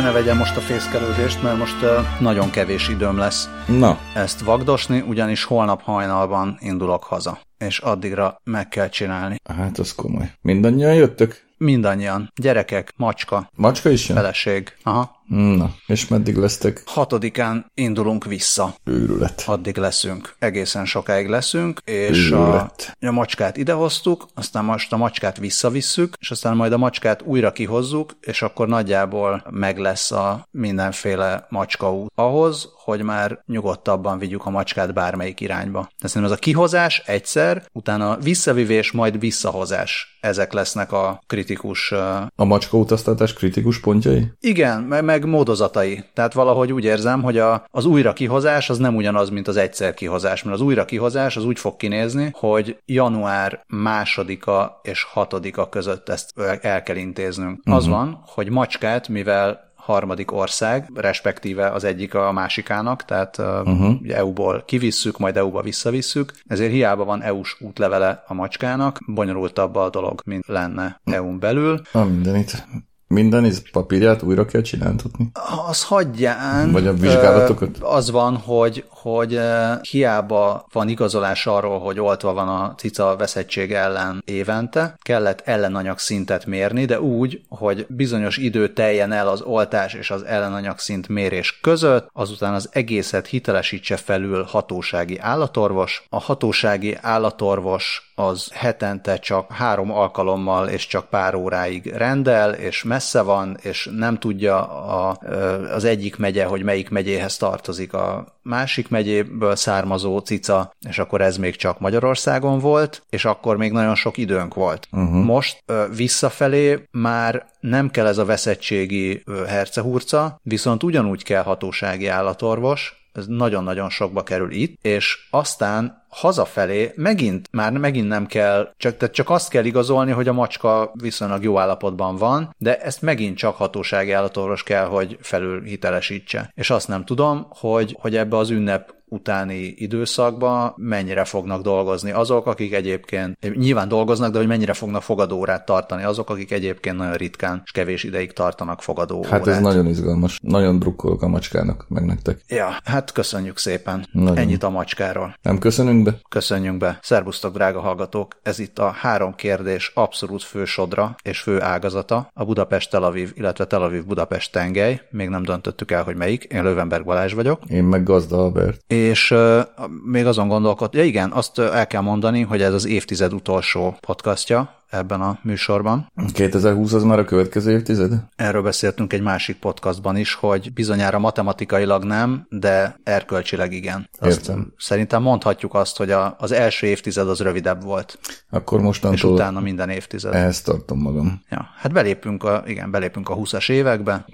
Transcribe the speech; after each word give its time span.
azért 0.00 0.14
ne 0.14 0.20
vegyem 0.20 0.38
most 0.38 0.56
a 0.56 0.60
fészkelődést, 0.60 1.42
mert 1.42 1.58
most 1.58 1.76
nagyon 2.20 2.50
kevés 2.50 2.88
időm 2.88 3.18
lesz 3.18 3.48
Na, 3.66 3.98
ezt 4.14 4.40
vagdosni, 4.40 5.00
ugyanis 5.00 5.44
holnap 5.44 5.82
hajnalban 5.82 6.56
indulok 6.60 7.04
haza, 7.04 7.38
és 7.58 7.78
addigra 7.78 8.40
meg 8.44 8.68
kell 8.68 8.88
csinálni. 8.88 9.36
hát 9.58 9.78
az 9.78 9.94
komoly. 9.94 10.32
Mindannyian 10.40 10.94
jöttök? 10.94 11.48
Mindannyian. 11.56 12.32
Gyerekek, 12.40 12.92
macska, 12.96 13.50
Macska 13.56 13.90
is 13.90 14.08
jön? 14.08 14.16
feleség. 14.16 14.76
Aha. 14.82 15.19
Na, 15.34 15.70
és 15.86 16.08
meddig 16.08 16.36
lesztek? 16.36 16.82
Hatodikán 16.86 17.66
indulunk 17.74 18.24
vissza. 18.24 18.74
Őrület. 18.84 19.42
Addig 19.46 19.76
leszünk. 19.76 20.34
Egészen 20.38 20.84
sokáig 20.84 21.28
leszünk, 21.28 21.80
és 21.84 22.30
a, 22.30 22.36
Őrület. 22.38 22.96
a 23.00 23.10
macskát 23.10 23.56
idehoztuk, 23.56 24.26
aztán 24.34 24.64
most 24.64 24.92
a 24.92 24.96
macskát 24.96 25.38
visszavisszük, 25.38 26.14
és 26.20 26.30
aztán 26.30 26.56
majd 26.56 26.72
a 26.72 26.78
macskát 26.78 27.22
újra 27.22 27.52
kihozzuk, 27.52 28.16
és 28.20 28.42
akkor 28.42 28.68
nagyjából 28.68 29.44
meg 29.50 29.78
lesz 29.78 30.10
a 30.10 30.46
mindenféle 30.50 31.46
macskaút 31.48 32.10
ahhoz, 32.14 32.68
hogy 32.84 33.02
már 33.02 33.42
nyugodtabban 33.46 34.18
vigyük 34.18 34.46
a 34.46 34.50
macskát 34.50 34.94
bármelyik 34.94 35.40
irányba. 35.40 35.88
De 36.00 36.08
szerintem 36.08 36.32
ez 36.32 36.38
a 36.38 36.40
kihozás 36.40 37.02
egyszer, 37.06 37.64
utána 37.72 38.16
visszavivés, 38.16 38.90
majd 38.92 39.18
visszahozás. 39.18 40.18
Ezek 40.20 40.52
lesznek 40.52 40.92
a 40.92 41.20
kritikus 41.26 41.92
A 42.34 42.44
macska 42.44 42.76
utaztatás 42.76 43.32
kritikus 43.32 43.80
pontjai? 43.80 44.32
igen, 44.40 44.80
meg, 44.82 45.19
meg 45.20 45.30
módozatai. 45.30 46.04
Tehát 46.14 46.32
valahogy 46.32 46.72
úgy 46.72 46.84
érzem, 46.84 47.22
hogy 47.22 47.38
a, 47.38 47.64
az 47.70 47.84
újra 47.84 48.12
kihozás 48.12 48.70
az 48.70 48.78
nem 48.78 48.96
ugyanaz, 48.96 49.30
mint 49.30 49.48
az 49.48 49.56
egyszer 49.56 49.94
kihozás, 49.94 50.42
mert 50.42 50.56
az 50.56 50.62
újra 50.62 50.84
kihozás 50.84 51.36
az 51.36 51.44
úgy 51.44 51.58
fog 51.58 51.76
kinézni, 51.76 52.30
hogy 52.32 52.76
január 52.84 53.64
másodika 53.66 54.80
és 54.82 55.02
hatodika 55.02 55.68
között 55.68 56.08
ezt 56.08 56.38
el- 56.38 56.58
el 56.60 56.82
kell 56.82 56.96
intéznünk. 56.96 57.58
Uh-huh. 57.58 57.74
Az 57.74 57.88
van, 57.88 58.22
hogy 58.26 58.50
macskát, 58.50 59.08
mivel 59.08 59.68
harmadik 59.74 60.32
ország, 60.32 60.90
respektíve 60.94 61.70
az 61.70 61.84
egyik 61.84 62.14
a 62.14 62.32
másikának, 62.32 63.04
tehát 63.04 63.38
uh-huh. 63.38 63.94
EU-ból 64.08 64.62
kivisszük, 64.66 65.18
majd 65.18 65.36
EU-ba 65.36 65.62
visszavisszük, 65.62 66.32
ezért 66.46 66.72
hiába 66.72 67.04
van 67.04 67.22
EU-s 67.22 67.56
útlevele 67.60 68.24
a 68.26 68.34
macskának, 68.34 68.98
bonyolultabb 69.06 69.76
a 69.76 69.90
dolog, 69.90 70.20
mint 70.24 70.46
lenne 70.46 71.00
EU-n 71.04 71.38
belül. 71.38 71.80
A 71.92 72.04
mindenit. 72.04 72.66
Minden 73.14 73.44
is 73.44 73.70
papírját 73.72 74.22
újra 74.22 74.44
kell 74.44 74.60
csináltatni? 74.60 75.30
Az 75.68 75.84
hagyján. 75.84 76.72
Vagy 76.72 76.86
a 76.86 76.92
vizsgálatokat? 76.92 77.78
Az 77.80 78.10
van, 78.10 78.36
hogy, 78.36 78.84
hogy 79.02 79.34
ö, 79.34 79.72
hiába 79.90 80.66
van 80.72 80.88
igazolás 80.88 81.46
arról, 81.46 81.78
hogy 81.78 82.00
oltva 82.00 82.32
van 82.32 82.48
a 82.48 82.74
cica 82.76 83.16
veszettség 83.16 83.72
ellen 83.72 84.22
évente, 84.24 84.96
kellett 85.02 85.40
ellenanyag 85.44 85.98
szintet 85.98 86.46
mérni, 86.46 86.84
de 86.84 87.00
úgy, 87.00 87.40
hogy 87.48 87.86
bizonyos 87.88 88.36
idő 88.36 88.72
teljen 88.72 89.12
el 89.12 89.28
az 89.28 89.40
oltás 89.40 89.94
és 89.94 90.10
az 90.10 90.22
ellenanyag 90.22 90.78
szint 90.78 91.08
mérés 91.08 91.60
között, 91.60 92.08
azután 92.12 92.54
az 92.54 92.68
egészet 92.72 93.26
hitelesítse 93.26 93.96
felül 93.96 94.42
hatósági 94.42 95.18
állatorvos. 95.18 96.04
A 96.08 96.20
hatósági 96.20 96.96
állatorvos 97.00 98.12
az 98.14 98.48
hetente 98.52 99.18
csak 99.18 99.52
három 99.52 99.92
alkalommal 99.92 100.68
és 100.68 100.86
csak 100.86 101.08
pár 101.08 101.34
óráig 101.34 101.86
rendel, 101.86 102.52
és 102.52 102.82
messze 102.82 103.22
van, 103.22 103.58
és 103.62 103.88
nem 103.96 104.18
tudja 104.18 104.68
a, 104.68 105.18
ö, 105.22 105.72
az 105.72 105.84
egyik 105.84 106.16
megye, 106.16 106.44
hogy 106.44 106.62
melyik 106.62 106.90
megyéhez 106.90 107.36
tartozik 107.36 107.92
a 107.92 108.26
másik 108.42 108.88
megyéből 108.90 109.56
származó 109.56 110.18
cica, 110.18 110.74
és 110.88 110.98
akkor 110.98 111.20
ez 111.20 111.36
még 111.36 111.56
csak 111.56 111.80
Magyarországon 111.80 112.58
volt, 112.58 113.02
és 113.10 113.24
akkor 113.24 113.56
még 113.56 113.72
nagyon 113.72 113.94
sok 113.94 114.16
időnk 114.16 114.54
volt. 114.54 114.88
Uh-huh. 114.92 115.24
Most 115.24 115.64
visszafelé 115.96 116.82
már 116.90 117.46
nem 117.60 117.90
kell 117.90 118.06
ez 118.06 118.18
a 118.18 118.24
veszettségi 118.24 119.22
hercehurca, 119.46 120.40
viszont 120.42 120.82
ugyanúgy 120.82 121.22
kell 121.22 121.42
hatósági 121.42 122.06
állatorvos, 122.06 122.99
ez 123.12 123.26
nagyon-nagyon 123.26 123.90
sokba 123.90 124.22
kerül 124.22 124.50
itt, 124.50 124.78
és 124.82 125.26
aztán 125.30 126.04
hazafelé 126.08 126.92
megint, 126.96 127.48
már 127.52 127.72
megint 127.72 128.08
nem 128.08 128.26
kell, 128.26 128.72
csak, 128.76 128.96
tehát 128.96 129.14
csak 129.14 129.30
azt 129.30 129.50
kell 129.50 129.64
igazolni, 129.64 130.10
hogy 130.10 130.28
a 130.28 130.32
macska 130.32 130.92
viszonylag 130.94 131.42
jó 131.42 131.58
állapotban 131.58 132.16
van, 132.16 132.54
de 132.58 132.80
ezt 132.80 133.02
megint 133.02 133.36
csak 133.36 133.56
hatósági 133.56 134.12
állatorvos 134.12 134.62
kell, 134.62 134.84
hogy 134.84 135.18
felül 135.20 135.62
hitelesítse. 135.62 136.52
És 136.54 136.70
azt 136.70 136.88
nem 136.88 137.04
tudom, 137.04 137.46
hogy, 137.48 137.96
hogy 138.00 138.16
ebbe 138.16 138.36
az 138.36 138.50
ünnep 138.50 138.94
utáni 139.10 139.74
időszakban 139.76 140.72
mennyire 140.76 141.24
fognak 141.24 141.62
dolgozni 141.62 142.10
azok, 142.10 142.46
akik 142.46 142.74
egyébként 142.74 143.56
nyilván 143.56 143.88
dolgoznak, 143.88 144.32
de 144.32 144.38
hogy 144.38 144.46
mennyire 144.46 144.72
fognak 144.72 145.02
fogadórát 145.02 145.64
tartani 145.64 146.02
azok, 146.02 146.30
akik 146.30 146.52
egyébként 146.52 146.96
nagyon 146.96 147.14
ritkán 147.14 147.62
és 147.64 147.70
kevés 147.70 148.04
ideig 148.04 148.32
tartanak 148.32 148.82
fogadórát. 148.82 149.30
Hát 149.30 149.46
ez 149.46 149.60
nagyon 149.60 149.86
izgalmas. 149.86 150.38
Nagyon 150.42 150.78
drukkolok 150.78 151.22
a 151.22 151.28
macskának, 151.28 151.84
meg 151.88 152.04
nektek. 152.04 152.40
Ja, 152.48 152.76
hát 152.84 153.12
köszönjük 153.12 153.58
szépen. 153.58 154.06
Nagyon. 154.12 154.36
Ennyit 154.36 154.62
a 154.62 154.70
macskáról. 154.70 155.34
Nem 155.42 155.58
köszönünk 155.58 156.04
be? 156.04 156.18
Köszönjünk 156.28 156.78
be. 156.78 156.98
Szerbusztok, 157.02 157.54
drága 157.54 157.80
hallgatók! 157.80 158.36
Ez 158.42 158.58
itt 158.58 158.78
a 158.78 158.90
három 158.90 159.34
kérdés 159.34 159.92
abszolút 159.94 160.42
fő 160.42 160.64
sodra 160.64 161.14
és 161.22 161.40
fő 161.40 161.60
ágazata, 161.60 162.30
a 162.34 162.44
Budapest-Tel 162.44 163.02
Aviv, 163.02 163.32
illetve 163.34 163.64
Tel 163.64 163.82
Aviv-Budapest 163.82 164.52
tengely. 164.52 165.00
Még 165.10 165.28
nem 165.28 165.42
döntöttük 165.42 165.90
el, 165.90 166.02
hogy 166.02 166.16
melyik. 166.16 166.44
Én 166.44 166.62
Lövenberg 166.62 167.04
Balázs 167.04 167.32
vagyok. 167.32 167.62
Én 167.68 167.84
meg 167.84 168.02
Gazda 168.02 168.36
Albert. 168.36 168.80
És 169.00 169.30
uh, 169.30 169.60
még 170.04 170.26
azon 170.26 170.48
gondolkodtam, 170.48 171.00
ja 171.00 171.06
igen, 171.06 171.30
azt 171.30 171.58
el 171.58 171.86
kell 171.86 172.00
mondani, 172.00 172.40
hogy 172.40 172.62
ez 172.62 172.72
az 172.72 172.86
évtized 172.86 173.32
utolsó 173.32 173.96
podcastja 174.00 174.78
ebben 174.90 175.20
a 175.20 175.38
műsorban. 175.42 176.12
2020 176.32 176.92
az 176.92 177.02
már 177.02 177.18
a 177.18 177.24
következő 177.24 177.70
évtized? 177.70 178.12
Erről 178.36 178.62
beszéltünk 178.62 179.12
egy 179.12 179.22
másik 179.22 179.58
podcastban 179.58 180.16
is, 180.16 180.34
hogy 180.34 180.72
bizonyára 180.72 181.18
matematikailag 181.18 182.04
nem, 182.04 182.46
de 182.48 182.96
erkölcsileg 183.02 183.72
igen. 183.72 184.08
Azt 184.18 184.38
Értem. 184.38 184.72
Szerintem 184.76 185.22
mondhatjuk 185.22 185.74
azt, 185.74 185.96
hogy 185.96 186.10
a, 186.10 186.36
az 186.38 186.52
első 186.52 186.86
évtized 186.86 187.28
az 187.28 187.40
rövidebb 187.40 187.82
volt, 187.82 188.18
Akkor 188.50 188.78
és 188.78 188.84
mostantól 188.84 189.32
utána 189.32 189.60
minden 189.60 189.88
évtized. 189.88 190.34
ehhez 190.34 190.62
tartom 190.62 190.98
magam. 190.98 191.42
Ja, 191.50 191.68
hát 191.76 191.92
belépünk 191.92 192.44
a, 192.44 192.62
igen, 192.66 192.90
belépünk 192.90 193.28
a 193.28 193.36
20-as 193.36 193.70
évekbe, 193.70 194.24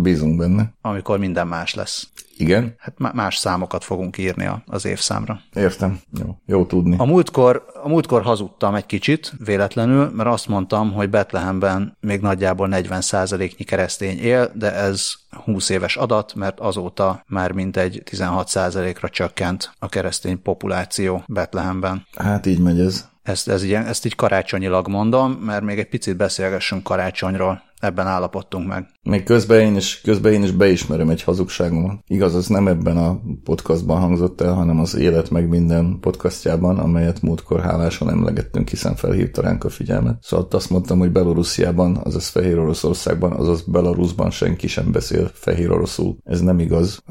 Bízunk 0.00 0.36
benne. 0.38 0.72
amikor 0.80 1.18
minden 1.18 1.46
más 1.46 1.74
lesz. 1.74 2.08
Igen? 2.36 2.74
Hát 2.78 2.98
má- 2.98 3.12
más 3.12 3.36
számokat 3.36 3.84
fogunk 3.84 4.18
írni 4.18 4.50
az 4.66 4.84
évszámra. 4.84 5.40
Értem. 5.54 6.00
Jó, 6.18 6.36
Jó 6.46 6.66
tudni. 6.66 6.96
A 6.98 7.04
múltkor, 7.04 7.64
a 7.82 7.88
múltkor 7.88 8.22
hazudtam 8.22 8.74
egy 8.74 8.86
kicsit, 8.86 9.32
véletlenül, 9.44 10.10
mert 10.10 10.28
azt 10.28 10.48
mondtam, 10.48 10.92
hogy 10.92 11.10
Betlehemben 11.10 11.96
még 12.00 12.20
nagyjából 12.20 12.68
40%-nyi 12.70 13.64
keresztény 13.64 14.18
él, 14.18 14.50
de 14.54 14.74
ez 14.74 15.12
20 15.44 15.68
éves 15.68 15.96
adat, 15.96 16.34
mert 16.34 16.60
azóta 16.60 17.24
már 17.26 17.52
mintegy 17.52 18.02
16%-ra 18.10 19.08
csökkent 19.08 19.70
a 19.78 19.88
keresztény 19.88 20.42
populáció 20.42 21.22
Betlehemben. 21.26 22.06
Hát 22.16 22.46
így 22.46 22.58
megy 22.60 22.80
ez. 22.80 23.08
Ezt, 23.22 23.48
ez 23.48 23.62
ilyen, 23.62 23.86
ezt 23.86 24.06
így 24.06 24.14
karácsonyilag 24.14 24.88
mondom, 24.88 25.32
mert 25.32 25.62
még 25.62 25.78
egy 25.78 25.88
picit 25.88 26.16
beszélgessünk 26.16 26.82
karácsonyról. 26.82 27.62
Ebben 27.80 28.06
állapodtunk 28.06 28.66
meg. 28.66 28.86
Még 29.02 29.22
közben 29.22 29.60
én, 29.60 29.76
is, 29.76 30.00
közben 30.00 30.32
én 30.32 30.42
is 30.42 30.50
beismerem 30.50 31.08
egy 31.08 31.22
hazugságomat. 31.22 31.98
Igaz, 32.06 32.34
az 32.34 32.46
nem 32.46 32.68
ebben 32.68 32.96
a 32.96 33.20
podcastban 33.44 34.00
hangzott 34.00 34.40
el, 34.40 34.52
hanem 34.52 34.80
az 34.80 34.96
Élet 34.96 35.30
meg 35.30 35.48
minden 35.48 35.98
podcastjában, 36.00 36.78
amelyet 36.78 37.22
múltkor 37.22 37.60
hálásan 37.60 38.10
emlegettünk, 38.10 38.68
hiszen 38.68 38.94
felhívta 38.94 39.42
ránk 39.42 39.64
a 39.64 39.68
figyelmet. 39.68 40.22
Szóval 40.22 40.46
azt 40.50 40.70
mondtam, 40.70 40.98
hogy 40.98 41.12
Belorussziában, 41.12 42.00
azaz 42.04 42.28
Fehér 42.28 42.58
Oroszországban, 42.58 43.32
azaz 43.32 43.62
Belarusban 43.62 44.30
senki 44.30 44.66
sem 44.66 44.92
beszél 44.92 45.30
fehér 45.32 45.70
oroszul. 45.70 46.16
Ez 46.24 46.40
nem 46.40 46.58
igaz. 46.58 47.02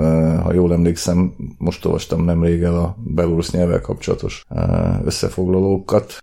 Ha 0.44 0.54
jól 0.54 0.74
emlékszem, 0.74 1.34
most 1.58 1.86
olvastam 1.86 2.24
nemrég 2.24 2.62
el 2.62 2.76
a 2.76 2.98
belorusz 3.04 3.52
nyelvvel 3.52 3.82
kapcsolatos 3.82 4.44
összefoglalókat, 5.04 6.18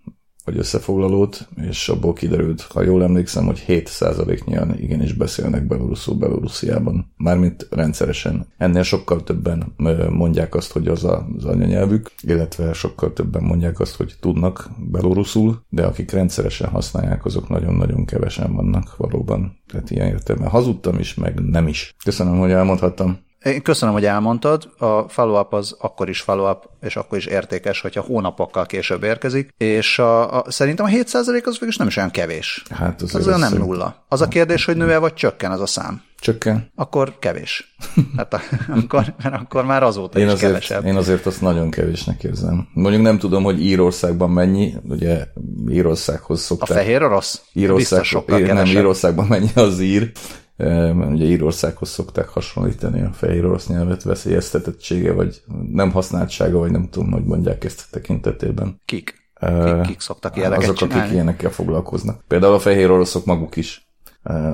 vagy 0.45 0.57
összefoglalót, 0.57 1.47
és 1.67 1.89
abból 1.89 2.13
kiderült, 2.13 2.61
ha 2.61 2.81
jól 2.81 3.03
emlékszem, 3.03 3.45
hogy 3.45 3.63
7%-nyian 3.67 4.79
igenis 4.79 5.13
beszélnek 5.13 5.67
beloruszul 5.67 6.15
Belorussziában. 6.15 7.13
Mármint 7.17 7.67
rendszeresen. 7.71 8.47
Ennél 8.57 8.83
sokkal 8.83 9.23
többen 9.23 9.73
mondják 10.09 10.55
azt, 10.55 10.71
hogy 10.71 10.87
az 10.87 11.03
az 11.03 11.45
anyanyelvük, 11.45 12.11
illetve 12.21 12.73
sokkal 12.73 13.13
többen 13.13 13.43
mondják 13.43 13.79
azt, 13.79 13.95
hogy 13.95 14.13
tudnak 14.19 14.69
beloruszul, 14.91 15.61
de 15.69 15.85
akik 15.85 16.11
rendszeresen 16.11 16.69
használják, 16.69 17.25
azok 17.25 17.49
nagyon-nagyon 17.49 18.05
kevesen 18.05 18.53
vannak 18.53 18.97
valóban. 18.97 19.57
Tehát 19.67 19.91
ilyen 19.91 20.07
értelemben 20.07 20.51
hazudtam 20.51 20.99
is, 20.99 21.13
meg 21.13 21.39
nem 21.39 21.67
is. 21.67 21.95
Köszönöm, 22.03 22.37
hogy 22.37 22.51
elmondhattam. 22.51 23.17
Én 23.45 23.61
köszönöm, 23.61 23.93
hogy 23.93 24.05
elmondtad. 24.05 24.69
A 24.77 25.01
follow-up 25.09 25.53
az 25.53 25.75
akkor 25.79 26.09
is 26.09 26.21
follow-up, 26.21 26.69
és 26.81 26.95
akkor 26.95 27.17
is 27.17 27.25
értékes, 27.25 27.81
hogyha 27.81 28.01
hónapokkal 28.01 28.65
később 28.65 29.03
érkezik. 29.03 29.49
És 29.57 29.99
a, 29.99 30.37
a, 30.37 30.51
szerintem 30.51 30.85
a 30.85 30.89
7% 30.89 31.43
az 31.45 31.59
végül 31.59 31.73
nem 31.77 31.87
is 31.87 31.97
olyan 31.97 32.11
kevés. 32.11 32.63
Hát 32.69 33.01
azért 33.01 33.21
Az 33.21 33.27
olyan 33.27 33.39
nem 33.39 33.49
szerint- 33.49 33.67
nulla. 33.67 34.05
Az 34.09 34.21
a 34.21 34.27
kérdés, 34.27 34.65
hogy 34.65 34.77
nő-e 34.77 34.97
vagy 34.97 35.13
csökken 35.13 35.51
az 35.51 35.61
a 35.61 35.65
szám. 35.65 36.01
Csökken. 36.19 36.71
Akkor 36.75 37.19
kevés. 37.19 37.75
Hát 38.17 38.33
a, 38.33 38.39
akkor, 38.67 39.13
mert 39.23 39.35
akkor 39.35 39.65
már 39.65 39.83
azóta 39.83 40.19
Én 40.19 40.25
is 40.25 40.31
azért, 40.31 40.51
kevesebb. 40.51 40.85
én 40.85 40.95
azért 40.95 41.25
azt 41.25 41.41
nagyon 41.41 41.71
kevésnek 41.71 42.23
érzem. 42.23 42.67
Mondjuk 42.73 43.03
nem 43.03 43.17
tudom, 43.17 43.43
hogy 43.43 43.61
Írországban 43.65 44.29
mennyi, 44.29 44.73
ugye 44.83 45.25
Írországhoz 45.69 46.39
A 46.39 46.41
szokták. 46.43 46.77
fehér 46.77 47.03
orosz? 47.03 47.41
Írország, 47.53 47.77
Biztos 47.77 48.07
sokkal 48.07 48.39
ír, 48.39 48.53
nem. 48.53 48.65
Írországban 48.65 49.25
mennyi 49.25 49.49
az 49.55 49.79
ír, 49.79 50.11
mert 50.57 51.11
ugye 51.11 51.25
Írországhoz 51.25 51.89
szokták 51.89 52.27
hasonlítani 52.27 53.01
a 53.01 53.11
fehér 53.13 53.45
orosz 53.45 53.67
nyelvet 53.67 54.03
veszélyeztetettsége, 54.03 55.13
vagy 55.13 55.41
nem 55.71 55.91
használtsága, 55.91 56.57
vagy 56.57 56.71
nem 56.71 56.89
tudom, 56.89 57.11
hogy 57.11 57.23
mondják 57.23 57.63
ezt 57.63 57.79
a 57.81 57.87
tekintetében. 57.91 58.81
Kik? 58.85 59.23
Kik, 59.39 59.81
kik 59.81 59.99
szoktak 59.99 60.37
ilyeneket 60.37 60.63
Azok, 60.63 60.75
csinálni? 60.75 61.01
akik 61.01 61.13
ilyenekkel 61.13 61.51
foglalkoznak. 61.51 62.23
Például 62.27 62.53
a 62.53 62.59
fehér 62.59 62.91
oroszok 62.91 63.25
maguk 63.25 63.55
is 63.55 63.84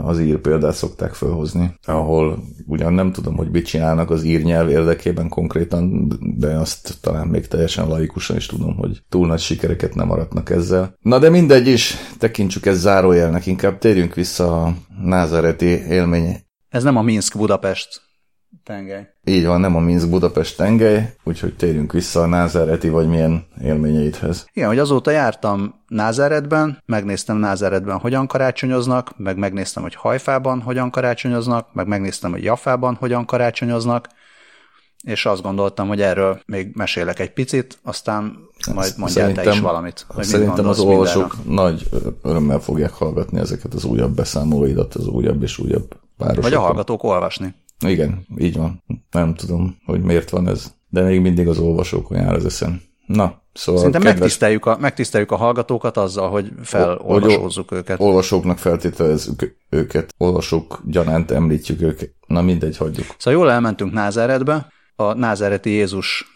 az 0.04 0.20
ír 0.20 0.38
példát 0.38 0.74
szokták 0.74 1.14
felhozni, 1.14 1.78
ahol 1.86 2.44
ugyan 2.68 2.94
nem 2.94 3.12
tudom, 3.12 3.36
hogy 3.36 3.52
mit 3.52 3.66
csinálnak 3.66 4.10
az 4.10 4.24
ír 4.24 4.44
nyelv 4.44 4.70
érdekében 4.70 5.30
konkrétan, 5.30 6.12
de 6.38 6.48
azt 6.48 6.98
talán 7.02 7.28
még 7.28 7.48
teljesen 7.48 7.88
laikusan 7.88 8.36
is 8.36 8.46
tudom, 8.46 8.76
hogy 8.76 9.02
túl 9.10 9.28
nagy 9.28 9.40
sikereket 9.40 9.96
nem 9.96 10.12
aratnak 10.12 10.50
ezzel. 10.50 10.96
Na 11.00 11.20
de 11.20 11.30
mindegy 11.30 11.68
is, 11.68 11.96
tekintsük 12.18 12.66
ezt 12.66 12.80
zárójelnek, 12.80 13.46
inkább 13.46 13.78
térjünk 13.78 14.14
vissza 14.14 14.64
a 14.64 14.74
názareti 15.04 15.86
élmény. 15.88 16.38
Ez 16.70 16.84
nem 16.84 16.98
a 16.98 17.02
Minsk-Budapest 17.02 18.02
tengely. 18.64 19.14
Így 19.24 19.46
van, 19.46 19.60
nem 19.60 19.76
a 19.76 19.80
Minsk-Budapest 19.80 20.58
tengely, 20.58 21.14
úgyhogy 21.24 21.56
térjünk 21.56 21.92
vissza 21.92 22.22
a 22.22 22.26
názáreti 22.26 22.90
vagy 22.90 23.08
milyen 23.08 23.46
élményeidhez. 23.62 24.46
Igen, 24.54 24.68
hogy 24.68 24.80
azóta 24.80 25.12
jártam 25.12 25.84
Názáretben, 25.88 26.82
megnéztem 26.86 27.38
Názáretben, 27.38 27.98
hogyan 27.98 28.28
karácsonyoznak, 28.28 29.18
meg 29.18 29.38
megnéztem, 29.38 29.84
hogy 29.84 29.96
Hajfában 29.96 30.62
hogyan 30.62 30.90
karácsonyoznak, 30.90 31.74
meg 31.74 31.88
megnéztem, 31.88 32.32
hogy 32.32 32.44
Jafában 32.44 32.96
hogyan 32.96 33.26
karácsonyoznak, 33.26 34.08
és 35.04 35.26
azt 35.26 35.42
gondoltam, 35.42 35.88
hogy 35.88 36.02
erről 36.02 36.42
még 36.46 36.72
mesélek 36.74 37.20
egy 37.20 37.34
picit, 37.34 37.80
aztán 37.84 38.38
majd 38.74 38.94
mondjál 38.98 39.32
te 39.32 39.50
is 39.52 39.60
valamit. 39.60 40.06
Hogy 40.08 40.24
szerintem 40.24 40.68
az 40.68 40.80
olvasók 40.80 41.36
mindenre. 41.38 41.62
nagy 41.62 41.90
örömmel 42.22 42.60
fogják 42.60 42.92
hallgatni 42.92 43.40
ezeket 43.40 43.74
az 43.74 43.84
újabb 43.84 44.16
beszámolóidat, 44.16 44.96
az 44.96 45.08
újabb 45.08 45.44
és 45.44 45.58
újabb 45.58 46.00
városokon. 46.18 46.50
Vagy 46.50 46.60
a 46.60 46.62
hallgatók 46.62 47.04
olvasni. 47.04 47.56
Igen, 47.82 48.26
így 48.38 48.58
van. 48.58 48.84
Nem 49.12 49.36
tudom, 49.36 49.78
hogy 49.86 50.02
miért 50.02 50.30
van 50.30 50.48
ez, 50.48 50.74
de 50.90 51.02
még 51.02 51.22
mindig 51.22 51.48
az 51.48 51.58
olvasókon 51.58 52.18
jár 52.18 52.34
az 52.34 52.46
eszem. 52.46 52.82
Na, 53.06 53.42
szóval... 53.54 53.82
Szerintem 53.82 54.02
kedves... 54.02 54.20
megtiszteljük, 54.20 54.66
a, 54.66 54.78
megtiszteljük 54.80 55.32
a 55.32 55.36
hallgatókat 55.36 55.98
azzal, 55.98 56.30
hogy 56.30 56.52
felolvasózzuk 56.64 57.72
őket. 57.72 58.00
Olvasóknak 58.00 58.58
feltételezzük 58.58 59.58
őket, 59.70 60.14
olvasók 60.18 60.82
gyanánt 60.86 61.32
említjük 61.32 61.82
őket. 61.82 62.14
Na 62.28 62.42
mindegy, 62.42 62.78
hagyjuk. 62.78 63.06
Szóval 63.18 63.40
jól 63.40 63.52
elmentünk 63.52 63.94
Názáretbe, 63.94 64.68
a 65.02 65.14
názáreti 65.14 65.70
Jézus 65.70 66.34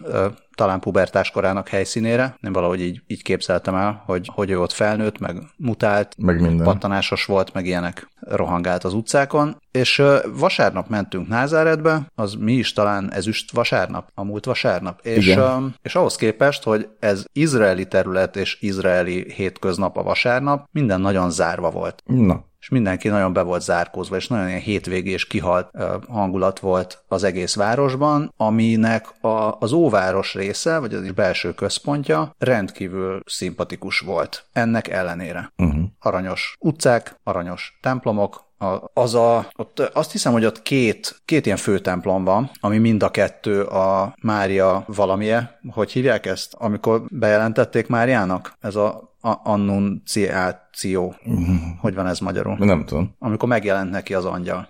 talán 0.55 0.79
pubertás 0.79 1.31
korának 1.31 1.67
helyszínére. 1.67 2.37
Nem 2.39 2.53
valahogy 2.53 2.81
így, 2.81 3.01
így 3.07 3.23
képzeltem 3.23 3.75
el, 3.75 4.03
hogy, 4.05 4.29
hogy 4.33 4.49
ő 4.49 4.59
ott 4.59 4.71
felnőtt, 4.71 5.19
meg 5.19 5.37
mutált, 5.57 6.15
meg 6.17 6.41
minden. 6.41 6.65
pattanásos 6.65 7.25
volt, 7.25 7.53
meg 7.53 7.65
ilyenek 7.65 8.07
rohangált 8.25 8.83
az 8.83 8.93
utcákon. 8.93 9.61
És 9.71 10.01
vasárnap 10.33 10.87
mentünk 10.87 11.27
Názáretbe, 11.27 12.11
az 12.15 12.33
mi 12.33 12.53
is 12.53 12.73
talán 12.73 13.11
ezüst 13.11 13.51
vasárnap, 13.51 14.09
a 14.13 14.23
múlt 14.23 14.45
vasárnap. 14.45 14.99
És, 15.03 15.27
Igen. 15.27 15.75
és 15.81 15.95
ahhoz 15.95 16.15
képest, 16.15 16.63
hogy 16.63 16.89
ez 16.99 17.25
izraeli 17.33 17.87
terület 17.87 18.35
és 18.35 18.57
izraeli 18.61 19.33
hétköznap 19.33 19.97
a 19.97 20.03
vasárnap, 20.03 20.67
minden 20.71 21.01
nagyon 21.01 21.31
zárva 21.31 21.71
volt. 21.71 22.01
Na, 22.05 22.45
és 22.65 22.71
mindenki 22.71 23.07
nagyon 23.07 23.33
be 23.33 23.41
volt 23.41 23.61
zárkózva, 23.61 24.15
és 24.15 24.27
nagyon 24.27 24.47
ilyen 24.47 24.59
hétvégés 24.59 25.27
kihalt 25.27 25.69
hangulat 26.07 26.59
volt 26.59 27.03
az 27.07 27.23
egész 27.23 27.55
városban, 27.55 28.33
aminek 28.37 29.23
a, 29.23 29.57
az 29.59 29.71
óváros 29.71 30.33
része, 30.33 30.77
vagy 30.77 30.93
az 30.93 31.11
belső 31.11 31.53
központja 31.53 32.35
rendkívül 32.37 33.21
szimpatikus 33.25 33.99
volt. 33.99 34.45
Ennek 34.53 34.87
ellenére. 34.87 35.51
Uh-huh. 35.57 35.83
Aranyos 35.99 36.55
utcák, 36.59 37.19
aranyos 37.23 37.77
templomok, 37.81 38.43
a, 38.57 38.91
az 38.93 39.15
a, 39.15 39.47
ott 39.55 39.79
azt 39.79 40.11
hiszem, 40.11 40.31
hogy 40.31 40.45
ott 40.45 40.61
két, 40.61 41.21
két 41.25 41.45
ilyen 41.45 41.57
főtemplom 41.57 42.23
van, 42.23 42.51
ami 42.59 42.77
mind 42.77 43.03
a 43.03 43.11
kettő 43.11 43.63
a 43.63 44.15
Mária 44.21 44.83
valamie, 44.87 45.59
hogy 45.71 45.91
hívják 45.91 46.25
ezt, 46.25 46.53
amikor 46.53 47.01
bejelentették 47.09 47.87
Máriának? 47.87 48.53
Ez 48.61 48.75
a 48.75 49.14
annunciáció. 49.43 51.15
Hogy 51.79 51.95
van 51.95 52.07
ez 52.07 52.19
magyarul? 52.19 52.55
Nem 52.59 52.85
tudom. 52.85 53.15
Amikor 53.19 53.49
megjelent 53.49 53.91
neki 53.91 54.13
az 54.13 54.25
angyal. 54.25 54.67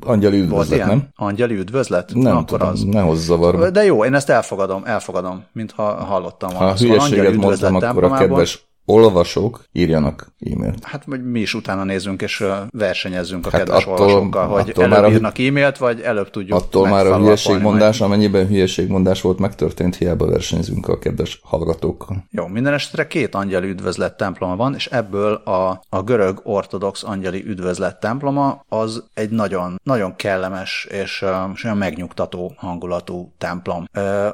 Angyali 0.00 0.40
üdvözlet, 0.40 0.86
nem? 0.86 1.08
Angyali 1.16 1.54
üdvözlet? 1.54 2.14
Nem 2.14 2.36
akkor 2.36 2.58
tudom, 2.58 2.68
az. 2.68 2.84
ne 2.84 3.00
hozz 3.00 3.24
zavarba. 3.24 3.70
De 3.70 3.84
jó, 3.84 4.04
én 4.04 4.14
ezt 4.14 4.30
elfogadom, 4.30 4.84
elfogadom, 4.84 5.44
mintha 5.52 5.82
hallottam 5.82 6.50
volna. 6.50 6.66
Ha 6.66 6.76
szóval 6.76 7.08
hülyeséget 7.08 7.36
mondtam, 7.36 7.74
akkor 7.74 8.04
a 8.04 8.10
kedves 8.10 8.71
olvasók 8.84 9.64
írjanak 9.72 10.32
e-mailt. 10.40 10.84
Hát 10.84 11.04
hogy 11.04 11.30
mi 11.30 11.40
is 11.40 11.54
utána 11.54 11.84
nézzünk, 11.84 12.22
és 12.22 12.44
versenyezzünk 12.70 13.46
a 13.46 13.50
hát 13.50 13.60
kedves 13.60 13.84
attól, 13.84 14.06
olvasókkal, 14.06 14.46
hogy 14.46 14.70
attól 14.70 14.84
előbb 14.84 15.02
már 15.02 15.12
írnak 15.12 15.38
e-mailt, 15.38 15.78
vagy 15.78 16.00
előbb 16.00 16.30
tudjuk 16.30 16.58
Attól 16.58 16.88
már 16.88 17.06
a 17.06 17.16
hülyeségmondás, 17.16 17.98
majd. 17.98 18.12
amennyiben 18.12 18.46
hülyeségmondás 18.46 19.20
volt 19.20 19.38
megtörtént, 19.38 19.96
hiába 19.96 20.26
versenyzünk 20.26 20.88
a 20.88 20.98
kedves 20.98 21.40
hallgatókkal. 21.42 22.24
Jó, 22.30 22.46
minden 22.46 22.72
esetre 22.72 23.06
két 23.06 23.34
angyali 23.34 23.68
üdvözlet 23.68 24.16
temploma 24.16 24.56
van, 24.56 24.74
és 24.74 24.86
ebből 24.86 25.34
a, 25.34 25.82
a 25.88 26.02
görög 26.02 26.40
ortodox 26.42 27.02
angyali 27.02 27.44
üdvözlet 27.46 28.00
temploma 28.00 28.64
az 28.68 29.04
egy 29.14 29.30
nagyon, 29.30 29.80
nagyon 29.82 30.16
kellemes 30.16 30.88
és, 30.90 31.24
és 31.54 31.64
olyan 31.64 31.76
megnyugtató 31.76 32.54
hangulatú 32.56 33.32
templom, 33.38 33.84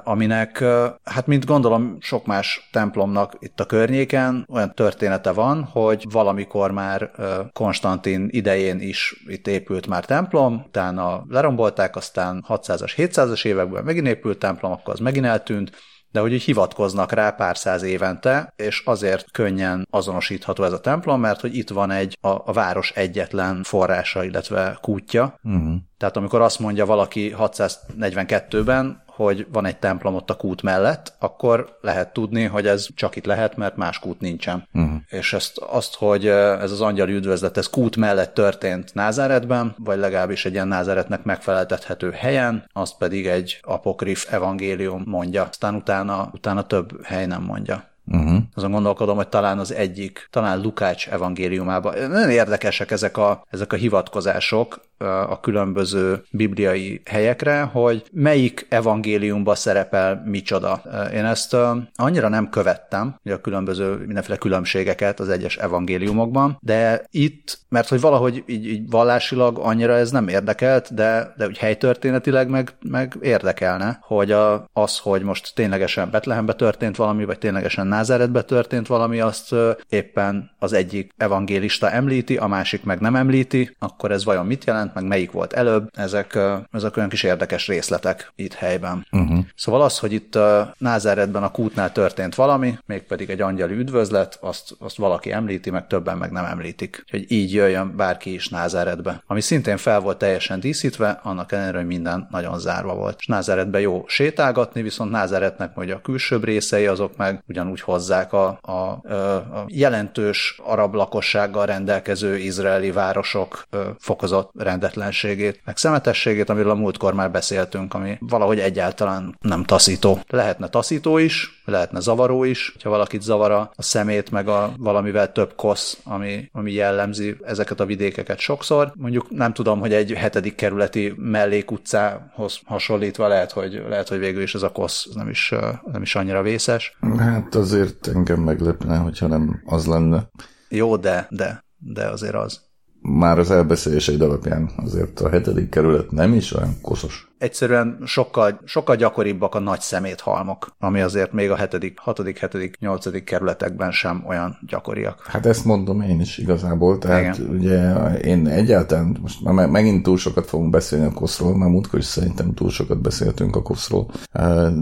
aminek, 0.05 0.65
hát 1.05 1.27
mint 1.27 1.45
gondolom 1.45 1.97
sok 2.01 2.27
más 2.27 2.69
templomnak 2.73 3.37
itt 3.39 3.61
a 3.61 3.65
környéken, 3.65 4.38
olyan 4.49 4.75
története 4.75 5.33
van, 5.33 5.65
hogy 5.65 6.05
valamikor 6.11 6.71
már 6.71 7.11
Konstantin 7.53 8.29
idején 8.31 8.81
is 8.81 9.25
itt 9.27 9.47
épült 9.47 9.87
már 9.87 10.05
templom, 10.05 10.65
utána 10.67 11.25
lerombolták, 11.29 11.97
aztán 11.97 12.45
600-as, 12.49 12.93
700-as 12.97 13.45
években 13.45 13.85
megint 13.85 14.07
épült 14.07 14.39
templom, 14.39 14.73
akkor 14.73 14.95
az 14.95 15.01
megint 15.01 15.25
eltűnt, 15.27 15.71
de 16.11 16.21
hogy 16.21 16.33
így 16.33 16.43
hivatkoznak 16.43 17.13
rá 17.13 17.31
pár 17.31 17.57
száz 17.57 17.83
évente, 17.83 18.53
és 18.57 18.83
azért 18.85 19.31
könnyen 19.31 19.87
azonosítható 19.91 20.65
ez 20.65 20.73
a 20.73 20.81
templom, 20.81 21.21
mert 21.21 21.41
hogy 21.41 21.57
itt 21.57 21.71
van 21.71 21.91
egy 21.91 22.19
a, 22.21 22.29
a 22.29 22.53
város 22.53 22.91
egyetlen 22.91 23.63
forrása, 23.63 24.25
illetve 24.25 24.79
kútja. 24.81 25.39
Uh-huh. 25.43 25.75
Tehát 25.99 26.17
amikor 26.17 26.41
azt 26.41 26.59
mondja 26.59 26.87
valaki 26.87 27.35
642-ben, 27.39 29.03
hogy 29.07 29.47
van 29.53 29.67
egy 29.67 29.79
templom 29.79 30.15
ott 30.15 30.31
a 30.31 30.35
kút 30.35 30.63
mellett, 30.63 31.13
akkor 31.19 31.79
lehet 31.81 32.13
tudni, 32.13 32.45
hogy 32.45 32.67
ez 32.67 32.87
csak 32.95 33.17
itt 33.17 33.25
lehet, 33.25 33.57
mert 33.57 33.77
más 33.77 33.99
kút 33.99 34.21
nincsen. 34.21 34.69
Uh-huh. 34.75 34.97
És 35.09 35.33
ezt, 35.33 35.59
azt, 35.59 35.95
hogy 35.95 36.27
ez 36.27 36.71
az 36.71 36.81
angyali 36.81 37.13
üdvözlet, 37.13 37.57
ez 37.57 37.71
kút 37.71 37.97
mellett 37.97 38.35
történt 38.35 38.95
Názáretben, 38.95 39.75
vagy 39.79 39.99
legalábbis 39.99 40.45
egy 40.45 40.53
ilyen 40.53 40.69
Názáretnek 40.69 41.25
megfeleltethető 41.25 42.11
helyen, 42.11 42.65
azt 42.73 42.97
pedig 42.99 43.27
egy 43.27 43.59
apokrif 43.63 44.33
evangélium 44.33 45.03
mondja. 45.07 45.47
Aztán 45.51 45.75
utána, 45.75 46.31
utána 46.33 46.67
több 46.67 47.05
hely 47.05 47.27
nem 47.27 47.43
mondja. 47.43 47.85
Uh-huh. 48.11 48.39
Azon 48.55 48.71
gondolkodom, 48.71 49.17
hogy 49.17 49.29
talán 49.29 49.59
az 49.59 49.73
egyik, 49.73 50.29
talán 50.31 50.61
Lukács 50.61 51.09
evangéliumában. 51.09 52.09
Nagyon 52.09 52.31
érdekesek 52.31 52.91
ezek 52.91 53.17
a, 53.17 53.45
ezek 53.51 53.73
a 53.73 53.77
hivatkozások, 53.77 54.87
a 55.29 55.41
különböző 55.41 56.23
bibliai 56.31 57.01
helyekre, 57.05 57.61
hogy 57.61 58.05
melyik 58.13 58.67
evangéliumban 58.69 59.55
szerepel 59.55 60.23
micsoda. 60.25 60.83
Én 61.15 61.25
ezt 61.25 61.57
annyira 61.95 62.29
nem 62.29 62.49
követtem, 62.49 63.19
hogy 63.23 63.33
a 63.33 63.41
különböző 63.41 63.97
mindenféle 64.07 64.37
különbségeket 64.37 65.21
az 65.21 65.29
egyes 65.29 65.57
evangéliumokban, 65.57 66.59
de 66.61 67.05
itt, 67.11 67.59
mert 67.69 67.89
hogy 67.89 68.01
valahogy 68.01 68.43
így, 68.47 68.67
így 68.67 68.91
vallásilag 68.91 69.59
annyira 69.59 69.95
ez 69.95 70.11
nem 70.11 70.29
érdekelt, 70.29 70.95
de, 70.95 71.35
de 71.37 71.47
úgy 71.47 71.59
helytörténetileg 71.59 72.49
meg, 72.49 72.75
meg 72.89 73.17
érdekelne, 73.21 73.99
hogy 74.03 74.33
a, 74.33 74.69
az, 74.73 74.99
hogy 74.99 75.23
most 75.23 75.55
ténylegesen 75.55 76.11
Betlehembe 76.11 76.53
történt 76.53 76.97
valami, 76.97 77.25
vagy 77.25 77.39
ténylegesen 77.39 77.87
Názáretbe 77.99 78.43
történt 78.43 78.87
valami, 78.87 79.21
azt 79.21 79.55
éppen 79.89 80.51
az 80.59 80.73
egyik 80.73 81.13
evangélista 81.17 81.91
említi, 81.91 82.37
a 82.37 82.47
másik 82.47 82.85
meg 82.85 83.01
nem 83.01 83.17
említi, 83.17 83.77
akkor 83.79 84.11
ez 84.11 84.25
vajon 84.25 84.47
mit 84.47 84.65
jelent? 84.65 84.95
meg 84.95 85.05
melyik 85.05 85.33
volt 85.33 85.53
előbb, 85.53 85.89
ezek, 85.95 86.39
ezek 86.73 86.97
olyan 86.97 87.09
kis 87.09 87.23
érdekes 87.23 87.67
részletek 87.67 88.33
itt 88.37 88.53
helyben. 88.53 89.07
Uh-huh. 89.13 89.39
Szóval 89.55 89.83
az, 89.83 89.99
hogy 89.99 90.13
itt 90.13 90.39
Názáretben 90.79 91.43
a 91.43 91.51
kútnál 91.51 91.93
történt 91.93 92.35
valami, 92.35 92.79
mégpedig 92.87 93.31
egy 93.31 93.41
angyali 93.41 93.75
üdvözlet, 93.75 94.39
azt, 94.41 94.75
azt 94.79 94.97
valaki 94.97 95.33
említi, 95.33 95.71
meg 95.71 95.87
többen 95.87 96.19
meg 96.19 96.31
nem 96.31 96.45
említik. 96.45 97.05
Hogy 97.11 97.25
így 97.29 97.53
jöjjön 97.53 97.97
bárki 97.97 98.33
is 98.33 98.49
Názáretbe. 98.49 99.23
Ami 99.27 99.41
szintén 99.41 99.77
fel 99.77 100.01
volt 100.01 100.19
teljesen 100.19 100.61
díszítve, 100.61 101.21
annak 101.23 101.53
ellenére, 101.53 101.77
hogy 101.79 101.87
minden 101.87 102.27
nagyon 102.31 102.59
zárva 102.59 102.95
volt. 102.95 103.17
És 103.19 103.27
Názáretbe 103.27 103.81
jó 103.81 104.05
sétálgatni, 104.07 104.83
viszont 104.83 105.11
Názáretnek 105.11 105.75
hogy 105.75 105.91
a 105.91 106.01
külsőbb 106.01 106.45
részei 106.45 106.87
azok 106.87 107.17
meg 107.17 107.43
ugyanúgy 107.49 107.81
hozzák 107.93 108.33
a, 108.33 108.59
a, 108.63 108.73
a 108.73 109.65
jelentős 109.67 110.61
arab 110.65 110.95
lakossággal 110.95 111.67
rendelkező 111.67 112.37
izraeli 112.37 112.91
városok 112.91 113.67
fokozott 113.99 114.51
rend 114.57 114.79
rendetlenségét, 114.79 115.61
meg 115.65 115.77
szemetességét, 115.77 116.49
amiről 116.49 116.71
a 116.71 116.75
múltkor 116.75 117.15
már 117.15 117.31
beszéltünk, 117.31 117.95
ami 117.95 118.17
valahogy 118.21 118.59
egyáltalán 118.59 119.37
nem 119.41 119.65
taszító. 119.65 120.19
Lehetne 120.29 120.69
taszító 120.69 121.19
is, 121.19 121.58
lehetne 121.71 122.01
zavaró 122.01 122.45
is, 122.45 122.77
ha 122.83 122.91
valakit 122.91 123.23
zavara 123.23 123.71
a 123.75 123.83
szemét, 123.83 124.31
meg 124.31 124.49
a 124.49 124.73
valamivel 124.77 125.33
több 125.33 125.55
kosz, 125.57 126.01
ami, 126.05 126.49
ami 126.53 126.73
jellemzi 126.73 127.37
ezeket 127.45 127.81
a 127.81 127.87
vidékeket 127.87 128.39
sokszor. 128.39 128.93
Mondjuk 128.95 129.31
nem 129.31 129.53
tudom, 129.53 129.81
hogy 129.81 129.93
egy 129.93 130.13
hetedik 130.13 130.55
kerületi 130.55 131.15
mellékutcához 131.17 132.61
hasonlítva 132.65 133.29
lehet, 133.29 133.53
hogy, 133.53 133.83
lehet, 133.89 134.09
hogy 134.09 134.19
végül 134.19 134.43
is 134.43 134.55
ez 134.55 134.63
a 134.63 134.73
kosz 134.73 135.09
nem 135.15 135.29
is, 135.29 135.55
nem 135.93 136.03
is 136.03 136.15
annyira 136.15 136.43
vészes. 136.43 136.97
Hát 137.19 137.55
azért 137.55 138.07
engem 138.07 138.41
meglepne, 138.41 138.97
hogyha 138.97 139.27
nem 139.27 139.63
az 139.65 139.87
lenne. 139.87 140.29
Jó, 140.69 140.97
de, 140.97 141.27
de, 141.31 141.65
de 141.79 142.07
azért 142.07 142.35
az. 142.35 142.61
Már 143.01 143.39
az 143.39 143.51
elbeszéléseid 143.51 144.21
alapján 144.21 144.71
azért 144.77 145.21
a 145.21 145.29
hetedik 145.29 145.69
kerület 145.69 146.11
nem 146.11 146.33
is 146.33 146.53
olyan 146.53 146.81
koszos 146.83 147.28
egyszerűen 147.39 147.99
sokkal, 148.05 148.61
sokkal 148.65 148.97
gyakoribbak 148.97 149.55
a 149.55 149.59
nagy 149.59 149.81
szeméthalmok, 149.81 150.77
ami 150.79 151.01
azért 151.01 151.33
még 151.33 151.51
a 151.51 151.57
7., 151.57 151.93
6., 151.97 152.23
7., 152.25 152.79
8. 152.81 153.25
kerületekben 153.25 153.91
sem 153.91 154.25
olyan 154.27 154.59
gyakoriak. 154.67 155.27
Hát 155.27 155.47
ezt 155.47 155.65
mondom 155.65 156.01
én 156.01 156.21
is 156.21 156.39
igazából, 156.39 156.99
tehát 156.99 157.39
Igen. 157.39 157.51
ugye 157.51 157.93
én 158.15 158.47
egyáltalán, 158.47 159.17
most 159.21 159.41
már 159.43 159.69
megint 159.69 160.03
túl 160.03 160.17
sokat 160.17 160.47
fogunk 160.47 160.71
beszélni 160.71 161.05
a 161.05 161.13
koszról, 161.13 161.57
már 161.57 161.69
múltkor 161.69 161.99
is 161.99 162.05
szerintem 162.05 162.55
túl 162.55 162.71
sokat 162.71 163.01
beszéltünk 163.01 163.57
a 163.57 163.63
koszról, 163.63 164.11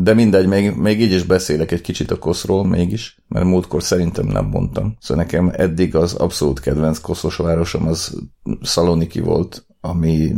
de 0.03 0.15
mindegy, 0.15 0.47
még, 0.47 0.77
még 0.77 1.01
így 1.01 1.13
is 1.13 1.23
beszélek 1.23 1.73
egy 1.73 1.81
kicsit 1.81 2.11
a 2.11 2.19
koszról 2.19 2.67
mégis, 2.67 3.23
mert 3.29 3.47
múltkor 3.47 3.83
szerintem 3.83 4.27
nem 4.27 4.47
mondtam. 4.47 4.97
Szóval 5.01 5.25
nekem 5.25 5.53
eddig 5.57 5.97
az 5.97 6.15
abszolút 6.15 6.61
kedvenc 6.61 6.99
koszos 6.99 7.37
városom 7.37 7.87
az 7.87 8.23
Szaloniki 8.63 9.21
volt, 9.21 9.67
ami 9.81 10.33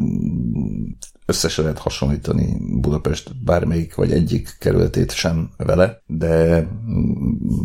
összesen 1.29 1.65
lehet 1.65 1.79
hasonlítani 1.79 2.57
Budapest 2.81 3.45
bármelyik 3.45 3.95
vagy 3.95 4.13
egyik 4.13 4.57
kerületét 4.59 5.13
sem 5.13 5.51
vele, 5.57 6.03
de 6.07 6.67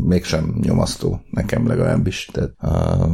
mégsem 0.05 0.55
nyomasztó 0.61 1.21
nekem 1.29 1.67
legalábbis. 1.67 2.29
Tehát 2.31 2.51
uh, 2.61 3.11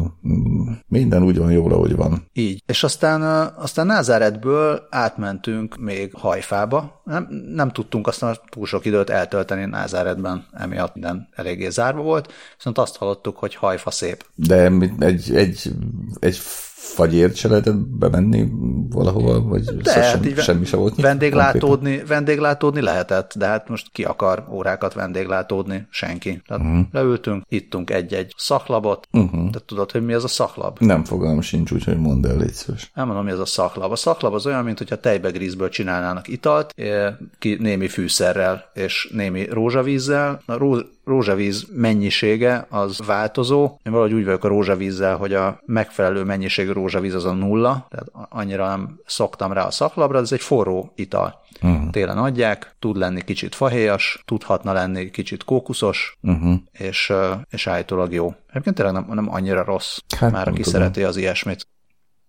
minden 0.87 1.23
úgy 1.23 1.37
van 1.37 1.51
jól, 1.51 1.73
ahogy 1.73 1.95
van. 1.95 2.25
Így. 2.33 2.63
És 2.65 2.83
aztán, 2.83 3.21
aztán 3.57 3.85
Názáretből 3.85 4.87
átmentünk 4.89 5.77
még 5.77 6.13
Hajfába. 6.13 7.01
Nem, 7.03 7.27
nem 7.53 7.71
tudtunk 7.71 8.07
aztán 8.07 8.37
túl 8.49 8.65
sok 8.65 8.85
időt 8.85 9.09
eltölteni 9.09 9.65
Názáretben, 9.65 10.45
emiatt 10.53 10.93
minden 10.93 11.27
eléggé 11.31 11.69
zárva 11.69 12.01
volt, 12.01 12.31
viszont 12.55 12.77
azt 12.77 12.97
hallottuk, 12.97 13.37
hogy 13.37 13.55
Hajfa 13.55 13.91
szép. 13.91 14.25
De 14.35 14.71
egy, 14.99 15.35
egy, 15.35 15.71
egy 16.19 16.39
fagyért 16.79 17.35
se 17.35 17.47
lehetett 17.47 17.77
bemenni 17.77 18.49
valahova, 18.89 19.41
vagy 19.41 19.63
de, 19.63 19.93
hát 19.93 20.09
sem, 20.09 20.23
így 20.23 20.39
semmi 20.39 20.65
se 20.65 20.77
volt? 20.77 21.01
Vendéglátódni, 21.01 22.03
vendéglátódni 22.07 22.81
lehetett, 22.81 23.33
de 23.37 23.45
hát 23.45 23.69
most 23.69 23.91
ki 23.91 24.03
akar 24.03 24.45
órákat 24.51 24.93
vendéglátódni? 24.93 25.87
Senki. 25.89 26.41
Tehát 26.47 26.65
uh-huh. 26.65 26.85
leültünk, 26.91 27.43
ittunk 27.49 27.89
egy-egy 27.89 28.33
szaklabot, 28.37 29.07
uh-huh. 29.11 29.49
de 29.49 29.59
tudod, 29.65 29.91
hogy 29.91 30.05
mi 30.05 30.13
az 30.13 30.23
a 30.23 30.27
szaklab? 30.27 30.77
Nem 30.79 31.03
fogalmam 31.03 31.41
sincs, 31.41 31.71
úgyhogy 31.71 31.97
mondd 31.97 32.27
el, 32.27 32.37
légy 32.37 32.53
szíves. 32.53 32.91
Nem 32.93 33.05
mondom, 33.05 33.25
mi 33.25 33.31
az 33.31 33.39
a 33.39 33.45
szaklab. 33.45 33.91
A 33.91 33.95
szaklab 33.95 34.33
az 34.33 34.45
olyan, 34.45 34.63
mint 34.63 34.77
hogyha 34.77 34.99
tejbegrízből 34.99 35.69
csinálnának 35.69 36.27
italt, 36.27 36.73
eh, 36.75 37.13
ki 37.39 37.57
némi 37.59 37.87
fűszerrel 37.87 38.63
és 38.73 39.09
némi 39.13 39.45
rózsavízzel. 39.49 40.41
A 40.45 40.53
ró, 40.53 40.77
rózsavíz 41.09 41.67
mennyisége 41.73 42.65
az 42.69 42.99
változó. 43.05 43.63
Én 43.63 43.91
valahogy 43.91 44.13
úgy 44.13 44.25
vagyok 44.25 44.43
a 44.43 44.47
rózsavízzel, 44.47 45.17
hogy 45.17 45.33
a 45.33 45.61
megfelelő 45.65 46.23
mennyiségű 46.23 46.71
rózsavíz 46.71 47.13
az 47.13 47.25
a 47.25 47.33
nulla, 47.33 47.87
tehát 47.89 48.29
annyira 48.29 48.67
nem 48.67 48.99
szoktam 49.05 49.53
rá 49.53 49.65
a 49.65 49.71
szaklabra, 49.71 50.17
de 50.17 50.23
ez 50.23 50.31
egy 50.31 50.41
forró 50.41 50.91
ital. 50.95 51.41
Uh-huh. 51.61 51.89
Télen 51.89 52.17
adják, 52.17 52.75
tud 52.79 52.97
lenni 52.97 53.21
kicsit 53.21 53.55
fahéjas, 53.55 54.21
tudhatna 54.25 54.73
lenni 54.73 55.11
kicsit 55.11 55.43
kókuszos, 55.43 56.17
uh-huh. 56.21 56.55
és, 56.71 57.13
és 57.49 57.67
állítólag 57.67 58.13
jó. 58.13 58.33
Egyébként 58.49 58.75
tényleg 58.75 58.93
nem, 58.93 59.05
nem 59.09 59.33
annyira 59.33 59.63
rossz, 59.63 59.97
hát, 60.17 60.31
már 60.31 60.47
aki 60.47 60.63
szereti 60.63 61.03
az 61.03 61.17
ilyesmit 61.17 61.67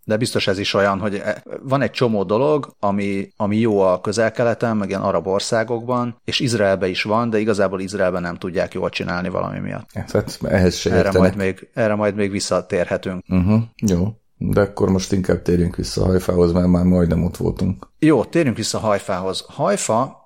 de 0.04 0.16
biztos 0.16 0.46
ez 0.46 0.58
is 0.58 0.74
olyan, 0.74 0.98
hogy 0.98 1.14
e, 1.14 1.42
van 1.62 1.82
egy 1.82 1.90
csomó 1.90 2.22
dolog, 2.22 2.74
ami, 2.78 3.32
ami 3.36 3.56
jó 3.56 3.80
a 3.80 4.00
közel-keleten, 4.00 4.76
meg 4.76 4.88
ilyen 4.88 5.00
arab 5.00 5.26
országokban, 5.26 6.16
és 6.24 6.40
Izraelben 6.40 6.88
is 6.88 7.02
van, 7.02 7.30
de 7.30 7.38
igazából 7.38 7.80
Izraelben 7.80 8.22
nem 8.22 8.36
tudják 8.36 8.74
jól 8.74 8.88
csinálni 8.88 9.28
valami 9.28 9.58
miatt. 9.58 9.88
Hát 9.94 10.38
ehhez 10.42 10.74
se 10.74 10.92
erre 10.92 11.18
majd, 11.18 11.36
még, 11.36 11.68
erre 11.74 11.94
majd 11.94 12.14
még 12.14 12.30
visszatérhetünk. 12.30 13.24
Uh-huh, 13.28 13.60
jó. 13.86 14.14
De 14.42 14.60
akkor 14.60 14.90
most 14.90 15.12
inkább 15.12 15.42
térjünk 15.42 15.76
vissza 15.76 16.04
Hajfához, 16.04 16.52
mert 16.52 16.66
már 16.66 16.84
majdnem 16.84 17.24
ott 17.24 17.36
voltunk. 17.36 17.88
Jó, 17.98 18.24
térjünk 18.24 18.56
vissza 18.56 18.78
Hajfához. 18.78 19.44
Hajfa 19.48 20.19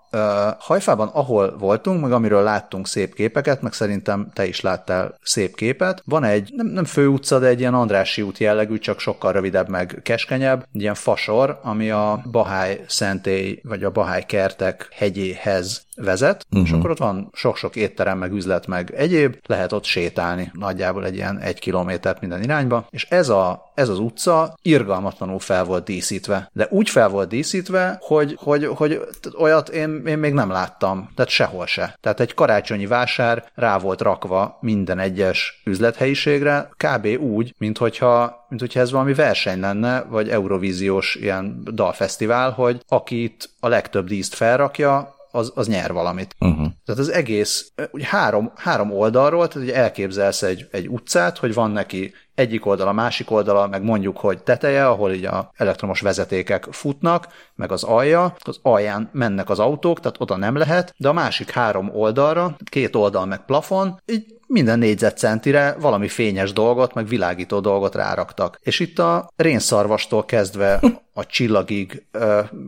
Hajfában, 0.58 1.08
ahol 1.08 1.56
voltunk, 1.58 2.00
meg 2.00 2.12
amiről 2.12 2.42
láttunk 2.42 2.86
szép 2.86 3.14
képeket, 3.14 3.62
meg 3.62 3.72
szerintem 3.72 4.30
te 4.32 4.46
is 4.46 4.60
láttál 4.60 5.14
szép 5.22 5.56
képet, 5.56 6.02
van 6.04 6.24
egy, 6.24 6.52
nem, 6.56 6.66
nem 6.66 6.84
fő 6.84 7.06
utca, 7.06 7.38
de 7.38 7.46
egy 7.46 7.60
ilyen 7.60 7.74
Andrási 7.74 8.22
út 8.22 8.38
jellegű, 8.38 8.78
csak 8.78 8.98
sokkal 8.98 9.32
rövidebb, 9.32 9.68
meg 9.68 10.00
keskenyebb, 10.02 10.66
ilyen 10.72 10.94
fasor, 10.94 11.60
ami 11.62 11.90
a 11.90 12.22
Bahály 12.30 12.84
szentély, 12.86 13.60
vagy 13.62 13.84
a 13.84 13.90
Bahály 13.90 14.22
kertek 14.26 14.88
hegyéhez 14.92 15.86
vezet, 15.96 16.46
uh-huh. 16.46 16.64
és 16.64 16.70
mhm. 16.70 16.78
akkor 16.78 16.90
ott 16.90 16.98
van 16.98 17.30
sok-sok 17.32 17.76
étterem, 17.76 18.18
meg 18.18 18.32
üzlet, 18.32 18.66
meg 18.66 18.94
egyéb, 18.94 19.36
lehet 19.46 19.72
ott 19.72 19.84
sétálni 19.84 20.50
nagyjából 20.52 21.04
egy 21.04 21.14
ilyen 21.14 21.38
egy 21.38 21.58
kilométert 21.58 22.20
minden 22.20 22.42
irányba, 22.42 22.86
és 22.90 23.06
ez, 23.10 23.28
a, 23.28 23.72
ez 23.74 23.88
az 23.88 23.98
utca 23.98 24.56
irgalmatlanul 24.62 25.38
fel 25.38 25.64
volt 25.64 25.84
díszítve. 25.84 26.50
De 26.52 26.66
úgy 26.70 26.88
fel 26.88 27.08
volt 27.08 27.28
díszítve, 27.28 27.98
hogy, 28.00 28.36
hogy, 28.40 28.66
hogy 28.66 29.00
olyat 29.38 29.68
én, 29.68 30.02
én 30.06 30.18
még 30.18 30.32
nem 30.32 30.50
láttam, 30.50 31.10
tehát 31.14 31.30
sehol 31.30 31.66
se. 31.66 31.98
Tehát 32.00 32.20
egy 32.20 32.34
karácsonyi 32.34 32.86
vásár 32.86 33.44
rá 33.54 33.78
volt 33.78 34.00
rakva 34.00 34.58
minden 34.60 34.98
egyes 34.98 35.62
üzlethelyiségre, 35.64 36.70
kb. 36.76 37.06
úgy, 37.06 37.54
mint 37.58 37.78
hogyha, 37.78 38.46
mint 38.48 38.60
hogyha 38.60 38.80
ez 38.80 38.90
valami 38.90 39.14
verseny 39.14 39.60
lenne, 39.60 40.02
vagy 40.02 40.28
Eurovíziós 40.28 41.14
ilyen 41.14 41.62
dalfesztivál, 41.72 42.50
hogy 42.50 42.82
aki 42.88 43.22
itt 43.22 43.50
a 43.60 43.68
legtöbb 43.68 44.06
díszt 44.06 44.34
felrakja, 44.34 45.13
az, 45.34 45.52
az 45.54 45.66
nyer 45.66 45.92
valamit. 45.92 46.34
Uh-huh. 46.40 46.66
Tehát 46.84 47.00
az 47.00 47.08
egész, 47.08 47.72
ugye 47.90 48.06
három, 48.06 48.52
három 48.56 48.92
oldalról, 48.92 49.48
tehát 49.48 49.68
ugye 49.68 49.76
elképzelsz 49.76 50.42
egy, 50.42 50.68
egy 50.70 50.88
utcát, 50.88 51.38
hogy 51.38 51.54
van 51.54 51.70
neki 51.70 52.12
egyik 52.34 52.66
oldala, 52.66 52.92
másik 52.92 53.30
oldala, 53.30 53.66
meg 53.66 53.82
mondjuk, 53.82 54.16
hogy 54.16 54.42
teteje, 54.42 54.86
ahol 54.86 55.12
így 55.12 55.24
a 55.24 55.50
elektromos 55.56 56.00
vezetékek 56.00 56.66
futnak, 56.70 57.28
meg 57.54 57.72
az 57.72 57.82
alja, 57.82 58.36
az 58.38 58.58
alján 58.62 59.08
mennek 59.12 59.50
az 59.50 59.58
autók, 59.58 60.00
tehát 60.00 60.20
oda 60.20 60.36
nem 60.36 60.56
lehet, 60.56 60.94
de 60.96 61.08
a 61.08 61.12
másik 61.12 61.50
három 61.50 61.90
oldalra, 61.94 62.56
két 62.70 62.94
oldal 62.94 63.26
meg 63.26 63.44
plafon, 63.44 64.00
így 64.06 64.33
minden 64.46 64.78
négyzetcentire 64.78 65.76
valami 65.80 66.08
fényes 66.08 66.52
dolgot, 66.52 66.94
meg 66.94 67.06
világító 67.06 67.60
dolgot 67.60 67.94
ráraktak. 67.94 68.58
És 68.62 68.80
itt 68.80 68.98
a 68.98 69.28
rénszarvastól 69.36 70.24
kezdve 70.24 70.80
a 71.14 71.26
csillagig, 71.26 72.06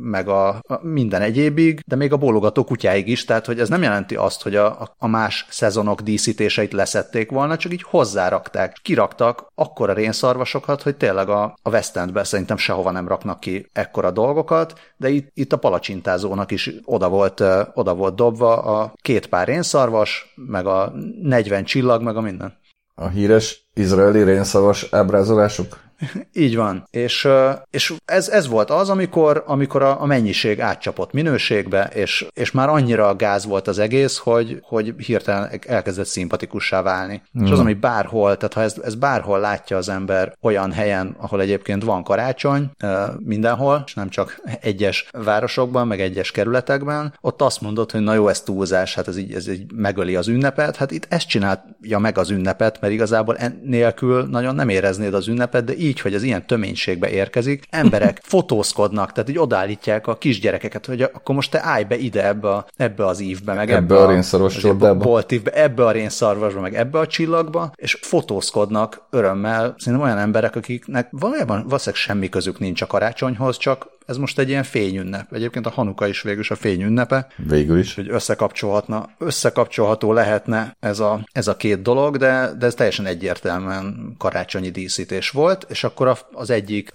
meg 0.00 0.28
a, 0.28 0.62
minden 0.80 1.22
egyébig, 1.22 1.80
de 1.86 1.96
még 1.96 2.12
a 2.12 2.16
bólogató 2.16 2.64
kutyáig 2.64 3.08
is, 3.08 3.24
tehát 3.24 3.46
hogy 3.46 3.60
ez 3.60 3.68
nem 3.68 3.82
jelenti 3.82 4.14
azt, 4.14 4.42
hogy 4.42 4.56
a, 4.56 4.94
a 4.98 5.06
más 5.06 5.46
szezonok 5.50 6.00
díszítéseit 6.00 6.72
leszették 6.72 7.30
volna, 7.30 7.56
csak 7.56 7.72
így 7.72 7.82
hozzárakták. 7.82 8.76
Kiraktak 8.82 9.46
akkora 9.54 9.92
rénszarvasokat, 9.92 10.82
hogy 10.82 10.96
tényleg 10.96 11.28
a, 11.28 11.42
a 11.62 11.70
West 11.70 11.96
Endben 11.96 12.24
szerintem 12.24 12.56
sehova 12.56 12.90
nem 12.90 13.08
raknak 13.08 13.40
ki 13.40 13.66
ekkora 13.72 14.10
dolgokat, 14.10 14.80
de 14.96 15.08
itt, 15.08 15.28
itt 15.34 15.52
a 15.52 15.56
palacsintázónak 15.56 16.50
is 16.50 16.70
oda 16.84 17.08
volt, 17.08 17.42
oda 17.74 17.94
volt 17.94 18.14
dobva 18.14 18.62
a 18.62 18.92
két 19.02 19.26
pár 19.26 19.46
rénszarvas, 19.46 20.34
meg 20.34 20.66
a 20.66 20.92
40 21.22 21.64
csillag, 21.66 22.02
meg 22.02 22.16
a 22.16 22.20
minden. 22.20 22.58
A 22.94 23.08
híres 23.08 23.68
izraeli 23.74 24.22
rénszavas 24.22 24.86
ábrázolások? 24.90 25.85
Így 26.32 26.56
van. 26.56 26.86
És, 26.90 27.28
és 27.70 27.94
ez, 28.04 28.28
ez 28.28 28.48
volt 28.48 28.70
az, 28.70 28.90
amikor, 28.90 29.42
amikor 29.46 29.82
a, 29.82 30.02
a 30.02 30.06
mennyiség 30.06 30.60
átcsapott 30.60 31.12
minőségbe, 31.12 31.90
és, 31.94 32.26
és 32.34 32.50
már 32.50 32.68
annyira 32.68 33.16
gáz 33.16 33.44
volt 33.44 33.68
az 33.68 33.78
egész, 33.78 34.16
hogy, 34.16 34.58
hogy 34.62 34.94
hirtelen 34.96 35.50
elkezdett 35.66 36.06
szimpatikussá 36.06 36.82
válni. 36.82 37.22
Mm. 37.38 37.44
És 37.44 37.50
az, 37.50 37.58
ami 37.58 37.74
bárhol, 37.74 38.36
tehát 38.36 38.54
ha 38.54 38.60
ez, 38.60 38.76
ez 38.84 38.94
bárhol 38.94 39.40
látja 39.40 39.76
az 39.76 39.88
ember 39.88 40.36
olyan 40.40 40.72
helyen, 40.72 41.16
ahol 41.18 41.40
egyébként 41.40 41.84
van 41.84 42.02
karácsony, 42.02 42.70
mindenhol, 43.18 43.82
és 43.86 43.94
nem 43.94 44.08
csak 44.08 44.40
egyes 44.60 45.08
városokban, 45.12 45.86
meg 45.86 46.00
egyes 46.00 46.30
kerületekben, 46.30 47.14
ott 47.20 47.42
azt 47.42 47.60
mondod, 47.60 47.90
hogy 47.90 48.00
na 48.00 48.14
jó, 48.14 48.28
ez 48.28 48.40
túlzás, 48.40 48.94
hát 48.94 49.08
ez 49.08 49.16
így, 49.16 49.32
ez 49.32 49.48
így 49.48 49.72
megöli 49.74 50.16
az 50.16 50.28
ünnepet, 50.28 50.76
hát 50.76 50.90
itt 50.90 51.06
ezt 51.08 51.28
csinálja 51.28 51.98
meg 51.98 52.18
az 52.18 52.30
ünnepet, 52.30 52.80
mert 52.80 52.92
igazából 52.92 53.36
nélkül 53.62 54.26
nagyon 54.26 54.54
nem 54.54 54.68
éreznéd 54.68 55.14
az 55.14 55.28
ünnepet, 55.28 55.64
de 55.64 55.76
így, 55.76 55.85
hogy 56.00 56.14
az 56.14 56.22
ilyen 56.22 56.46
töménységbe 56.46 57.10
érkezik, 57.10 57.64
emberek 57.70 58.20
fotózkodnak, 58.34 59.12
tehát 59.12 59.30
így 59.30 59.38
odállítják 59.38 60.06
a 60.06 60.16
kisgyerekeket, 60.16 60.86
hogy 60.86 61.02
akkor 61.02 61.34
most 61.34 61.50
te 61.50 61.60
állj 61.62 61.84
be 61.84 61.96
ide 61.96 62.26
ebbe, 62.26 62.48
a, 62.48 62.66
ebbe 62.76 63.06
az 63.06 63.20
ívbe, 63.20 63.52
meg 63.54 63.70
ebbe, 63.70 63.76
ebbe 63.76 63.96
a, 63.96 64.06
a 64.06 64.10
rénszarvas 64.10 64.56
csapdába. 64.56 65.22
ebbe 65.52 65.84
a 65.84 65.90
rénszarvasba, 65.90 66.60
meg 66.60 66.74
ebbe 66.74 66.98
a 66.98 67.06
csillagba, 67.06 67.72
és 67.74 67.98
fotózkodnak 68.00 69.02
örömmel, 69.10 69.74
szerintem 69.78 70.08
olyan 70.08 70.18
emberek, 70.18 70.56
akiknek 70.56 71.08
valójában 71.10 71.64
valószínűleg 71.64 72.00
semmi 72.00 72.28
közük 72.28 72.58
nincs 72.58 72.82
a 72.82 72.86
karácsonyhoz, 72.86 73.56
csak 73.56 73.95
ez 74.06 74.16
most 74.16 74.38
egy 74.38 74.48
ilyen 74.48 74.62
fényünnep. 74.62 75.32
Egyébként 75.32 75.66
a 75.66 75.70
Hanuka 75.70 76.06
is 76.06 76.22
végül 76.22 76.40
is 76.40 76.50
a 76.50 76.56
fényünnepe. 76.56 77.26
Végül 77.36 77.78
is. 77.78 77.94
Hogy 77.94 78.10
összekapcsolhatna, 78.10 79.08
összekapcsolható 79.18 80.12
lehetne 80.12 80.76
ez 80.80 80.98
a, 80.98 81.26
ez 81.32 81.48
a 81.48 81.56
két 81.56 81.82
dolog, 81.82 82.16
de, 82.16 82.50
de 82.58 82.66
ez 82.66 82.74
teljesen 82.74 83.06
egyértelműen 83.06 84.14
karácsonyi 84.18 84.70
díszítés 84.70 85.30
volt, 85.30 85.66
és 85.68 85.84
akkor 85.84 86.18
az 86.32 86.50
egyik... 86.50 86.92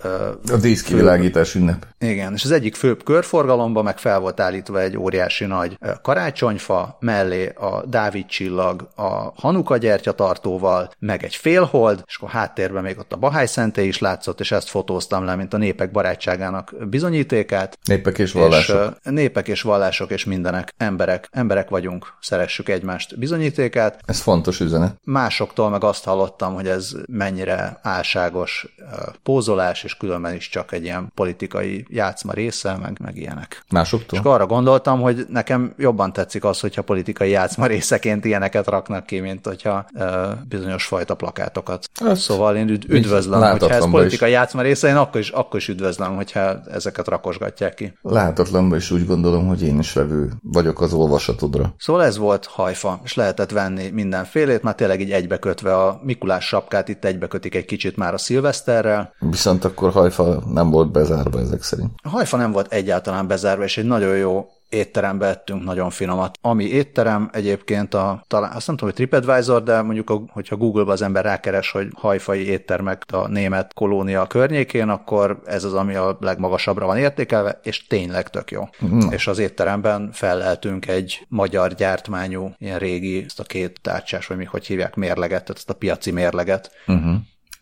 A 0.51 0.57
díszkivilágítás 0.61 1.55
ünnep. 1.55 1.85
Igen, 1.99 2.33
és 2.33 2.43
az 2.43 2.51
egyik 2.51 2.75
főbb 2.75 3.03
körforgalomba 3.03 3.81
meg 3.81 3.97
fel 3.97 4.19
volt 4.19 4.39
állítva 4.39 4.81
egy 4.81 4.97
óriási 4.97 5.45
nagy 5.45 5.77
karácsonyfa, 6.01 6.97
mellé 6.99 7.47
a 7.47 7.85
Dávid 7.85 8.25
csillag 8.25 8.89
a 8.95 9.33
Hanuka 9.35 9.77
gyertyatartóval, 9.77 10.91
meg 10.99 11.23
egy 11.23 11.35
félhold, 11.35 12.03
és 12.07 12.15
akkor 12.15 12.29
háttérben 12.29 12.83
még 12.83 12.97
ott 12.97 13.13
a 13.13 13.17
Bahály 13.17 13.45
szentély 13.45 13.87
is 13.87 13.99
látszott, 13.99 14.39
és 14.39 14.51
ezt 14.51 14.69
fotóztam 14.69 15.25
le, 15.25 15.35
mint 15.35 15.53
a 15.53 15.57
népek 15.57 15.91
barátságának 15.91 16.73
bizonyítékát. 17.01 17.77
Népek 17.85 18.17
és 18.17 18.31
vallások. 18.31 18.95
És, 19.03 19.11
népek 19.11 19.47
és 19.47 19.61
vallások 19.61 20.11
és 20.11 20.25
mindenek. 20.25 20.73
Emberek. 20.77 21.27
Emberek 21.31 21.69
vagyunk. 21.69 22.13
Szeressük 22.19 22.69
egymást 22.69 23.19
bizonyítékát. 23.19 23.99
Ez 24.05 24.19
fontos 24.19 24.59
üzenet. 24.59 24.95
Másoktól 25.03 25.69
meg 25.69 25.83
azt 25.83 26.03
hallottam, 26.03 26.53
hogy 26.53 26.67
ez 26.67 26.91
mennyire 27.05 27.79
álságos 27.81 28.75
pózolás, 29.23 29.83
és 29.83 29.97
különben 29.97 30.35
is 30.35 30.49
csak 30.49 30.71
egy 30.71 30.83
ilyen 30.83 31.11
politikai 31.15 31.85
játszma 31.89 32.33
része, 32.33 32.77
meg, 32.81 32.97
meg 32.99 33.17
ilyenek. 33.17 33.63
Másoktól? 33.69 34.19
És 34.19 34.25
arra 34.25 34.45
gondoltam, 34.45 35.01
hogy 35.01 35.25
nekem 35.29 35.73
jobban 35.77 36.13
tetszik 36.13 36.43
az, 36.43 36.59
hogyha 36.59 36.81
politikai 36.81 37.29
játszma 37.29 37.65
részeként 37.65 38.25
ilyeneket 38.25 38.67
raknak 38.67 39.05
ki, 39.05 39.19
mint 39.19 39.45
hogyha 39.45 39.85
uh, 39.93 40.05
bizonyos 40.49 40.85
fajta 40.85 41.15
plakátokat. 41.15 41.89
Ez 42.05 42.19
szóval 42.19 42.55
én 42.55 42.69
üd- 42.69 42.89
üdvözlöm, 42.89 43.41
hogyha 43.41 43.69
ez 43.69 43.89
politikai 43.89 44.29
is. 44.29 44.35
játszma 44.35 44.61
része, 44.61 44.87
én 44.87 44.95
akkor 44.95 45.21
is, 45.21 45.29
akkor 45.29 45.59
is 45.59 45.67
üdvözlöm, 45.67 46.15
hogyha 46.15 46.59
ezeket 46.91 47.07
rakosgatják 47.07 47.73
ki. 47.73 47.93
Látatlanban 48.01 48.77
is 48.77 48.91
úgy 48.91 49.05
gondolom, 49.05 49.47
hogy 49.47 49.63
én 49.63 49.79
is 49.79 49.93
vevő 49.93 50.31
vagyok 50.41 50.81
az 50.81 50.93
olvasatodra. 50.93 51.73
Szóval 51.77 52.03
ez 52.03 52.17
volt 52.17 52.45
hajfa, 52.45 52.99
és 53.03 53.13
lehetett 53.13 53.51
venni 53.51 53.89
mindenfélét, 53.89 54.63
már 54.63 54.75
tényleg 54.75 55.01
így 55.01 55.11
egybekötve 55.11 55.75
a 55.77 55.99
Mikulás 56.03 56.45
sapkát, 56.45 56.89
itt 56.89 57.05
egybekötik 57.05 57.55
egy 57.55 57.65
kicsit 57.65 57.97
már 57.97 58.13
a 58.13 58.17
szilveszterrel. 58.17 59.13
Viszont 59.19 59.65
akkor 59.65 59.91
hajfa 59.91 60.43
nem 60.53 60.69
volt 60.69 60.91
bezárva 60.91 61.39
ezek 61.39 61.63
szerint. 61.63 61.91
A 62.03 62.09
hajfa 62.09 62.37
nem 62.37 62.51
volt 62.51 62.73
egyáltalán 62.73 63.27
bezárva, 63.27 63.63
és 63.63 63.77
egy 63.77 63.85
nagyon 63.85 64.17
jó 64.17 64.45
étterembe 64.71 65.27
ettünk 65.27 65.63
nagyon 65.63 65.89
finomat. 65.89 66.37
Ami 66.41 66.63
étterem 66.63 67.29
egyébként 67.33 67.93
a, 67.93 68.23
talán 68.27 68.51
azt 68.51 68.67
nem 68.67 68.75
tudom, 68.75 68.93
hogy 68.95 69.07
TripAdvisor, 69.07 69.63
de 69.63 69.81
mondjuk, 69.81 70.09
a, 70.09 70.21
hogyha 70.27 70.55
Google-ba 70.55 70.91
az 70.91 71.01
ember 71.01 71.23
rákeres, 71.23 71.71
hogy 71.71 71.87
hajfai 71.95 72.47
éttermek 72.47 73.03
a 73.11 73.27
német 73.27 73.73
kolónia 73.73 74.27
környékén, 74.27 74.89
akkor 74.89 75.41
ez 75.45 75.63
az, 75.63 75.73
ami 75.73 75.95
a 75.95 76.17
legmagasabbra 76.19 76.85
van 76.85 76.97
értékelve, 76.97 77.59
és 77.63 77.87
tényleg 77.87 78.29
tök 78.29 78.51
jó. 78.51 78.63
Mm. 78.85 78.99
És 79.09 79.27
az 79.27 79.39
étteremben 79.39 80.09
feleltünk 80.11 80.87
egy 80.87 81.25
magyar 81.27 81.73
gyártmányú, 81.73 82.53
ilyen 82.57 82.79
régi, 82.79 83.23
ezt 83.25 83.39
a 83.39 83.43
két 83.43 83.79
tárcsás, 83.81 84.27
vagy 84.27 84.37
mi 84.37 84.45
hogy 84.45 84.65
hívják, 84.65 84.95
mérleget, 84.95 85.41
tehát 85.41 85.57
ezt 85.57 85.69
a 85.69 85.73
piaci 85.73 86.11
mérleget. 86.11 86.71
Uh-huh. 86.87 87.15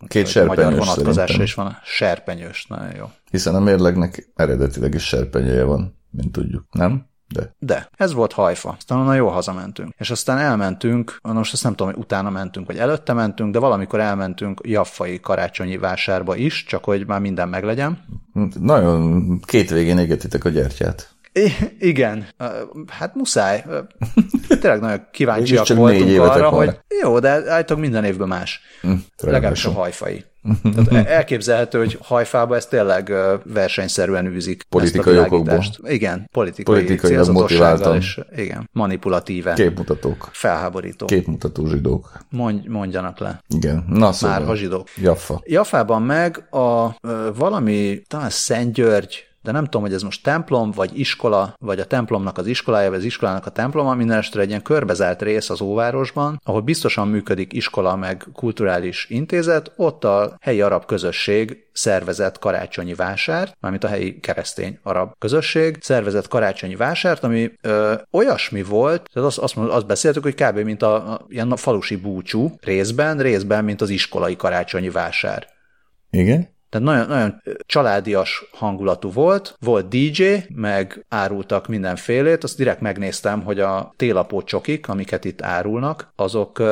Két 0.08 0.28
serpenyős 0.28 0.66
Magyar 0.66 0.80
vonatkozásra 0.80 1.44
is 1.44 1.54
van. 1.54 1.78
Serpenyős, 1.84 2.66
nagyon 2.70 2.96
jó. 2.98 3.06
Hiszen 3.32 3.56
a 3.56 3.60
mérlegnek 3.60 4.30
eredetileg 4.36 4.94
is 4.94 5.04
serpenyője 5.04 5.64
van 5.64 5.99
mint 6.12 6.32
tudjuk, 6.32 6.66
nem? 6.72 7.08
De. 7.34 7.56
De. 7.60 7.90
Ez 7.98 8.14
volt 8.14 8.34
hajfa. 8.34 8.76
Aztán 8.78 8.98
onnan 8.98 9.16
jó 9.16 9.28
hazamentünk. 9.28 9.94
És 9.98 10.10
aztán 10.10 10.38
elmentünk, 10.38 11.20
most 11.22 11.54
azt 11.54 11.64
nem 11.64 11.76
tudom, 11.76 11.94
hogy 11.94 12.04
utána 12.04 12.30
mentünk, 12.30 12.68
vagy 12.68 12.78
előtte 12.78 13.14
mentünk, 13.14 13.54
de 13.54 13.60
valamikor 13.60 14.00
elmentünk 14.00 14.62
jaffai 14.64 15.20
karácsonyi 15.20 15.78
vásárba 15.78 16.36
is, 16.36 16.64
csak 16.64 16.84
hogy 16.84 17.08
már 17.08 17.20
minden 17.20 17.50
meglegyen. 17.50 18.06
Nagyon 18.60 19.40
két 19.40 19.70
végén 19.70 19.98
égetitek 19.98 20.46
a 20.46 20.50
gyertyát. 20.50 21.16
I- 21.34 21.76
igen, 21.80 22.28
hát 22.88 23.16
muszáj. 23.16 23.66
Tényleg 24.62 24.80
nagyon 24.80 25.08
kíváncsiak 25.12 25.68
voltunk 25.68 26.20
arra, 26.20 26.50
van. 26.50 26.66
hogy 26.66 26.80
jó, 27.02 27.20
de 27.20 27.30
állítólag 27.30 27.84
minden 27.84 28.04
évben 28.04 28.28
más. 28.28 28.62
Hm, 28.82 28.92
Legalábbis 29.22 29.66
a 29.66 29.72
hajfai. 29.72 30.26
Tehát 30.86 31.08
elképzelhető, 31.08 31.78
hogy 31.78 31.98
hajfába 32.02 32.56
ez 32.56 32.66
tényleg 32.66 33.14
versenyszerűen 33.44 34.26
űzik. 34.26 34.64
Politikai 34.70 35.18
okokból. 35.18 35.64
Igen, 35.84 36.30
politikai, 36.32 36.76
politikai 36.76 37.32
motiváltan. 37.32 37.96
És, 37.96 38.20
igen, 38.36 38.70
manipulatíve. 38.72 39.54
Képmutatók. 39.54 40.30
Felháborító. 40.32 41.06
Képmutató 41.06 41.66
zsidók. 41.66 42.12
Mondj, 42.30 42.68
mondjanak 42.68 43.20
le. 43.20 43.42
Igen, 43.48 43.86
na 43.90 44.12
szóval. 44.12 44.38
Már 44.38 44.48
ha 44.48 44.56
zsidók. 44.56 44.88
Jaffa. 45.02 45.42
Jaffában 45.46 46.02
meg 46.02 46.48
a 46.52 46.96
valami, 47.36 48.02
talán 48.08 48.30
Szent 48.30 48.74
György 48.74 49.29
de 49.42 49.52
nem 49.52 49.64
tudom, 49.64 49.82
hogy 49.82 49.94
ez 49.94 50.04
most 50.04 50.24
templom, 50.24 50.72
vagy 50.72 51.00
iskola, 51.00 51.54
vagy 51.60 51.80
a 51.80 51.86
templomnak 51.86 52.38
az 52.38 52.48
iskolája, 52.48 52.90
vagy 52.90 52.98
az 52.98 53.06
iskolának 53.06 53.46
a 53.46 53.50
temploma, 53.50 53.94
minden 53.94 54.18
estre 54.18 54.42
egy 54.42 54.50
ilyen 54.50 54.62
körbezárt 54.62 55.22
rész 55.22 55.50
az 55.50 55.62
óvárosban, 55.62 56.42
ahol 56.44 56.62
biztosan 56.62 57.08
működik 57.08 57.54
iskola, 57.54 57.96
meg 57.96 58.26
kulturális 58.34 59.06
intézet, 59.10 59.72
ott 59.76 60.04
a 60.04 60.38
helyi 60.42 60.62
arab 60.62 60.86
közösség 60.86 61.68
szervezett 61.72 62.40
karácsonyi 62.40 62.94
vásárt, 62.94 63.58
mármint 63.60 63.84
a 63.84 63.88
helyi 63.88 64.20
keresztény 64.20 64.80
arab 64.84 65.12
közösség, 65.20 65.78
szervezett 65.82 66.28
karácsonyi 66.28 66.76
vásárt, 66.76 67.24
ami 67.24 67.52
ö, 67.62 67.94
olyasmi 68.12 68.64
volt, 68.64 69.10
tehát 69.14 69.28
azt, 69.28 69.38
azt, 69.38 69.58
azt 69.58 69.86
beszéltük, 69.86 70.24
hogy 70.24 70.36
kb. 70.36 70.58
mint 70.58 70.82
a, 70.82 71.14
a 71.14 71.26
ilyen 71.30 71.56
falusi 71.56 71.96
búcsú 71.96 72.56
részben, 72.62 73.18
részben, 73.18 73.64
mint 73.64 73.82
az 73.82 73.90
iskolai 73.90 74.36
karácsonyi 74.36 74.90
vásár. 74.90 75.48
Igen? 76.10 76.58
Tehát 76.70 76.88
nagyon, 76.88 77.08
nagyon 77.08 77.42
családias 77.66 78.46
hangulatú 78.52 79.12
volt, 79.12 79.56
volt 79.60 79.88
DJ, 79.88 80.36
meg 80.54 81.06
árultak 81.10 81.68
mindenfélét, 81.68 82.44
azt 82.44 82.58
direkt 82.58 82.82
megnéztem, 82.82 83.44
hogy 83.44 83.60
a 83.60 83.94
télapó 83.96 84.42
csokik, 84.42 84.88
amiket 84.88 85.26
itt 85.26 85.42
árulnak, 85.42 86.12
azok 86.16 86.64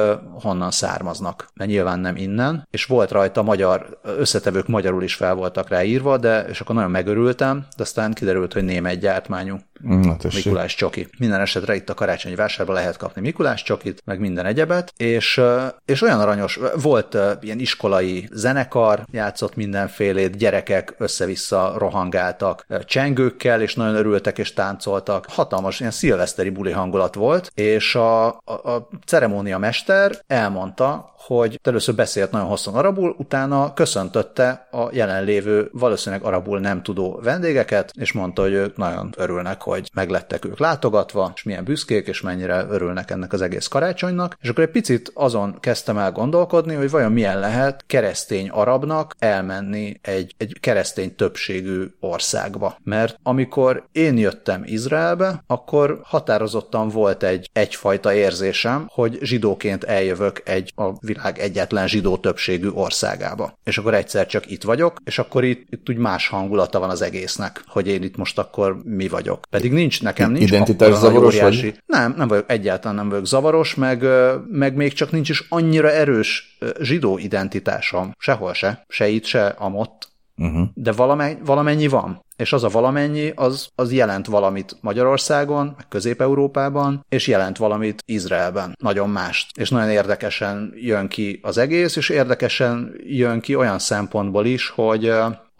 honnan 0.41 0.71
származnak, 0.71 1.47
mert 1.53 1.69
nyilván 1.69 1.99
nem 1.99 2.15
innen, 2.15 2.67
és 2.71 2.85
volt 2.85 3.11
rajta 3.11 3.41
magyar, 3.41 3.99
összetevők 4.03 4.67
magyarul 4.67 5.03
is 5.03 5.15
fel 5.15 5.35
voltak 5.35 5.69
ráírva, 5.69 6.17
de 6.17 6.41
és 6.41 6.61
akkor 6.61 6.75
nagyon 6.75 6.91
megörültem, 6.91 7.65
de 7.77 7.83
aztán 7.83 8.13
kiderült, 8.13 8.53
hogy 8.53 8.63
német 8.63 8.99
gyártmányú. 8.99 9.57
Na, 9.81 10.15
Mikulás 10.33 10.75
csoki. 10.75 11.07
Minden 11.17 11.41
esetre 11.41 11.75
itt 11.75 11.89
a 11.89 11.93
karácsonyi 11.93 12.35
vásárban 12.35 12.75
lehet 12.75 12.97
kapni 12.97 13.21
Mikulás 13.21 13.63
csokit, 13.63 14.01
meg 14.05 14.19
minden 14.19 14.45
egyebet, 14.45 14.93
és, 14.97 15.41
és 15.85 16.01
olyan 16.01 16.19
aranyos, 16.19 16.59
volt 16.81 17.17
ilyen 17.41 17.59
iskolai 17.59 18.29
zenekar, 18.31 19.05
játszott 19.11 19.55
mindenfélét, 19.87 20.37
gyerekek 20.37 20.95
össze-vissza 20.97 21.73
rohangáltak 21.77 22.65
csengőkkel, 22.85 23.61
és 23.61 23.75
nagyon 23.75 23.95
örültek 23.95 24.37
és 24.37 24.53
táncoltak. 24.53 25.25
Hatalmas, 25.29 25.79
ilyen 25.79 25.91
szilveszteri 25.91 26.49
buli 26.49 26.71
hangulat 26.71 27.15
volt, 27.15 27.51
és 27.55 27.95
a, 27.95 28.27
a, 28.27 28.51
a 28.51 28.87
ceremónia 29.05 29.57
mester 29.57 30.11
elmondta, 30.27 31.15
hogy 31.27 31.59
először 31.63 31.95
beszélt 31.95 32.31
nagyon 32.31 32.47
hosszan 32.47 32.73
arabul, 32.73 33.15
utána 33.17 33.73
köszöntötte 33.73 34.67
a 34.71 34.87
jelenlévő, 34.91 35.69
valószínűleg 35.71 36.25
arabul 36.25 36.59
nem 36.59 36.83
tudó 36.83 37.19
vendégeket, 37.23 37.91
és 37.99 38.11
mondta, 38.11 38.41
hogy 38.41 38.53
ők 38.53 38.77
nagyon 38.77 39.13
örülnek, 39.17 39.61
hogy 39.61 39.89
meglettek 39.93 40.45
ők 40.45 40.59
látogatva, 40.59 41.31
és 41.35 41.43
milyen 41.43 41.63
büszkék, 41.63 42.07
és 42.07 42.21
mennyire 42.21 42.65
örülnek 42.69 43.11
ennek 43.11 43.33
az 43.33 43.41
egész 43.41 43.67
karácsonynak. 43.67 44.37
És 44.41 44.49
akkor 44.49 44.63
egy 44.63 44.69
picit 44.69 45.11
azon 45.13 45.57
kezdtem 45.59 45.97
el 45.97 46.11
gondolkodni, 46.11 46.75
hogy 46.75 46.89
vajon 46.89 47.11
milyen 47.11 47.39
lehet 47.39 47.83
keresztény 47.87 48.49
arabnak 48.49 49.15
elmenni 49.19 49.76
egy, 50.01 50.33
egy 50.37 50.57
keresztény 50.59 51.15
többségű 51.15 51.83
országba. 51.99 52.77
Mert 52.83 53.19
amikor 53.23 53.87
én 53.91 54.17
jöttem 54.17 54.63
Izraelbe, 54.65 55.43
akkor 55.47 55.99
határozottan 56.03 56.89
volt 56.89 57.23
egy 57.23 57.49
egyfajta 57.53 58.13
érzésem, 58.13 58.87
hogy 58.93 59.17
zsidóként 59.21 59.83
eljövök 59.83 60.41
egy 60.45 60.71
a 60.75 60.91
világ 60.99 61.39
egyetlen 61.39 61.87
zsidó 61.87 62.17
többségű 62.17 62.69
országába. 62.69 63.53
És 63.63 63.77
akkor 63.77 63.93
egyszer 63.93 64.25
csak 64.25 64.51
itt 64.51 64.63
vagyok, 64.63 64.97
és 65.03 65.19
akkor 65.19 65.43
itt, 65.43 65.67
itt 65.69 65.89
úgy 65.89 65.97
más 65.97 66.27
hangulata 66.27 66.79
van 66.79 66.89
az 66.89 67.01
egésznek, 67.01 67.63
hogy 67.67 67.87
én 67.87 68.03
itt 68.03 68.17
most 68.17 68.37
akkor 68.37 68.77
mi 68.83 69.07
vagyok. 69.07 69.45
Pedig 69.49 69.71
nincs 69.71 70.01
nekem, 70.01 70.31
nincs 70.31 70.49
Identitás 70.49 70.93
zavaros 70.93 71.35
óriási... 71.35 71.61
vagy? 71.61 71.81
Nem, 71.85 72.13
nem 72.17 72.27
vagyok, 72.27 72.51
egyáltalán 72.51 72.95
nem 72.95 73.09
vagyok 73.09 73.25
zavaros, 73.25 73.75
meg, 73.75 74.05
meg 74.47 74.75
még 74.75 74.93
csak 74.93 75.11
nincs 75.11 75.29
is 75.29 75.45
annyira 75.49 75.91
erős 75.91 76.57
zsidó 76.81 77.17
identitásom. 77.17 78.15
Sehol 78.17 78.53
se. 78.53 78.85
Se 78.87 79.07
itt, 79.07 79.25
se 79.25 79.45
amott. 79.67 80.11
Uh-huh. 80.37 80.67
De 80.73 80.93
valamennyi, 80.93 81.39
valamennyi 81.43 81.87
van 81.87 82.21
és 82.37 82.53
az 82.53 82.63
a 82.63 82.69
valamennyi, 82.69 83.31
az, 83.35 83.69
az 83.75 83.91
jelent 83.91 84.27
valamit 84.27 84.77
Magyarországon, 84.81 85.73
meg 85.77 85.87
Közép-Európában, 85.89 87.05
és 87.09 87.27
jelent 87.27 87.57
valamit 87.57 88.03
Izraelben, 88.05 88.75
nagyon 88.81 89.09
mást. 89.09 89.57
És 89.57 89.69
nagyon 89.69 89.89
érdekesen 89.89 90.73
jön 90.75 91.07
ki 91.07 91.39
az 91.43 91.57
egész, 91.57 91.95
és 91.95 92.09
érdekesen 92.09 92.93
jön 93.03 93.39
ki 93.39 93.55
olyan 93.55 93.79
szempontból 93.79 94.45
is, 94.45 94.69
hogy 94.69 95.13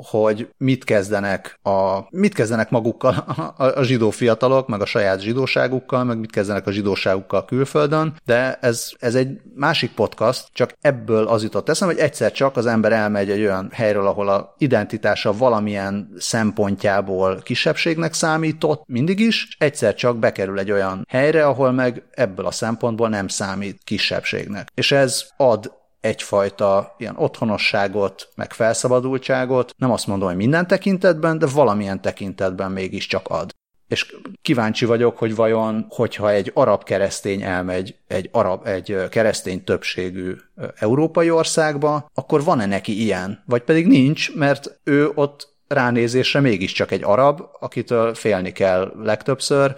hogy 0.04 0.50
mit 0.58 0.84
kezdenek, 0.84 1.60
a, 1.64 2.00
mit 2.10 2.34
kezdenek 2.34 2.70
magukkal 2.70 3.14
a, 3.58 3.64
a 3.64 3.84
zsidó 3.84 4.10
fiatalok, 4.10 4.68
meg 4.68 4.82
a 4.82 4.86
saját 4.86 5.22
zsidóságukkal, 5.22 6.04
meg 6.04 6.20
mit 6.20 6.32
kezdenek 6.32 6.68
a 6.68 6.72
zsidóságukkal 6.72 7.46
külföldön, 7.46 8.16
de 8.26 8.58
ez, 8.62 8.92
ez 9.00 9.16
egy 9.16 9.40
másik 9.56 9.92
podcast, 9.92 10.48
csak 10.54 10.74
ebből 10.82 11.28
az 11.28 11.44
jutott 11.44 11.70
eszem, 11.70 11.88
hogy 11.88 11.98
egyszer 11.98 12.32
csak 12.32 12.58
az 12.58 12.66
ember 12.66 12.92
elmegy 12.92 13.30
egy 13.30 13.42
olyan 13.42 13.70
helyről, 13.74 14.08
ahol 14.08 14.30
a 14.30 14.56
identitása 14.58 15.38
valamilyen 15.38 16.10
szempont 16.18 16.67
szempontjából 16.68 17.42
kisebbségnek 17.44 18.14
számított 18.14 18.84
mindig 18.88 19.20
is, 19.20 19.56
egyszer 19.60 19.96
csak 19.96 20.18
bekerül 20.18 20.60
egy 20.60 20.72
olyan 20.72 21.06
helyre, 21.10 21.46
ahol 21.46 21.72
meg 21.72 22.04
ebből 22.12 22.46
a 22.46 22.52
szempontból 22.52 23.10
nem 23.10 23.28
számít 23.28 23.82
kisebbségnek. 23.84 24.68
És 24.76 24.92
ez 24.92 25.28
ad 25.38 25.74
egyfajta 26.02 26.96
ilyen 26.98 27.16
otthonosságot, 27.18 28.30
meg 28.36 28.54
felszabadultságot, 28.54 29.74
nem 29.78 29.92
azt 29.92 30.08
mondom, 30.08 30.28
hogy 30.28 30.38
minden 30.38 30.68
tekintetben, 30.68 31.40
de 31.40 31.46
valamilyen 31.46 32.02
tekintetben 32.02 32.72
mégiscsak 32.72 33.28
ad. 33.28 33.50
És 33.88 34.16
kíváncsi 34.42 34.86
vagyok, 34.86 35.18
hogy 35.18 35.36
vajon, 35.36 35.86
hogyha 35.90 36.32
egy 36.32 36.52
arab 36.54 36.84
keresztény 36.84 37.42
elmegy 37.42 37.96
egy, 38.08 38.30
arab, 38.32 38.68
egy 38.68 39.10
keresztény 39.10 39.64
többségű 39.64 40.36
európai 40.76 41.30
országba, 41.30 42.10
akkor 42.14 42.44
van-e 42.44 42.66
neki 42.66 43.02
ilyen? 43.02 43.44
Vagy 43.46 43.62
pedig 43.62 43.88
nincs, 43.88 44.36
mert 44.36 44.80
ő 44.84 45.12
ott 45.16 45.57
ránézésre 45.68 46.40
mégiscsak 46.40 46.92
egy 46.92 47.04
arab, 47.04 47.42
akitől 47.60 48.14
félni 48.14 48.52
kell 48.52 48.92
legtöbbször 49.04 49.76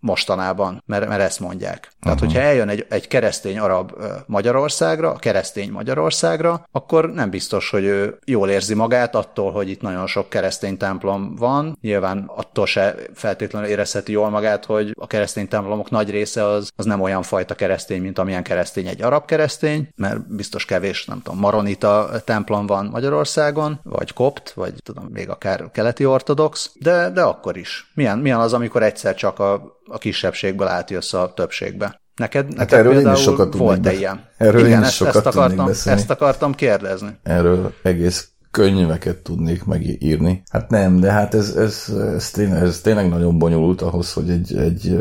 mostanában, 0.00 0.82
mert, 0.86 1.08
mert 1.08 1.20
ezt 1.22 1.40
mondják. 1.40 1.90
Tehát, 2.00 2.20
uh-huh. 2.20 2.32
hogyha 2.32 2.48
eljön 2.48 2.68
egy, 2.68 2.86
egy 2.88 3.08
keresztény 3.08 3.58
arab 3.58 3.92
Magyarországra, 4.26 5.14
keresztény 5.14 5.70
Magyarországra, 5.70 6.66
akkor 6.72 7.12
nem 7.12 7.30
biztos, 7.30 7.70
hogy 7.70 7.84
ő 7.84 8.18
jól 8.24 8.50
érzi 8.50 8.74
magát 8.74 9.14
attól, 9.14 9.52
hogy 9.52 9.70
itt 9.70 9.80
nagyon 9.80 10.06
sok 10.06 10.28
keresztény 10.28 10.76
templom 10.76 11.34
van. 11.34 11.78
Nyilván 11.80 12.30
attól 12.36 12.66
se 12.66 12.94
feltétlenül 13.14 13.68
érezheti 13.68 14.12
jól 14.12 14.30
magát, 14.30 14.64
hogy 14.64 14.94
a 15.00 15.06
keresztény 15.06 15.48
templomok 15.48 15.90
nagy 15.90 16.10
része 16.10 16.44
az, 16.44 16.70
az 16.76 16.84
nem 16.84 17.00
olyan 17.00 17.22
fajta 17.22 17.54
keresztény, 17.54 18.02
mint 18.02 18.18
amilyen 18.18 18.42
keresztény 18.42 18.86
egy 18.86 19.02
arab 19.02 19.24
keresztény, 19.24 19.88
mert 19.96 20.34
biztos 20.36 20.64
kevés, 20.64 21.04
nem 21.04 21.22
tudom, 21.22 21.38
maronita 21.38 22.10
templom 22.24 22.66
van 22.66 22.86
Magyarországon, 22.86 23.80
vagy 23.82 24.12
kopt, 24.12 24.50
vagy 24.50 24.72
tudom, 24.82 25.08
még 25.10 25.25
akár 25.28 25.70
keleti 25.72 26.04
ortodox, 26.04 26.70
de, 26.80 27.10
de 27.10 27.22
akkor 27.22 27.56
is. 27.56 27.92
Milyen, 27.94 28.18
milyen 28.18 28.40
az, 28.40 28.52
amikor 28.52 28.82
egyszer 28.82 29.14
csak 29.14 29.38
a 29.38 29.76
a 29.88 29.98
kisebbségből 29.98 30.66
átjössz 30.66 31.12
a 31.12 31.32
többségbe. 31.34 32.00
Neked, 32.16 32.46
hát 32.46 32.56
neked 32.56 32.78
erről 32.78 33.00
én 33.00 33.12
is 33.12 33.20
sokat 33.20 33.54
volt-e 33.54 33.92
ilyen? 33.92 34.24
Erről 34.36 34.60
Igen, 34.60 34.72
én 34.72 34.80
is 34.80 34.86
ezt, 34.86 34.94
sokat 34.94 35.16
ezt, 35.16 35.26
akartam, 35.26 35.66
beszélni. 35.66 36.00
ezt 36.00 36.10
akartam 36.10 36.54
kérdezni. 36.54 37.18
Erről 37.22 37.72
egész 37.82 38.28
könyveket 38.50 39.16
tudnék 39.16 39.64
megírni. 39.64 40.42
Hát 40.50 40.70
nem, 40.70 41.00
de 41.00 41.10
hát 41.10 41.34
ez, 41.34 41.56
ez, 41.56 41.92
ez, 42.14 42.30
tényleg, 42.30 42.62
ez 42.62 42.80
tényleg 42.80 43.08
nagyon 43.08 43.38
bonyolult 43.38 43.82
ahhoz, 43.82 44.12
hogy 44.12 44.30
egy, 44.30 44.56
egy 44.56 44.98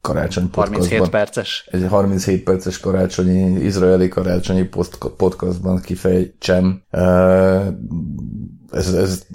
karácsony 0.00 0.48
37 0.52 1.08
perces. 1.08 1.68
Egy 1.70 1.86
37 1.88 2.42
perces 2.42 2.80
karácsonyi, 2.80 3.60
izraeli 3.60 4.08
karácsonyi 4.08 4.68
podcastban 5.16 5.80
kifejtsem. 5.80 6.82
Ez, 8.72 8.92
ez 8.94 9.26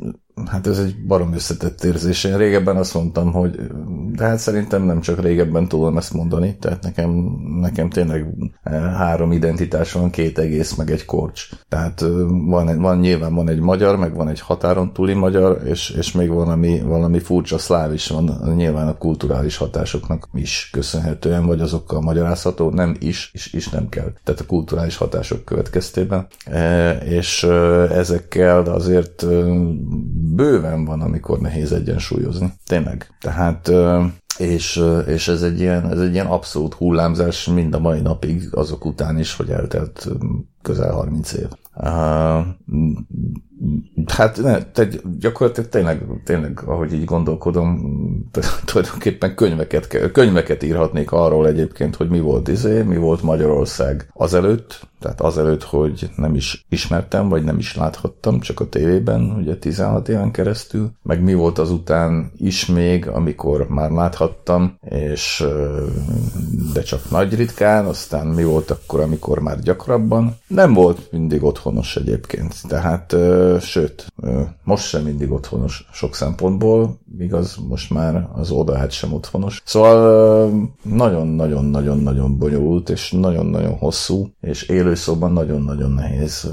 hát 0.45 0.67
ez 0.67 0.79
egy 0.79 1.05
barom 1.07 1.33
összetett 1.33 1.83
érzés. 1.83 2.23
Én 2.23 2.37
régebben 2.37 2.77
azt 2.77 2.93
mondtam, 2.93 3.31
hogy 3.31 3.59
de 4.17 4.25
hát 4.25 4.39
szerintem 4.39 4.83
nem 4.83 5.01
csak 5.01 5.21
régebben 5.21 5.67
tudom 5.67 5.97
ezt 5.97 6.13
mondani, 6.13 6.57
tehát 6.59 6.83
nekem, 6.83 7.09
nekem 7.61 7.89
tényleg 7.89 8.25
eh, 8.63 8.81
három 8.81 9.31
identitás 9.31 9.91
van, 9.91 10.09
két 10.09 10.39
egész, 10.39 10.75
meg 10.75 10.91
egy 10.91 11.05
korcs. 11.05 11.49
Tehát 11.69 12.01
eh, 12.01 12.09
van, 12.27 12.79
van 12.81 12.99
nyilván 12.99 13.33
van 13.33 13.49
egy 13.49 13.59
magyar, 13.59 13.97
meg 13.97 14.15
van 14.15 14.27
egy 14.27 14.39
határon 14.39 14.93
túli 14.93 15.13
magyar, 15.13 15.61
és, 15.65 15.89
és 15.89 16.11
még 16.11 16.29
valami, 16.29 16.81
valami 16.81 17.19
furcsa 17.19 17.57
szláv 17.57 17.93
is 17.93 18.07
van, 18.07 18.53
nyilván 18.55 18.87
a 18.87 18.97
kulturális 18.97 19.57
hatásoknak 19.57 20.29
is 20.33 20.69
köszönhetően, 20.73 21.45
vagy 21.45 21.61
azokkal 21.61 22.01
magyarázható, 22.01 22.69
nem 22.69 22.95
is, 22.99 23.29
is, 23.33 23.53
is 23.53 23.69
nem 23.69 23.89
kell. 23.89 24.13
Tehát 24.23 24.41
a 24.41 24.45
kulturális 24.45 24.97
hatások 24.97 25.45
következtében. 25.45 26.27
E, 26.45 26.91
és 26.91 27.43
ezekkel 27.91 28.59
azért 28.61 29.25
bőven 30.35 30.85
van, 30.85 31.01
amikor 31.01 31.39
nehéz 31.39 31.71
egyensúlyozni. 31.71 32.53
Tényleg. 32.65 33.07
Tehát 33.19 33.71
és, 34.37 34.83
és 35.07 35.27
ez, 35.27 35.41
egy 35.41 35.59
ilyen, 35.59 35.91
ez 35.91 35.99
egy 35.99 36.13
ilyen 36.13 36.25
abszolút 36.25 36.73
hullámzás 36.73 37.47
mind 37.47 37.73
a 37.73 37.79
mai 37.79 38.01
napig, 38.01 38.47
azok 38.51 38.85
után 38.85 39.19
is, 39.19 39.35
hogy 39.35 39.49
eltelt 39.49 40.07
közel 40.61 40.91
30 40.91 41.33
év. 41.33 41.47
Hát 44.05 44.41
ne, 44.41 44.63
te, 44.63 44.87
gyakorlatilag 45.19 45.69
tényleg, 45.69 46.01
tényleg, 46.23 46.61
ahogy 46.65 46.93
így 46.93 47.05
gondolkodom, 47.05 47.81
tulajdonképpen 48.65 49.35
könyveket, 49.35 50.11
könyveket 50.11 50.63
írhatnék 50.63 51.11
arról 51.11 51.47
egyébként, 51.47 51.95
hogy 51.95 52.09
mi 52.09 52.19
volt 52.19 52.47
izé, 52.47 52.81
mi 52.81 52.97
volt 52.97 53.21
Magyarország 53.21 54.09
azelőtt, 54.13 54.87
tehát 54.99 55.21
azelőtt, 55.21 55.63
hogy 55.63 56.09
nem 56.15 56.35
is 56.35 56.65
ismertem, 56.69 57.29
vagy 57.29 57.43
nem 57.43 57.57
is 57.57 57.75
láthattam, 57.75 58.39
csak 58.39 58.59
a 58.59 58.69
tévében, 58.69 59.35
ugye 59.37 59.55
16 59.57 60.09
éven 60.09 60.31
keresztül, 60.31 60.91
meg 61.03 61.23
mi 61.23 61.33
volt 61.33 61.59
azután 61.59 62.31
is 62.37 62.65
még, 62.65 63.07
amikor 63.07 63.67
már 63.69 63.91
láthattam, 63.91 64.77
és 64.89 65.45
de 66.73 66.81
csak 66.81 67.09
nagy 67.09 67.35
ritkán, 67.35 67.85
aztán 67.85 68.27
mi 68.27 68.43
volt 68.43 68.71
akkor, 68.71 68.99
amikor 68.99 69.39
már 69.39 69.59
gyakrabban. 69.59 70.35
Nem 70.47 70.73
volt 70.73 71.11
mindig 71.11 71.43
otthonos 71.43 71.95
egyébként, 71.95 72.55
tehát 72.67 73.15
sőt, 73.59 74.07
most 74.63 74.87
sem 74.87 75.03
mindig 75.03 75.31
otthonos 75.31 75.87
sok 75.91 76.15
szempontból, 76.15 76.99
igaz, 77.19 77.57
most 77.67 77.89
már 77.89 78.27
az 78.33 78.51
odaát 78.51 78.91
sem 78.91 79.13
otthonos. 79.13 79.61
Szóval 79.65 80.49
nagyon-nagyon-nagyon-nagyon 80.83 82.37
bonyolult, 82.37 82.89
és 82.89 83.11
nagyon-nagyon 83.11 83.77
hosszú, 83.77 84.27
és 84.41 84.63
élőszóban 84.63 85.31
nagyon-nagyon 85.31 85.91
nehéz 85.91 86.49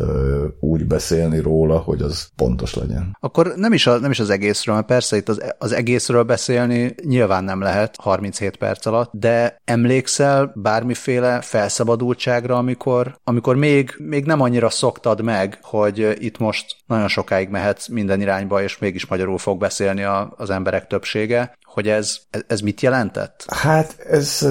úgy 0.61 0.87
beszélni 0.87 1.41
róla, 1.41 1.79
hogy 1.79 2.03
az 2.03 2.29
pontos 2.37 2.75
legyen. 2.75 3.17
Akkor 3.21 3.53
nem 3.57 3.73
is, 3.73 3.87
a, 3.87 3.99
nem 3.99 4.11
is 4.11 4.21
az 4.21 4.31
egészről, 4.31 4.75
mert 4.75 4.87
persze 4.87 5.17
itt 5.17 5.29
az, 5.29 5.43
az 5.59 5.73
egészről 5.73 6.23
beszélni 6.23 6.95
nyilván 7.05 7.45
nem 7.45 7.61
lehet 7.61 7.97
37 8.01 8.57
perc 8.57 8.87
alatt, 8.87 9.11
de 9.13 9.61
emlékszel 9.65 10.53
bármiféle 10.55 11.41
felszabadultságra, 11.41 12.57
amikor, 12.57 13.19
amikor 13.25 13.57
még, 13.57 13.95
még 13.99 14.25
nem 14.25 14.41
annyira 14.41 14.71
szoktad 14.71 15.23
meg, 15.23 15.59
hogy 15.63 16.17
itt 16.19 16.39
most 16.39 16.77
nagyon 16.87 17.09
sokáig 17.09 17.49
mehetsz 17.49 17.89
minden 17.89 18.21
irányba, 18.21 18.63
és 18.63 18.79
mégis 18.79 19.07
magyarul 19.07 19.39
fog 19.39 19.59
beszélni 19.59 20.03
a, 20.03 20.35
az 20.37 20.51
emberek 20.51 20.87
többsége, 20.87 21.59
hogy 21.63 21.89
ez, 21.89 22.19
ez 22.47 22.61
mit 22.61 22.81
jelentett? 22.81 23.45
Hát 23.49 23.97
ez 23.99 24.49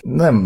nem 0.00 0.36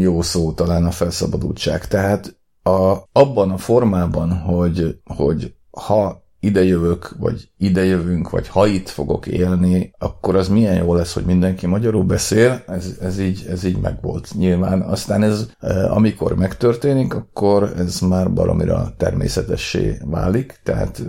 jó 0.00 0.22
szó 0.22 0.52
talán 0.52 0.84
a 0.84 0.90
felszabadultság. 0.90 1.86
Tehát 1.86 2.36
a, 2.62 2.96
abban 3.12 3.50
a 3.50 3.58
formában, 3.58 4.32
hogy, 4.32 4.98
hogy 5.04 5.54
ha 5.70 6.21
idejövök, 6.42 7.14
vagy 7.18 7.48
idejövünk, 7.58 8.30
vagy 8.30 8.48
ha 8.48 8.66
itt 8.66 8.88
fogok 8.88 9.26
élni, 9.26 9.92
akkor 9.98 10.36
az 10.36 10.48
milyen 10.48 10.74
jó 10.74 10.94
lesz, 10.94 11.14
hogy 11.14 11.24
mindenki 11.24 11.66
magyarul 11.66 12.04
beszél, 12.04 12.62
ez, 12.66 12.96
ez, 13.00 13.18
így, 13.18 13.44
ez 13.48 13.64
így 13.64 13.78
megvolt 13.78 14.28
nyilván. 14.34 14.80
Aztán 14.80 15.22
ez, 15.22 15.50
amikor 15.88 16.36
megtörténik, 16.36 17.14
akkor 17.14 17.72
ez 17.76 18.00
már 18.00 18.32
baromira 18.32 18.94
természetessé 18.96 19.98
válik, 20.04 20.60
tehát 20.62 21.02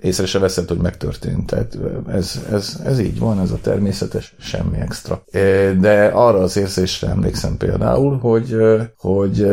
észre 0.00 0.26
se 0.26 0.38
veszed, 0.38 0.68
hogy 0.68 0.78
megtörtént. 0.78 1.46
Tehát 1.46 1.78
ez, 2.08 2.44
ez, 2.50 2.80
ez 2.84 2.98
így 3.00 3.18
van, 3.18 3.40
ez 3.40 3.50
a 3.50 3.58
természetes, 3.62 4.34
semmi 4.38 4.78
extra. 4.78 5.24
De 5.80 6.10
arra 6.14 6.38
az 6.38 6.56
érzésre 6.56 7.08
emlékszem 7.08 7.56
például, 7.56 8.18
hogy, 8.18 8.56
hogy 8.96 9.46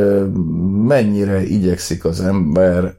mennyire 0.88 1.44
igyekszik 1.44 2.06
az 2.06 2.22
ember 2.22 2.96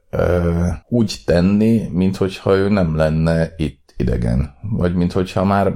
úgy 0.89 1.23
tenni, 1.27 1.89
mintha 1.93 2.57
ő 2.57 2.69
nem 2.69 2.97
lenne 2.97 3.55
itt 3.57 3.78
idegen. 3.99 4.55
Vagy 4.63 4.95
mint 4.95 5.13
hogyha 5.13 5.45
már, 5.45 5.75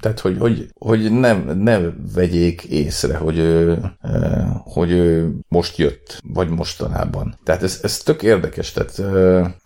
tehát 0.00 0.20
hogy, 0.20 0.38
hogy, 0.38 0.68
hogy 0.78 1.12
nem, 1.12 1.58
ne 1.58 1.78
vegyék 2.14 2.62
észre, 2.62 3.16
hogy 3.16 3.38
ő, 3.38 3.78
hogy 4.64 5.22
most 5.48 5.76
jött, 5.76 6.20
vagy 6.34 6.48
mostanában. 6.48 7.38
Tehát 7.44 7.62
ez, 7.62 7.78
ez 7.82 7.98
tök 7.98 8.22
érdekes, 8.22 8.72
tehát 8.72 9.02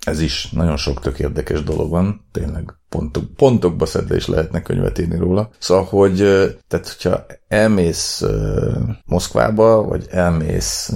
ez 0.06 0.20
is 0.20 0.50
nagyon 0.50 0.76
sok 0.76 1.00
tök 1.00 1.18
érdekes 1.18 1.62
dolog 1.62 1.90
van, 1.90 2.24
tényleg 2.32 2.74
pontok, 2.88 3.34
pontokba 3.34 3.86
szedve 3.86 4.16
is 4.16 4.26
lehetne 4.26 4.62
könyvet 4.62 4.98
írni 4.98 5.16
róla. 5.16 5.50
Szóval, 5.58 5.84
hogy 5.84 6.16
tehát, 6.68 6.96
hogyha 6.96 7.26
elmész 7.48 8.24
Moszkvába, 9.04 9.82
vagy 9.82 10.06
elmész 10.10 10.92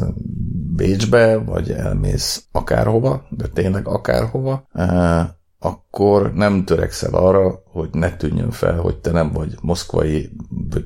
Bécsbe, 0.77 1.37
vagy 1.37 1.71
elmész 1.71 2.45
akárhova, 2.53 3.27
de 3.31 3.47
tényleg 3.47 3.89
akárhova, 3.89 4.69
akkor 5.65 6.33
nem 6.35 6.65
törekszel 6.65 7.15
arra, 7.15 7.63
hogy 7.67 7.89
ne 7.93 8.17
tűnjön 8.17 8.51
fel, 8.51 8.81
hogy 8.81 8.97
te 8.97 9.11
nem 9.11 9.33
vagy 9.33 9.55
moszkvai, 9.61 10.31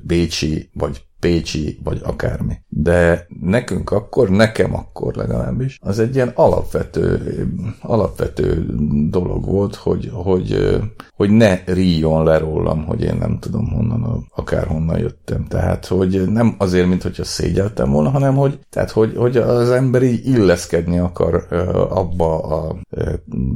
bécsi, 0.03 0.71
vagy 0.75 1.08
pécsi, 1.21 1.79
vagy 1.85 2.01
akármi. 2.05 2.57
de 2.69 3.27
nekünk 3.41 3.91
akkor, 3.91 4.29
nekem 4.31 4.75
akkor 4.75 5.15
legalábbis, 5.15 5.79
az 5.83 5.99
egy 5.99 6.15
ilyen 6.15 6.33
alapvető, 6.35 7.47
alapvető 7.81 8.67
dolog 9.11 9.45
volt, 9.45 9.75
hogy, 9.75 10.11
hogy, 10.13 10.79
hogy 11.17 11.31
ne 11.31 11.59
ríjon 11.65 12.25
le 12.25 12.39
rólam, 12.39 12.85
hogy 12.85 13.03
én 13.03 13.17
nem 13.17 13.39
tudom 13.39 13.69
honnan, 13.69 14.27
akár 14.35 14.67
honnan 14.67 14.99
jöttem. 14.99 15.45
Tehát, 15.45 15.87
hogy 15.87 16.29
nem 16.29 16.55
azért, 16.59 16.89
mint 16.89 17.03
hogyha 17.03 17.25
szégyeltem 17.25 17.91
volna, 17.91 18.11
hanem 18.11 18.35
hogy, 18.35 18.59
tehát, 18.71 18.91
hogy, 18.91 19.17
hogy 19.17 19.37
az 19.37 19.71
ember 19.71 20.03
így 20.03 20.27
illeszkedni 20.27 20.99
akar 20.99 21.47
abba 21.91 22.39
a 22.39 22.77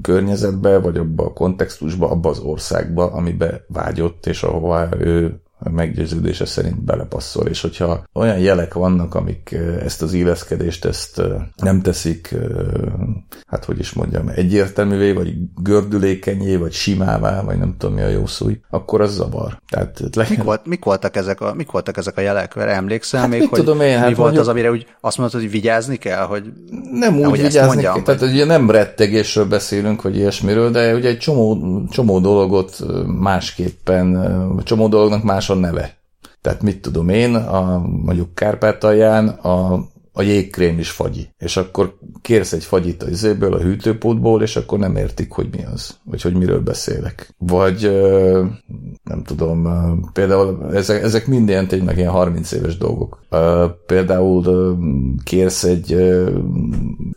környezetbe, 0.03 0.79
vagy 0.79 0.97
abba 0.97 1.25
a 1.25 1.33
kontextusba, 1.33 2.11
abba 2.11 2.29
az 2.29 2.39
országba, 2.39 3.13
amibe 3.13 3.65
vágyott, 3.69 4.27
és 4.27 4.43
ahová 4.43 4.89
ő 4.99 5.42
meggyőződése 5.71 6.47
szerint 6.47 6.85
belepasszol, 6.85 7.47
és 7.47 7.61
hogyha 7.61 8.05
olyan 8.13 8.39
jelek 8.39 8.75
vannak, 8.75 9.15
amik 9.15 9.57
ezt 9.85 10.03
az 10.03 10.13
illeszkedést 10.13 10.85
ezt 10.85 11.23
nem 11.57 11.81
teszik, 11.83 12.35
hát 13.47 13.65
hogy 13.65 13.79
is 13.79 13.93
mondjam, 13.93 14.29
egyértelművé, 14.29 15.13
vagy 15.13 15.35
gördülékenyé, 15.63 16.57
vagy 16.57 16.73
simává, 16.73 17.43
vagy 17.43 17.59
nem 17.59 17.75
tudom 17.79 17.95
mi 17.95 18.03
a 18.03 18.09
jó 18.09 18.27
szó, 18.27 18.47
akkor 18.71 19.01
az 19.01 19.15
zavar. 19.15 19.61
Tehát 19.69 20.01
le... 20.15 20.27
mik, 20.29 20.43
volt, 20.43 20.67
mik, 20.67 20.85
voltak 20.85 21.17
ezek 21.17 21.41
a, 21.41 21.55
mik 21.55 21.71
voltak 21.71 21.97
ezek 21.97 22.17
a 22.17 22.21
jelek? 22.21 22.55
Mert 22.55 22.71
emlékszel 22.71 23.21
hát 23.21 23.29
még, 23.29 23.49
hogy 23.49 23.59
tudom 23.59 23.81
én, 23.81 23.99
hát 23.99 24.09
mi 24.09 24.15
volt 24.15 24.39
az, 24.39 24.49
amire 24.49 24.71
úgy 24.71 24.87
azt 25.01 25.19
mondtad, 25.19 25.41
hogy 25.41 25.51
vigyázni 25.51 25.97
kell, 25.97 26.25
hogy 26.25 26.53
nem 26.93 27.19
úgy 27.19 27.41
vigyázni 27.41 27.83
kell, 27.83 28.03
tehát 28.03 28.23
ugye 28.23 28.45
nem 28.45 28.71
rettegésről 28.71 29.47
beszélünk, 29.47 30.03
vagy 30.03 30.17
ilyesmiről, 30.17 30.71
de 30.71 30.95
ugye 30.95 31.09
egy 31.09 31.19
csomó, 31.19 31.83
csomó 31.91 32.21
dolgot 32.21 32.77
másképpen, 33.07 34.31
csomó 34.65 34.89
dolognak 34.89 35.23
más 35.23 35.51
a 35.53 35.55
neve. 35.55 35.97
Tehát 36.41 36.63
mit 36.63 36.83
tudom 36.83 37.09
én, 37.09 37.35
a, 37.35 37.79
mondjuk 37.79 38.35
Kárpátalján 38.35 39.29
a 39.29 39.85
a 40.13 40.23
jégkrém 40.23 40.79
is 40.79 40.91
fagyi. 40.91 41.29
És 41.39 41.57
akkor 41.57 41.95
kérsz 42.23 42.53
egy 42.53 42.65
fagyit 42.65 43.03
a 43.03 43.09
izéből, 43.09 43.55
a 43.55 43.61
hűtőpótból, 43.61 44.43
és 44.43 44.57
akkor 44.57 44.79
nem 44.79 44.97
értik, 44.97 45.31
hogy 45.31 45.49
mi 45.53 45.65
az, 45.73 45.99
vagy 46.05 46.23
hogy 46.23 46.35
miről 46.35 46.61
beszélek. 46.61 47.35
Vagy 47.39 47.83
nem 49.03 49.23
tudom, 49.25 49.69
például 50.13 50.75
ezek, 50.75 51.03
ezek 51.03 51.27
mind 51.27 51.49
ilyen 51.49 51.69
tényleg 51.69 51.97
ilyen 51.97 52.11
30 52.11 52.53
éves 52.53 52.77
dolgok. 52.77 53.21
Például 53.87 54.79
kérsz 55.25 55.65
egy 55.65 55.97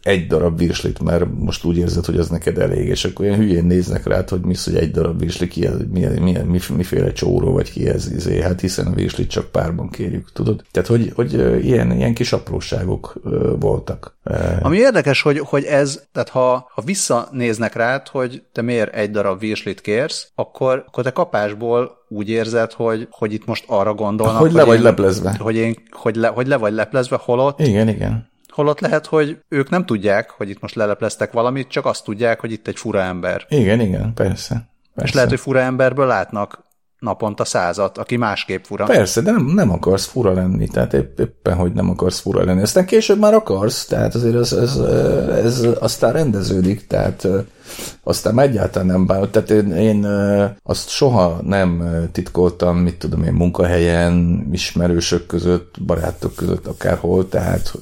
egy 0.01 0.27
darab 0.27 0.58
virslit, 0.58 1.03
mert 1.03 1.25
most 1.39 1.65
úgy 1.65 1.77
érzed, 1.77 2.05
hogy 2.05 2.17
az 2.17 2.29
neked 2.29 2.58
elég, 2.58 2.88
és 2.88 3.05
akkor 3.05 3.25
ilyen 3.25 3.38
hülyén 3.38 3.65
néznek 3.65 4.08
rá, 4.08 4.23
hogy 4.27 4.41
mi 4.41 4.55
hogy 4.63 4.75
egy 4.75 4.91
darab 4.91 5.19
virsli, 5.19 5.47
ki 5.47 5.65
ez, 5.65 5.73
mi, 5.91 6.05
mi, 6.19 6.38
mi, 6.45 6.60
miféle 6.75 7.12
csóró, 7.12 7.51
vagy 7.51 7.71
ki 7.71 7.88
ez, 7.88 8.12
izé, 8.12 8.41
hát 8.41 8.62
hiszen 8.62 8.88
a 8.88 8.93
virslit 8.93 9.29
csak 9.29 9.51
párban 9.51 9.89
kérjük, 9.89 10.31
tudod? 10.31 10.63
Tehát, 10.71 10.89
hogy, 10.89 11.12
hogy 11.15 11.34
ilyen, 11.65 11.91
ilyen 11.91 12.13
kis 12.13 12.34
apróság 12.34 12.84
apróságok 12.85 13.59
voltak. 13.59 14.17
Ami 14.61 14.77
érdekes, 14.77 15.21
hogy, 15.21 15.39
hogy 15.39 15.63
ez, 15.63 16.03
tehát 16.11 16.29
ha, 16.29 16.69
ha 16.73 16.81
visszanéznek 16.81 17.73
rád, 17.73 18.07
hogy 18.07 18.43
te 18.51 18.61
miért 18.61 18.95
egy 18.95 19.11
darab 19.11 19.39
virslit 19.39 19.81
kérsz, 19.81 20.31
akkor, 20.35 20.83
akkor 20.87 21.03
te 21.03 21.11
kapásból 21.11 21.91
úgy 22.07 22.29
érzed, 22.29 22.71
hogy, 22.71 23.07
hogy 23.11 23.33
itt 23.33 23.45
most 23.45 23.63
arra 23.67 23.93
gondolnak, 23.93 24.37
hogy, 24.37 24.47
hogy 24.47 24.55
le 24.55 24.63
vagy 24.63 24.77
én, 24.77 24.83
leplezve. 24.83 25.35
Hogy, 25.39 25.55
én, 25.55 25.75
hogy, 25.91 26.15
le, 26.15 26.27
hogy 26.27 26.47
le 26.47 26.57
vagy 26.57 26.73
leplezve, 26.73 27.19
holott 27.21 27.59
igen, 27.59 27.87
igen. 27.87 28.33
Holott 28.47 28.79
lehet, 28.79 29.05
hogy 29.05 29.37
ők 29.49 29.69
nem 29.69 29.85
tudják, 29.85 30.29
hogy 30.29 30.49
itt 30.49 30.61
most 30.61 30.75
lelepleztek 30.75 31.31
valamit, 31.31 31.67
csak 31.67 31.85
azt 31.85 32.03
tudják, 32.03 32.39
hogy 32.39 32.51
itt 32.51 32.67
egy 32.67 32.77
fura 32.77 33.01
ember. 33.01 33.45
Igen, 33.49 33.79
igen, 33.79 34.13
persze. 34.13 34.69
persze. 34.93 35.09
És 35.09 35.13
lehet, 35.13 35.29
hogy 35.29 35.39
fura 35.39 35.59
emberből 35.59 36.05
látnak 36.05 36.64
naponta 37.05 37.45
százat, 37.45 37.97
aki 37.97 38.15
másképp 38.15 38.63
fura. 38.63 38.85
Persze, 38.85 39.21
de 39.21 39.31
nem, 39.31 39.45
nem 39.45 39.71
akarsz 39.71 40.05
fura 40.05 40.33
lenni, 40.33 40.67
tehát 40.67 40.93
épp, 40.93 41.19
éppen, 41.19 41.55
hogy 41.55 41.73
nem 41.73 41.89
akarsz 41.89 42.19
fura 42.19 42.43
lenni. 42.43 42.61
Aztán 42.61 42.85
később 42.85 43.19
már 43.19 43.33
akarsz, 43.33 43.85
tehát 43.85 44.15
azért 44.15 44.35
ez, 44.35 44.53
ez, 44.53 44.77
ez, 44.77 45.59
ez 45.59 45.67
aztán 45.79 46.13
rendeződik, 46.13 46.87
tehát 46.87 47.27
aztán 48.03 48.39
egyáltalán 48.39 48.87
nem 48.87 49.05
bánod. 49.05 49.29
Tehát 49.29 49.49
én, 49.49 49.71
én 49.71 50.07
azt 50.63 50.89
soha 50.89 51.39
nem 51.43 51.83
titkoltam, 52.11 52.77
mit 52.77 52.97
tudom 52.97 53.23
én, 53.23 53.33
munkahelyen, 53.33 54.47
ismerősök 54.51 55.25
között, 55.25 55.75
barátok 55.85 56.35
között, 56.35 56.67
akárhol, 56.67 57.29
tehát 57.29 57.73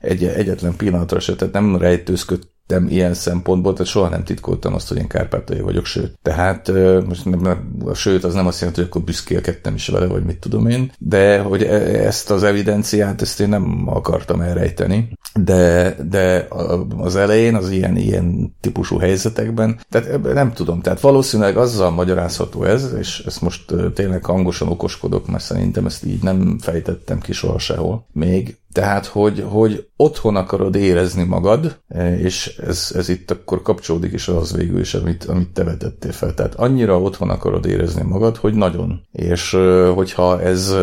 egy, 0.00 0.24
egyetlen 0.24 0.76
pillanatra 0.76 1.20
se, 1.20 1.36
tehát 1.36 1.54
nem 1.54 1.76
rejtőzködtem 1.76 2.56
nem 2.68 2.86
ilyen 2.88 3.14
szempontból, 3.14 3.72
tehát 3.72 3.86
soha 3.86 4.08
nem 4.08 4.24
titkoltam 4.24 4.74
azt, 4.74 4.88
hogy 4.88 4.96
én 4.96 5.06
kárpátai 5.06 5.60
vagyok, 5.60 5.84
sőt. 5.84 6.18
Tehát 6.22 6.72
most 7.06 7.24
nem, 7.24 7.40
nem, 7.40 7.82
sőt 7.94 8.24
az 8.24 8.34
nem 8.34 8.46
azt 8.46 8.58
jelenti, 8.58 8.80
hogy 8.80 8.88
akkor 8.88 9.02
büszkélkedtem 9.02 9.74
is 9.74 9.88
vele, 9.88 10.06
vagy 10.06 10.24
mit 10.24 10.38
tudom 10.38 10.66
én, 10.66 10.92
de 10.98 11.38
hogy 11.38 11.62
e, 11.62 11.74
ezt 12.06 12.30
az 12.30 12.42
evidenciát, 12.42 13.22
ezt 13.22 13.40
én 13.40 13.48
nem 13.48 13.82
akartam 13.86 14.40
elrejteni, 14.40 15.18
de, 15.34 15.96
de 16.08 16.48
az 16.96 17.16
elején 17.16 17.54
az 17.54 17.70
ilyen, 17.70 17.96
ilyen 17.96 18.56
típusú 18.60 18.98
helyzetekben, 18.98 19.80
tehát 19.90 20.34
nem 20.34 20.52
tudom, 20.52 20.80
tehát 20.80 21.00
valószínűleg 21.00 21.56
azzal 21.56 21.90
magyarázható 21.90 22.64
ez, 22.64 22.92
és 22.98 23.22
ezt 23.26 23.40
most 23.40 23.74
tényleg 23.94 24.24
hangosan 24.24 24.68
okoskodok, 24.68 25.28
mert 25.28 25.44
szerintem 25.44 25.86
ezt 25.86 26.04
így 26.04 26.22
nem 26.22 26.58
fejtettem 26.60 27.20
ki 27.20 27.32
soha 27.32 27.58
sehol 27.58 28.06
még, 28.12 28.58
tehát, 28.72 29.06
hogy, 29.06 29.44
hogy 29.48 29.88
otthon 29.96 30.36
akarod 30.36 30.74
érezni 30.74 31.24
magad, 31.24 31.80
e, 31.88 32.18
és 32.18 32.56
ez, 32.66 32.92
ez 32.94 33.08
itt 33.08 33.30
akkor 33.30 33.62
kapcsolódik 33.62 34.12
is 34.12 34.28
az 34.28 34.56
végül 34.56 34.80
is, 34.80 34.94
amit, 34.94 35.24
amit 35.24 35.52
te 35.52 35.64
vetettél 35.64 36.12
fel. 36.12 36.34
Tehát 36.34 36.54
annyira 36.54 37.00
otthon 37.00 37.30
akarod 37.30 37.66
érezni 37.66 38.02
magad, 38.02 38.36
hogy 38.36 38.54
nagyon. 38.54 39.00
És 39.12 39.50
hogyha 39.94 40.40
ez 40.40 40.74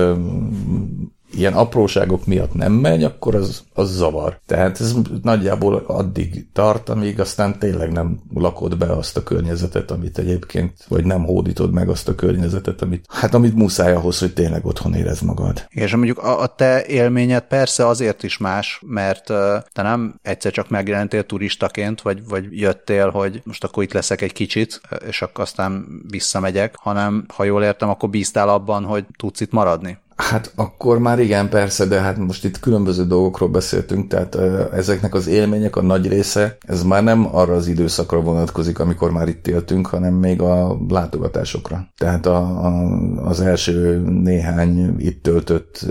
ilyen 1.33 1.53
apróságok 1.53 2.25
miatt 2.25 2.53
nem 2.53 2.71
megy, 2.71 3.03
akkor 3.03 3.35
az, 3.35 3.63
az 3.73 3.95
zavar. 3.95 4.39
Tehát 4.45 4.79
ez 4.79 4.95
nagyjából 5.21 5.83
addig 5.87 6.47
tart, 6.53 6.89
amíg 6.89 7.19
aztán 7.19 7.59
tényleg 7.59 7.91
nem 7.91 8.19
lakod 8.33 8.77
be 8.77 8.85
azt 8.85 9.17
a 9.17 9.23
környezetet, 9.23 9.91
amit 9.91 10.17
egyébként, 10.17 10.73
vagy 10.87 11.05
nem 11.05 11.23
hódítod 11.23 11.71
meg 11.71 11.89
azt 11.89 12.07
a 12.07 12.15
környezetet, 12.15 12.81
amit, 12.81 13.05
hát 13.09 13.33
amit 13.33 13.55
muszáj 13.55 13.93
ahhoz, 13.93 14.19
hogy 14.19 14.33
tényleg 14.33 14.65
otthon 14.65 14.93
érez 14.93 15.21
magad. 15.21 15.65
És 15.69 15.95
mondjuk 15.95 16.17
a, 16.17 16.41
a 16.41 16.47
te 16.47 16.85
élményed 16.85 17.43
persze 17.43 17.87
azért 17.87 18.23
is 18.23 18.37
más, 18.37 18.81
mert 18.85 19.29
uh, 19.29 19.37
te 19.73 19.81
nem 19.81 20.19
egyszer 20.21 20.51
csak 20.51 20.69
megjelentél 20.69 21.23
turistaként, 21.23 22.01
vagy, 22.01 22.27
vagy 22.27 22.59
jöttél, 22.59 23.09
hogy 23.09 23.41
most 23.43 23.63
akkor 23.63 23.83
itt 23.83 23.93
leszek 23.93 24.21
egy 24.21 24.33
kicsit, 24.33 24.81
és 25.07 25.21
akkor 25.21 25.43
aztán 25.43 25.85
visszamegyek, 26.09 26.75
hanem 26.79 27.25
ha 27.33 27.43
jól 27.43 27.63
értem, 27.63 27.89
akkor 27.89 28.09
bíztál 28.09 28.49
abban, 28.49 28.83
hogy 28.83 29.05
tudsz 29.17 29.39
itt 29.39 29.51
maradni. 29.51 29.97
Hát 30.15 30.51
akkor 30.55 30.99
már 30.99 31.19
igen, 31.19 31.49
persze, 31.49 31.85
de 31.85 31.99
hát 31.99 32.17
most 32.17 32.45
itt 32.45 32.59
különböző 32.59 33.05
dolgokról 33.05 33.49
beszéltünk, 33.49 34.07
tehát 34.07 34.35
ezeknek 34.73 35.13
az 35.13 35.27
élmények 35.27 35.75
a 35.75 35.81
nagy 35.81 36.07
része, 36.07 36.57
ez 36.59 36.83
már 36.83 37.03
nem 37.03 37.35
arra 37.35 37.53
az 37.53 37.67
időszakra 37.67 38.21
vonatkozik, 38.21 38.79
amikor 38.79 39.11
már 39.11 39.27
itt 39.27 39.47
éltünk, 39.47 39.87
hanem 39.87 40.13
még 40.13 40.41
a 40.41 40.77
látogatásokra. 40.89 41.87
Tehát 41.97 42.25
a, 42.25 42.65
a, 42.65 42.71
az 43.15 43.41
első 43.41 43.99
néhány 43.99 44.95
itt 44.97 45.23
töltött 45.23 45.85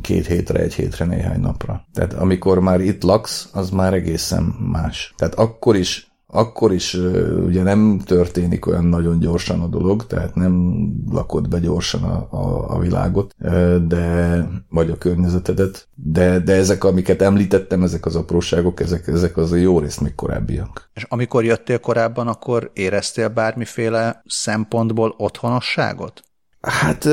két 0.00 0.26
hétre, 0.26 0.58
egy 0.60 0.74
hétre, 0.74 1.04
néhány 1.04 1.40
napra. 1.40 1.86
Tehát 1.92 2.12
amikor 2.12 2.60
már 2.60 2.80
itt 2.80 3.02
laksz, 3.02 3.48
az 3.52 3.70
már 3.70 3.94
egészen 3.94 4.42
más. 4.72 5.14
Tehát 5.16 5.34
akkor 5.34 5.76
is 5.76 6.09
akkor 6.32 6.72
is 6.72 6.94
ugye 7.46 7.62
nem 7.62 8.00
történik 8.04 8.66
olyan 8.66 8.84
nagyon 8.84 9.18
gyorsan 9.18 9.60
a 9.60 9.66
dolog, 9.66 10.06
tehát 10.06 10.34
nem 10.34 10.84
lakod 11.10 11.48
be 11.48 11.58
gyorsan 11.58 12.02
a, 12.02 12.26
a, 12.30 12.74
a 12.74 12.78
világot, 12.78 13.34
de, 13.86 14.46
vagy 14.68 14.90
a 14.90 14.98
környezetedet, 14.98 15.88
de, 15.94 16.38
de 16.38 16.52
ezek, 16.54 16.84
amiket 16.84 17.22
említettem, 17.22 17.82
ezek 17.82 18.06
az 18.06 18.16
apróságok, 18.16 18.80
ezek, 18.80 19.06
ezek 19.06 19.36
az 19.36 19.60
jó 19.60 19.78
részt 19.78 20.00
még 20.00 20.14
korábbiak. 20.14 20.90
És 20.94 21.06
amikor 21.08 21.44
jöttél 21.44 21.78
korábban, 21.78 22.28
akkor 22.28 22.70
éreztél 22.74 23.28
bármiféle 23.28 24.22
szempontból 24.26 25.14
otthonosságot? 25.18 26.22
Hát 26.60 27.08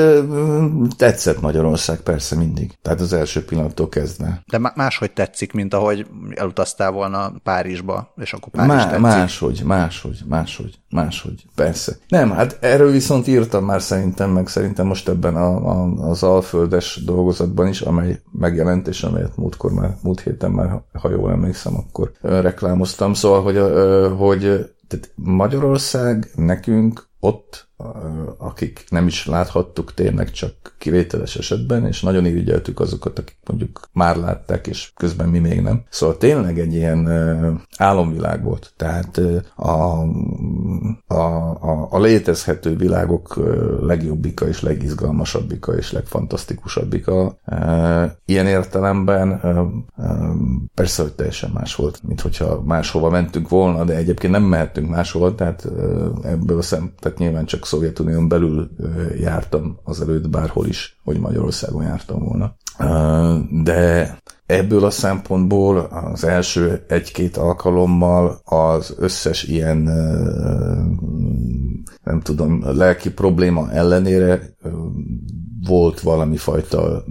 tetszett 0.97 1.41
Magyarország 1.41 1.99
persze 1.99 2.35
mindig. 2.35 2.77
Tehát 2.81 2.99
az 2.99 3.13
első 3.13 3.45
pillanattól 3.45 3.89
kezdve. 3.89 4.43
De 4.45 4.71
máshogy 4.75 5.11
tetszik, 5.11 5.53
mint 5.53 5.73
ahogy 5.73 6.07
elutaztál 6.35 6.91
volna 6.91 7.33
Párizsba, 7.43 8.13
és 8.17 8.33
akkor 8.33 8.49
Párizs 8.49 8.73
Má, 8.73 8.83
tetszik. 8.83 9.01
Máshogy, 9.01 9.61
máshogy, 9.65 10.19
máshogy, 10.27 10.79
máshogy, 10.89 11.45
persze. 11.55 11.97
Nem, 12.07 12.31
hát 12.31 12.57
erről 12.61 12.91
viszont 12.91 13.27
írtam 13.27 13.65
már 13.65 13.81
szerintem, 13.81 14.29
meg 14.29 14.47
szerintem 14.47 14.85
most 14.85 15.09
ebben 15.09 15.35
a, 15.35 15.55
a, 15.55 15.93
az 16.09 16.23
alföldes 16.23 17.01
dolgozatban 17.05 17.67
is, 17.67 17.81
amely 17.81 18.21
megjelent, 18.31 18.87
és 18.87 19.03
amelyet 19.03 19.37
múltkor 19.37 19.71
már, 19.71 19.97
múlt 20.03 20.21
héten 20.21 20.51
már, 20.51 20.81
ha 20.93 21.09
jól 21.09 21.31
emlékszem, 21.31 21.75
akkor 21.75 22.11
reklámoztam. 22.21 23.13
Szóval, 23.13 23.41
hogy, 23.41 23.57
hogy 24.17 24.41
tehát 24.87 25.11
Magyarország 25.15 26.31
nekünk 26.35 27.07
ott, 27.19 27.67
akik 28.37 28.85
nem 28.89 29.07
is 29.07 29.25
láthattuk 29.25 29.93
tényleg 29.93 30.31
csak 30.31 30.53
kivételes 30.77 31.35
esetben, 31.35 31.85
és 31.85 32.01
nagyon 32.01 32.25
irigyeltük 32.25 32.79
azokat, 32.79 33.19
akik 33.19 33.37
mondjuk 33.45 33.81
már 33.93 34.15
látták, 34.15 34.67
és 34.67 34.91
közben 34.95 35.29
mi 35.29 35.39
még 35.39 35.61
nem. 35.61 35.83
Szóval 35.89 36.17
tényleg 36.17 36.59
egy 36.59 36.73
ilyen 36.73 37.07
álomvilág 37.77 38.43
volt. 38.43 38.73
Tehát 38.75 39.21
a, 39.55 39.71
a, 41.07 41.23
a, 41.61 41.87
a 41.89 41.99
létezhető 41.99 42.75
világok 42.75 43.35
legjobbika 43.81 44.47
és 44.47 44.61
legizgalmasabbika 44.61 45.75
és 45.75 45.91
legfantasztikusabbika. 45.91 47.37
Ilyen 48.25 48.47
értelemben 48.47 49.41
persze, 50.73 51.01
hogy 51.01 51.13
teljesen 51.13 51.51
más 51.53 51.75
volt, 51.75 51.99
mint 52.03 52.21
hogyha 52.21 52.61
máshova 52.65 53.09
mentünk 53.09 53.49
volna, 53.49 53.83
de 53.83 53.95
egyébként 53.95 54.33
nem 54.33 54.43
mehettünk 54.43 54.89
máshova, 54.89 55.35
tehát 55.35 55.67
ebből 56.23 56.57
a 56.57 56.61
szem, 56.61 56.93
tehát 57.07 57.21
nyilván 57.21 57.45
csak 57.45 57.65
Szovjetunión 57.65 58.27
belül 58.27 58.69
jártam 59.19 59.79
azelőtt 59.83 60.29
bárhol 60.29 60.67
is, 60.67 60.99
hogy 61.03 61.19
Magyarországon 61.19 61.83
jártam 61.83 62.23
volna. 62.23 62.55
De 63.63 64.17
ebből 64.45 64.83
a 64.83 64.89
szempontból 64.89 65.77
az 65.77 66.23
első 66.23 66.85
egy-két 66.87 67.37
alkalommal 67.37 68.41
az 68.43 68.95
összes 68.97 69.43
ilyen 69.43 69.77
nem 72.03 72.21
tudom, 72.23 72.63
lelki 72.77 73.11
probléma 73.11 73.71
ellenére 73.71 74.55
volt 75.67 75.99
valami 75.99 76.37
fajta 76.37 77.03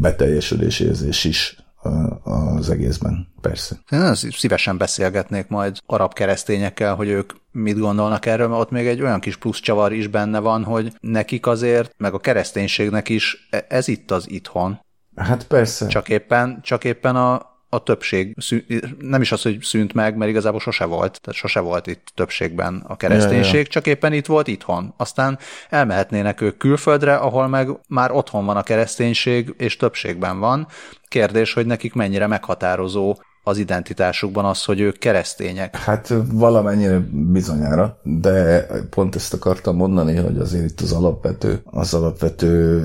beteljesülés 0.00 0.80
érzés 0.80 1.24
is 1.24 1.64
az 2.22 2.70
egészben, 2.70 3.28
persze. 3.40 3.76
Én 3.90 4.14
szívesen 4.14 4.76
beszélgetnék 4.76 5.48
majd 5.48 5.78
arab 5.86 6.12
keresztényekkel, 6.12 6.94
hogy 6.94 7.08
ők 7.08 7.32
mit 7.52 7.78
gondolnak 7.78 8.26
erről, 8.26 8.48
mert 8.48 8.60
ott 8.60 8.70
még 8.70 8.86
egy 8.86 9.02
olyan 9.02 9.20
kis 9.20 9.36
plusz 9.36 9.60
csavar 9.60 9.92
is 9.92 10.06
benne 10.06 10.38
van, 10.38 10.64
hogy 10.64 10.92
nekik 11.00 11.46
azért, 11.46 11.94
meg 11.96 12.14
a 12.14 12.18
kereszténységnek 12.18 13.08
is 13.08 13.48
e- 13.50 13.66
ez 13.68 13.88
itt 13.88 14.10
az 14.10 14.30
itthon. 14.30 14.80
Hát 15.16 15.46
persze. 15.46 15.86
Csak 15.86 16.08
éppen, 16.08 16.60
csak 16.62 16.84
éppen 16.84 17.16
a, 17.16 17.50
a 17.72 17.82
többség, 17.82 18.36
nem 18.98 19.20
is 19.20 19.32
az, 19.32 19.42
hogy 19.42 19.58
szűnt 19.62 19.92
meg, 19.92 20.16
mert 20.16 20.30
igazából 20.30 20.60
sose 20.60 20.84
volt, 20.84 21.20
tehát 21.20 21.40
sose 21.40 21.60
volt 21.60 21.86
itt 21.86 22.12
többségben 22.14 22.84
a 22.86 22.96
kereszténység, 22.96 23.52
ja, 23.52 23.58
ja. 23.58 23.66
csak 23.66 23.86
éppen 23.86 24.12
itt 24.12 24.26
volt 24.26 24.48
itthon. 24.48 24.94
Aztán 24.96 25.38
elmehetnének 25.68 26.40
ők 26.40 26.56
külföldre, 26.56 27.14
ahol 27.14 27.48
meg 27.48 27.68
már 27.88 28.10
otthon 28.10 28.44
van 28.44 28.56
a 28.56 28.62
kereszténység, 28.62 29.54
és 29.58 29.76
többségben 29.76 30.38
van. 30.38 30.66
Kérdés, 31.08 31.52
hogy 31.52 31.66
nekik 31.66 31.94
mennyire 31.94 32.26
meghatározó 32.26 33.16
az 33.42 33.58
identitásukban 33.58 34.44
az, 34.44 34.64
hogy 34.64 34.80
ők 34.80 34.98
keresztények. 34.98 35.76
Hát 35.76 36.14
valamennyire 36.32 36.98
bizonyára, 37.10 38.00
de 38.02 38.66
pont 38.90 39.14
ezt 39.14 39.34
akartam 39.34 39.76
mondani, 39.76 40.16
hogy 40.16 40.38
azért 40.38 40.70
itt 40.70 40.80
az 40.80 40.92
alapvető, 40.92 41.60
az 41.64 41.94
alapvető 41.94 42.80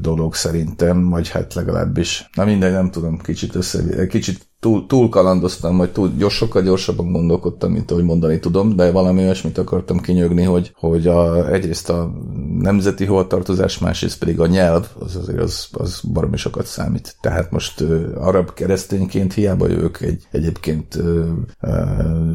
dolog 0.00 0.34
szerintem, 0.34 1.08
vagy 1.08 1.28
hát 1.28 1.54
legalábbis, 1.54 2.30
na 2.34 2.44
mindegy, 2.44 2.72
nem 2.72 2.90
tudom, 2.90 3.18
kicsit 3.18 3.54
össze, 3.54 4.06
kicsit 4.06 4.48
túl, 4.66 4.86
túl 4.86 5.08
kalandoztam, 5.08 5.76
vagy 5.76 5.92
túl 5.92 6.12
gyors, 6.18 6.34
sokkal 6.34 6.62
gyorsabban 6.62 7.12
gondolkodtam, 7.12 7.72
mint 7.72 7.90
ahogy 7.90 8.04
mondani 8.04 8.38
tudom, 8.38 8.76
de 8.76 8.90
valami 8.90 9.22
olyasmit 9.22 9.58
akartam 9.58 10.00
kinyögni, 10.00 10.42
hogy, 10.42 10.72
hogy 10.74 11.06
a, 11.06 11.52
egyrészt 11.52 11.90
a 11.90 12.12
nemzeti 12.58 13.04
hovatartozás, 13.04 13.78
másrészt 13.78 14.18
pedig 14.18 14.40
a 14.40 14.46
nyelv, 14.46 14.86
az 14.98 15.16
azért 15.16 15.40
az, 15.40 15.68
az 15.72 16.00
baromi 16.12 16.36
sokat 16.36 16.66
számít. 16.66 17.16
Tehát 17.20 17.50
most 17.50 17.80
uh, 17.80 18.04
arab 18.14 18.54
keresztényként 18.54 19.32
hiába 19.32 19.68
jövök 19.68 20.00
egy 20.00 20.26
egyébként 20.30 20.94
uh, 20.94 21.26
uh, 21.62 21.70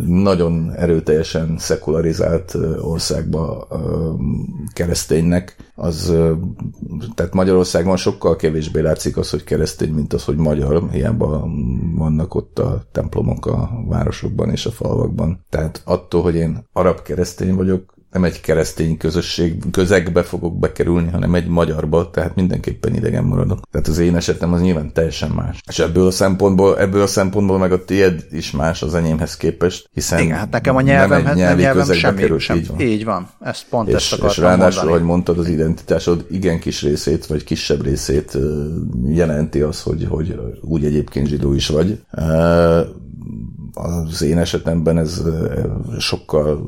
nagyon 0.08 0.72
erőteljesen 0.76 1.56
szekularizált 1.58 2.54
uh, 2.54 2.89
országba 2.89 3.67
uh, 3.70 3.80
kereszténynek, 4.74 5.70
az, 5.75 6.05
tehát 7.15 7.34
Magyarországon 7.34 7.97
sokkal 7.97 8.36
kevésbé 8.36 8.81
látszik 8.81 9.17
az, 9.17 9.29
hogy 9.29 9.43
keresztény, 9.43 9.93
mint 9.93 10.13
az, 10.13 10.25
hogy 10.25 10.36
magyar, 10.36 10.89
hiába 10.91 11.47
vannak 11.95 12.36
ott 12.36 12.60
a 12.60 12.84
templomok 12.91 13.45
a 13.45 13.69
városokban 13.88 14.49
és 14.49 14.65
a 14.65 14.71
falvakban. 14.71 15.45
Tehát 15.49 15.81
attól, 15.86 16.21
hogy 16.21 16.36
én 16.36 16.65
arab 16.73 17.01
keresztény 17.01 17.55
vagyok, 17.55 17.93
nem 18.12 18.24
egy 18.24 18.41
keresztény 18.41 18.97
közösség 18.97 19.71
közegbe 19.71 20.24
fogok 20.24 20.60
bekerülni, 20.60 21.12
hanem 21.12 21.36
egy 21.36 21.47
magyarba, 21.47 22.10
tehát 22.10 22.36
mindenképpen 22.36 22.95
idegen 22.95 23.24
maradok. 23.24 23.60
Tehát 23.71 23.88
az 23.88 23.97
én 23.97 24.15
esetem 24.15 24.54
az 24.54 24.62
nyilván 24.62 24.93
teljesen 24.93 25.30
más. 25.30 25.62
És 25.67 25.80
ebből 25.80 26.08
a 26.08 26.12
szempontból, 26.12 26.80
ebből 26.80 27.02
a 27.02 27.08
szempontból 27.08 27.58
meg 27.58 27.71
a 27.71 27.86
tiéd 27.86 28.26
is 28.32 28.52
más 28.52 28.82
az 28.82 28.93
enyémhez 28.93 29.38
képest, 29.38 29.89
hiszen 29.93 30.19
Igen, 30.19 30.38
hát 30.38 30.52
nekem 30.52 30.76
a 30.76 30.82
nyelvem, 30.82 31.24
nem 31.24 31.32
egy 31.32 31.38
nyelvi 31.38 31.62
nyelvem 31.62 31.91
semmi, 31.91 32.19
került, 32.19 32.39
sem, 32.39 32.58
így 32.58 32.67
van. 32.67 32.80
Így 32.80 33.06
van, 33.06 33.30
ezt 33.39 33.65
pont 33.69 33.88
és, 33.88 33.93
ezt 33.93 34.13
akartam 34.13 34.30
És 34.30 34.38
ráadásul, 34.38 34.67
mondani. 34.67 34.89
ahogy 34.89 35.04
mondtad, 35.04 35.38
az 35.38 35.47
identitásod 35.47 36.26
igen 36.30 36.60
kis 36.60 36.82
részét, 36.82 37.26
vagy 37.26 37.43
kisebb 37.43 37.84
részét 37.84 38.38
jelenti 39.08 39.62
az, 39.62 39.82
hogy, 39.82 40.06
hogy 40.10 40.39
úgy 40.62 40.86
egyébként 40.86 41.28
zsidó 41.28 41.54
is 41.54 41.67
vagy 41.67 42.00
az 43.74 44.21
én 44.21 44.38
esetemben 44.38 44.97
ez 44.97 45.21
sokkal 46.00 46.62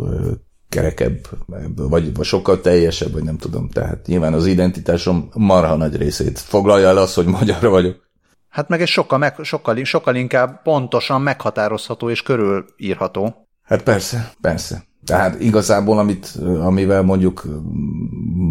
kerekebb, 0.73 1.27
vagy, 1.75 2.15
vagy 2.15 2.25
sokkal 2.25 2.61
teljesebb, 2.61 3.11
vagy 3.11 3.23
nem 3.23 3.37
tudom. 3.37 3.69
Tehát 3.69 4.05
nyilván 4.05 4.33
az 4.33 4.45
identitásom 4.45 5.29
marha 5.33 5.75
nagy 5.75 5.95
részét 5.95 6.39
foglalja 6.39 6.87
el 6.87 6.97
az, 6.97 7.13
hogy 7.13 7.25
magyar 7.25 7.61
vagyok. 7.61 8.01
Hát 8.49 8.69
meg 8.69 8.81
egy 8.81 8.87
sokkal, 8.87 9.17
meg, 9.17 9.35
sokkal, 9.41 9.83
sokkal 9.83 10.15
inkább 10.15 10.61
pontosan 10.61 11.21
meghatározható 11.21 12.09
és 12.09 12.21
körülírható. 12.21 13.47
Hát 13.63 13.83
persze, 13.83 14.33
persze. 14.41 14.83
Tehát 15.05 15.39
igazából, 15.39 15.99
amit, 15.99 16.35
amivel 16.59 17.01
mondjuk 17.01 17.47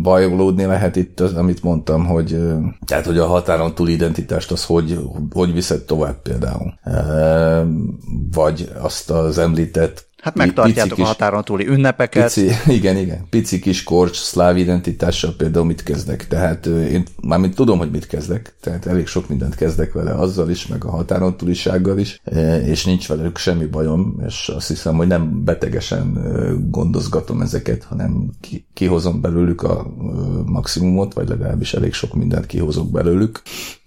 bajolódni 0.03 0.65
lehet 0.65 0.97
itt, 0.97 1.21
az, 1.21 1.35
amit 1.35 1.63
mondtam, 1.63 2.07
hogy 2.07 2.39
tehát, 2.87 3.07
hogy 3.07 3.19
a 3.19 3.27
határon 3.27 3.75
túl 3.75 3.89
identitást 3.89 4.51
az 4.53 4.65
hogy, 4.65 4.99
hogy 5.33 5.53
viszed 5.53 5.83
tovább 5.83 6.23
például. 6.23 6.75
Vagy 8.33 8.73
azt 8.81 9.11
az 9.11 9.39
említett 9.39 10.11
Hát 10.23 10.37
megtartjátok 10.37 10.99
a 10.99 11.05
határon 11.05 11.45
túli 11.45 11.67
ünnepeket. 11.67 12.35
Pici, 12.35 12.51
igen, 12.79 12.97
igen. 12.97 13.27
Pici 13.31 13.59
kis 13.59 13.83
korcs 13.83 14.17
szláv 14.17 14.57
identitással 14.57 15.35
például 15.37 15.65
mit 15.65 15.83
kezdek. 15.83 16.29
Tehát 16.29 16.67
én 16.67 17.05
mármint 17.23 17.55
tudom, 17.55 17.79
hogy 17.79 17.91
mit 17.91 18.07
kezdek, 18.07 18.55
tehát 18.61 18.87
elég 18.87 19.07
sok 19.07 19.29
mindent 19.29 19.55
kezdek 19.55 19.93
vele 19.93 20.15
azzal 20.15 20.51
is, 20.51 20.67
meg 20.67 20.85
a 20.85 20.91
határon 20.91 21.37
túlisággal 21.37 21.99
is, 21.99 22.21
és 22.65 22.85
nincs 22.85 23.09
velük 23.09 23.39
semmi 23.39 23.67
bajom, 23.67 24.23
és 24.27 24.49
azt 24.57 24.69
hiszem, 24.69 24.97
hogy 24.97 25.07
nem 25.07 25.45
betegesen 25.45 26.19
gondozgatom 26.71 27.41
ezeket, 27.41 27.85
hanem 27.85 28.31
kihozom 28.75 29.21
belőlük 29.21 29.63
a 29.63 29.87
maximumot, 30.45 31.15
vagy 31.15 31.29
legalábbis 31.29 31.75
elég 31.75 31.93
sok 31.93 32.15
mindent 32.15 32.47
kihozok 32.47 32.91
belőlük. 32.91 33.43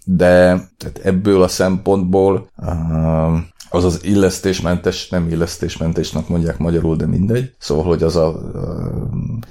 De 0.06 0.36
tehát 0.78 1.00
ebből 1.04 1.42
a 1.44 1.48
szempontból 1.48 2.50
uh, 2.58 3.40
az 3.76 3.84
az 3.84 4.04
illesztésmentes, 4.04 5.10
nem 5.10 5.30
illesztésmentésnek 5.30 6.28
mondják 6.28 6.58
magyarul, 6.58 6.96
de 6.96 7.08
mindegy. 7.08 7.52
Szóval, 7.58 7.84
hogy 7.84 8.04
az 8.04 8.16
a, 8.16 8.28
a 8.28 9.10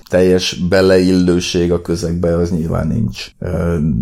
teljes 0.08 0.54
beleillőség 0.68 1.72
a 1.72 1.80
közegbe, 1.80 2.36
az 2.36 2.50
nyilván 2.50 2.86
nincs. 2.86 3.30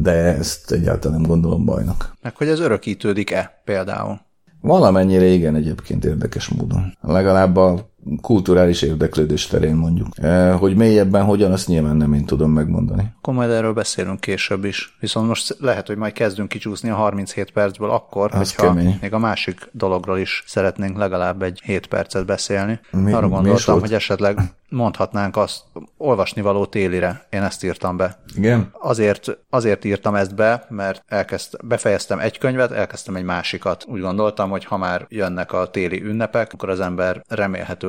De 0.02 0.12
ezt 0.12 0.72
egyáltalán 0.72 1.20
nem 1.20 1.28
gondolom 1.28 1.64
bajnak. 1.64 2.16
Meg 2.22 2.36
hogy 2.36 2.48
ez 2.48 2.60
örökítődik-e 2.60 3.62
például? 3.64 4.20
Valamennyire 4.60 5.24
igen 5.24 5.54
egyébként 5.54 6.04
érdekes 6.04 6.48
módon. 6.48 6.98
Legalább 7.00 7.56
a 7.56 7.91
kulturális 8.20 8.82
érdeklődés 8.82 9.46
terén 9.46 9.74
mondjuk. 9.74 10.08
E, 10.16 10.52
hogy 10.52 10.76
mélyebben 10.76 11.24
hogyan, 11.24 11.52
azt 11.52 11.66
nyilván 11.66 11.96
nem 11.96 12.12
én 12.12 12.24
tudom 12.24 12.50
megmondani. 12.50 13.12
Akkor 13.18 13.34
majd 13.34 13.50
erről 13.50 13.72
beszélünk 13.72 14.20
később 14.20 14.64
is. 14.64 14.96
Viszont 15.00 15.28
most 15.28 15.56
lehet, 15.60 15.86
hogy 15.86 15.96
majd 15.96 16.12
kezdünk 16.12 16.48
kicsúszni 16.48 16.90
a 16.90 16.94
37 16.94 17.50
percből 17.50 17.90
akkor, 17.90 18.30
az 18.32 18.38
hogyha 18.38 18.62
kemény. 18.62 18.98
még 19.00 19.12
a 19.12 19.18
másik 19.18 19.68
dologról 19.72 20.18
is 20.18 20.44
szeretnénk 20.46 20.96
legalább 20.98 21.42
egy 21.42 21.60
7 21.64 21.86
percet 21.86 22.26
beszélni. 22.26 22.80
Mi, 22.90 23.12
Arra 23.12 23.28
gondoltam, 23.28 23.74
mi 23.74 23.80
hogy 23.80 23.94
esetleg 23.94 24.38
mondhatnánk 24.72 25.36
azt, 25.36 25.62
olvasni 25.96 26.42
való 26.42 26.66
télire. 26.66 27.26
Én 27.30 27.42
ezt 27.42 27.64
írtam 27.64 27.96
be. 27.96 28.22
Igen? 28.36 28.70
Azért, 28.72 29.38
azért 29.50 29.84
írtam 29.84 30.14
ezt 30.14 30.34
be, 30.34 30.66
mert 30.68 31.02
elkezd, 31.08 31.56
befejeztem 31.64 32.18
egy 32.18 32.38
könyvet, 32.38 32.72
elkezdtem 32.72 33.16
egy 33.16 33.24
másikat. 33.24 33.84
Úgy 33.88 34.00
gondoltam, 34.00 34.50
hogy 34.50 34.64
ha 34.64 34.76
már 34.76 35.06
jönnek 35.08 35.52
a 35.52 35.70
téli 35.70 36.02
ünnepek, 36.02 36.52
akkor 36.52 36.68
az 36.68 36.80
ember 36.80 37.24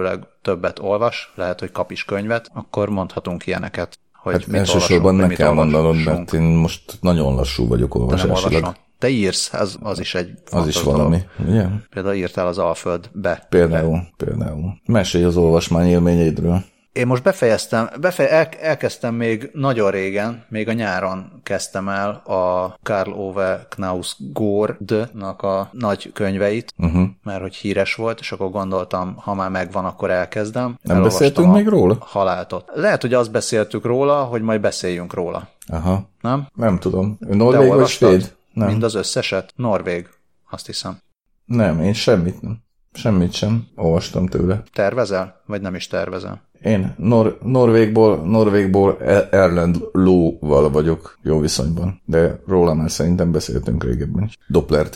remélhetőleg 0.03 0.27
többet 0.41 0.79
olvas, 0.79 1.31
lehet, 1.35 1.59
hogy 1.59 1.71
kap 1.71 1.91
is 1.91 2.05
könyvet, 2.05 2.49
akkor 2.53 2.89
mondhatunk 2.89 3.47
ilyeneket. 3.47 3.99
Hogy 4.13 4.33
hát 4.33 4.53
elsősorban 4.53 5.15
ne 5.15 5.27
kell 5.27 5.51
mondanod, 5.51 6.03
mert 6.03 6.33
én 6.33 6.41
most 6.41 6.97
nagyon 7.01 7.35
lassú 7.35 7.67
vagyok 7.67 7.95
olvasásilag. 7.95 8.75
Te 8.99 9.09
írsz, 9.09 9.53
az, 9.53 9.77
az 9.81 9.99
is 9.99 10.15
egy 10.15 10.31
Az 10.51 10.67
is 10.67 10.81
valami, 10.81 11.19
ugye? 11.47 11.65
Például 11.89 12.15
írtál 12.15 12.47
az 12.47 12.57
Alföldbe. 12.57 13.45
Például, 13.49 13.99
például. 14.17 14.81
Mesélj 14.85 15.23
az 15.23 15.37
olvasmány 15.37 15.87
élményeidről. 15.87 16.63
Én 16.93 17.07
most 17.07 17.23
befejeztem, 17.23 17.89
befe, 18.01 18.29
el, 18.29 18.47
elkezdtem 18.59 19.15
még 19.15 19.49
nagyon 19.53 19.91
régen, 19.91 20.45
még 20.49 20.67
a 20.67 20.73
nyáron 20.73 21.39
kezdtem 21.43 21.89
el 21.89 22.09
a 22.09 22.75
Karl 22.83 23.11
Ove 23.11 23.65
Knausgård-nak 23.69 25.41
a 25.41 25.69
nagy 25.71 26.11
könyveit, 26.13 26.73
uh-huh. 26.77 27.07
mert 27.23 27.41
hogy 27.41 27.55
híres 27.55 27.95
volt, 27.95 28.19
és 28.19 28.31
akkor 28.31 28.49
gondoltam, 28.49 29.15
ha 29.15 29.33
már 29.33 29.49
megvan, 29.49 29.85
akkor 29.85 30.11
elkezdem. 30.11 30.77
Nem 30.81 31.01
beszéltünk 31.03 31.53
még 31.53 31.67
róla? 31.67 31.97
Haláltot. 31.99 32.71
Lehet, 32.73 33.01
hogy 33.01 33.13
azt 33.13 33.31
beszéltük 33.31 33.85
róla, 33.85 34.23
hogy 34.23 34.41
majd 34.41 34.61
beszéljünk 34.61 35.13
róla. 35.13 35.47
Aha. 35.67 36.09
Nem? 36.21 36.47
Nem 36.55 36.79
tudom. 36.79 37.17
Norvég 37.19 37.73
vagy 37.73 37.87
svéd? 37.87 38.35
Nem. 38.53 38.67
Mind 38.67 38.83
az 38.83 38.95
összeset? 38.95 39.53
Norvég, 39.55 40.09
azt 40.49 40.65
hiszem. 40.65 40.97
Nem, 41.45 41.81
én 41.81 41.93
semmit 41.93 42.41
nem. 42.41 42.57
Semmit 42.93 43.33
sem 43.33 43.67
olvastam 43.75 44.27
tőle. 44.27 44.63
Tervezel? 44.73 45.41
Vagy 45.45 45.61
nem 45.61 45.75
is 45.75 45.87
tervezel? 45.87 46.41
Én 46.63 46.93
Nor- 46.97 47.43
Norvégból, 47.43 48.15
Norvégból 48.15 48.97
Erland 49.31 49.77
Lóval 49.91 50.69
vagyok 50.69 51.17
jó 51.23 51.39
viszonyban, 51.39 52.01
de 52.05 52.39
róla 52.47 52.73
már 52.73 52.91
szerintem 52.91 53.31
beszéltünk 53.31 53.83
régebben 53.83 54.23
is. 54.23 54.37
Doppler 54.47 54.89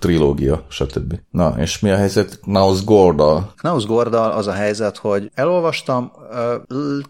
trilógia, 0.00 0.64
stb. 0.68 1.20
Na, 1.30 1.54
és 1.58 1.78
mi 1.78 1.90
a 1.90 1.96
helyzet 1.96 2.40
Knaus 2.40 2.84
Gordal? 2.84 3.52
Knaus 3.56 3.86
Gordal 3.86 4.30
az 4.30 4.46
a 4.46 4.52
helyzet, 4.52 4.96
hogy 4.96 5.30
elolvastam, 5.34 6.12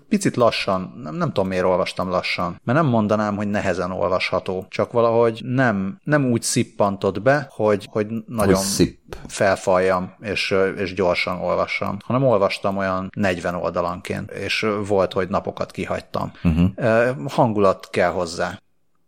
picit 0.08 0.36
lassan, 0.36 1.00
nem, 1.02 1.14
nem 1.14 1.28
tudom 1.28 1.48
miért 1.48 1.64
olvastam 1.64 2.08
lassan, 2.08 2.60
mert 2.64 2.78
nem 2.78 2.88
mondanám, 2.88 3.36
hogy 3.36 3.48
nehezen 3.48 3.90
olvasható, 3.90 4.66
csak 4.68 4.92
valahogy 4.92 5.40
nem, 5.44 6.00
nem 6.04 6.30
úgy 6.30 6.42
szippantott 6.42 7.22
be, 7.22 7.46
hogy, 7.50 7.88
hogy 7.90 8.06
nagyon 8.26 8.54
hogy 8.54 8.64
szip. 8.64 9.16
felfaljam, 9.26 10.14
és, 10.20 10.54
és 10.76 10.94
gyorsan 10.94 11.40
olvassam, 11.40 11.96
hanem 12.04 12.24
olvastam 12.24 12.76
olyan 12.76 13.10
40 13.16 13.54
oldalanként, 13.76 14.30
és 14.30 14.66
volt, 14.86 15.12
hogy 15.12 15.28
napokat 15.28 15.70
kihagytam. 15.70 16.32
Uh-huh. 16.44 17.28
Hangulat 17.28 17.88
kell 17.90 18.10
hozzá. 18.10 18.60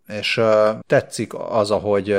És 0.06 0.40
tetszik 0.86 1.32
az, 1.34 1.70
ahogy 1.70 2.16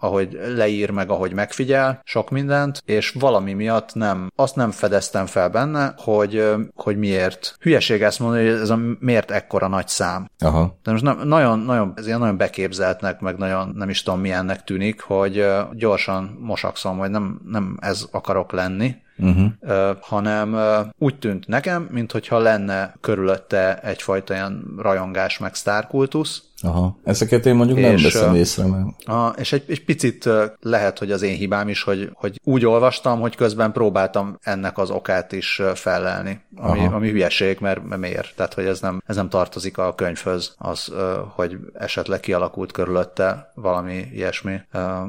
ahogy 0.00 0.38
leír 0.56 0.90
meg, 0.90 1.10
ahogy 1.10 1.32
megfigyel 1.32 2.00
sok 2.04 2.30
mindent, 2.30 2.82
és 2.84 3.10
valami 3.10 3.52
miatt 3.52 3.94
nem, 3.94 4.30
azt 4.36 4.56
nem 4.56 4.70
fedeztem 4.70 5.26
fel 5.26 5.48
benne, 5.48 5.94
hogy, 5.96 6.54
hogy 6.74 6.96
miért. 6.96 7.56
Hülyeség 7.60 8.02
ezt 8.02 8.18
mondani, 8.18 8.48
hogy 8.48 8.60
ez 8.60 8.70
a 8.70 8.78
miért 8.98 9.30
ekkora 9.30 9.68
nagy 9.68 9.88
szám. 9.88 10.30
Aha. 10.38 10.78
De 10.82 10.90
most 10.90 11.02
nem, 11.02 11.20
nagyon, 11.24 11.58
nagyon, 11.58 11.92
ez 11.96 12.06
ilyen 12.06 12.18
nagyon 12.18 12.36
beképzeltnek, 12.36 13.20
meg 13.20 13.36
nagyon 13.36 13.72
nem 13.74 13.88
is 13.88 14.02
tudom 14.02 14.20
milyennek 14.20 14.64
tűnik, 14.64 15.00
hogy 15.00 15.46
gyorsan 15.72 16.38
mosakszom, 16.40 16.98
hogy 16.98 17.10
nem, 17.10 17.40
nem 17.44 17.76
ez 17.80 18.06
akarok 18.10 18.52
lenni, 18.52 18.96
uh-huh. 19.18 19.96
hanem 20.00 20.56
úgy 20.98 21.18
tűnt 21.18 21.46
nekem, 21.46 21.88
mintha 21.90 22.38
lenne 22.38 22.94
körülötte 23.00 23.80
egyfajta 23.82 24.34
ilyen 24.34 24.64
rajongás 24.78 25.38
meg 25.38 25.54
sztárkultusz, 25.54 26.42
Aha. 26.62 26.98
Ezeket 27.04 27.46
én 27.46 27.54
mondjuk 27.54 27.78
és, 27.78 27.84
nem 27.84 28.02
veszem 28.02 28.34
észre. 28.34 28.66
Mert... 28.66 29.04
A, 29.04 29.34
és 29.38 29.52
egy, 29.52 29.64
egy 29.68 29.84
picit 29.84 30.28
lehet, 30.60 30.98
hogy 30.98 31.10
az 31.10 31.22
én 31.22 31.36
hibám 31.36 31.68
is, 31.68 31.82
hogy, 31.82 32.10
hogy 32.14 32.40
úgy 32.44 32.66
olvastam, 32.66 33.20
hogy 33.20 33.36
közben 33.36 33.72
próbáltam 33.72 34.38
ennek 34.42 34.78
az 34.78 34.90
okát 34.90 35.32
is 35.32 35.62
fellelni, 35.74 36.40
ami, 36.56 36.86
ami 36.86 37.10
hülyeség, 37.10 37.58
mert, 37.60 37.88
mert 37.88 38.00
miért? 38.00 38.32
Tehát, 38.36 38.54
hogy 38.54 38.64
ez 38.64 38.80
nem, 38.80 39.02
ez 39.06 39.16
nem 39.16 39.28
tartozik 39.28 39.78
a 39.78 39.94
könyvhöz, 39.94 40.54
az, 40.58 40.92
hogy 41.34 41.58
esetleg 41.74 42.20
kialakult 42.20 42.72
körülötte 42.72 43.52
valami 43.54 44.06
ilyesmi 44.12 44.60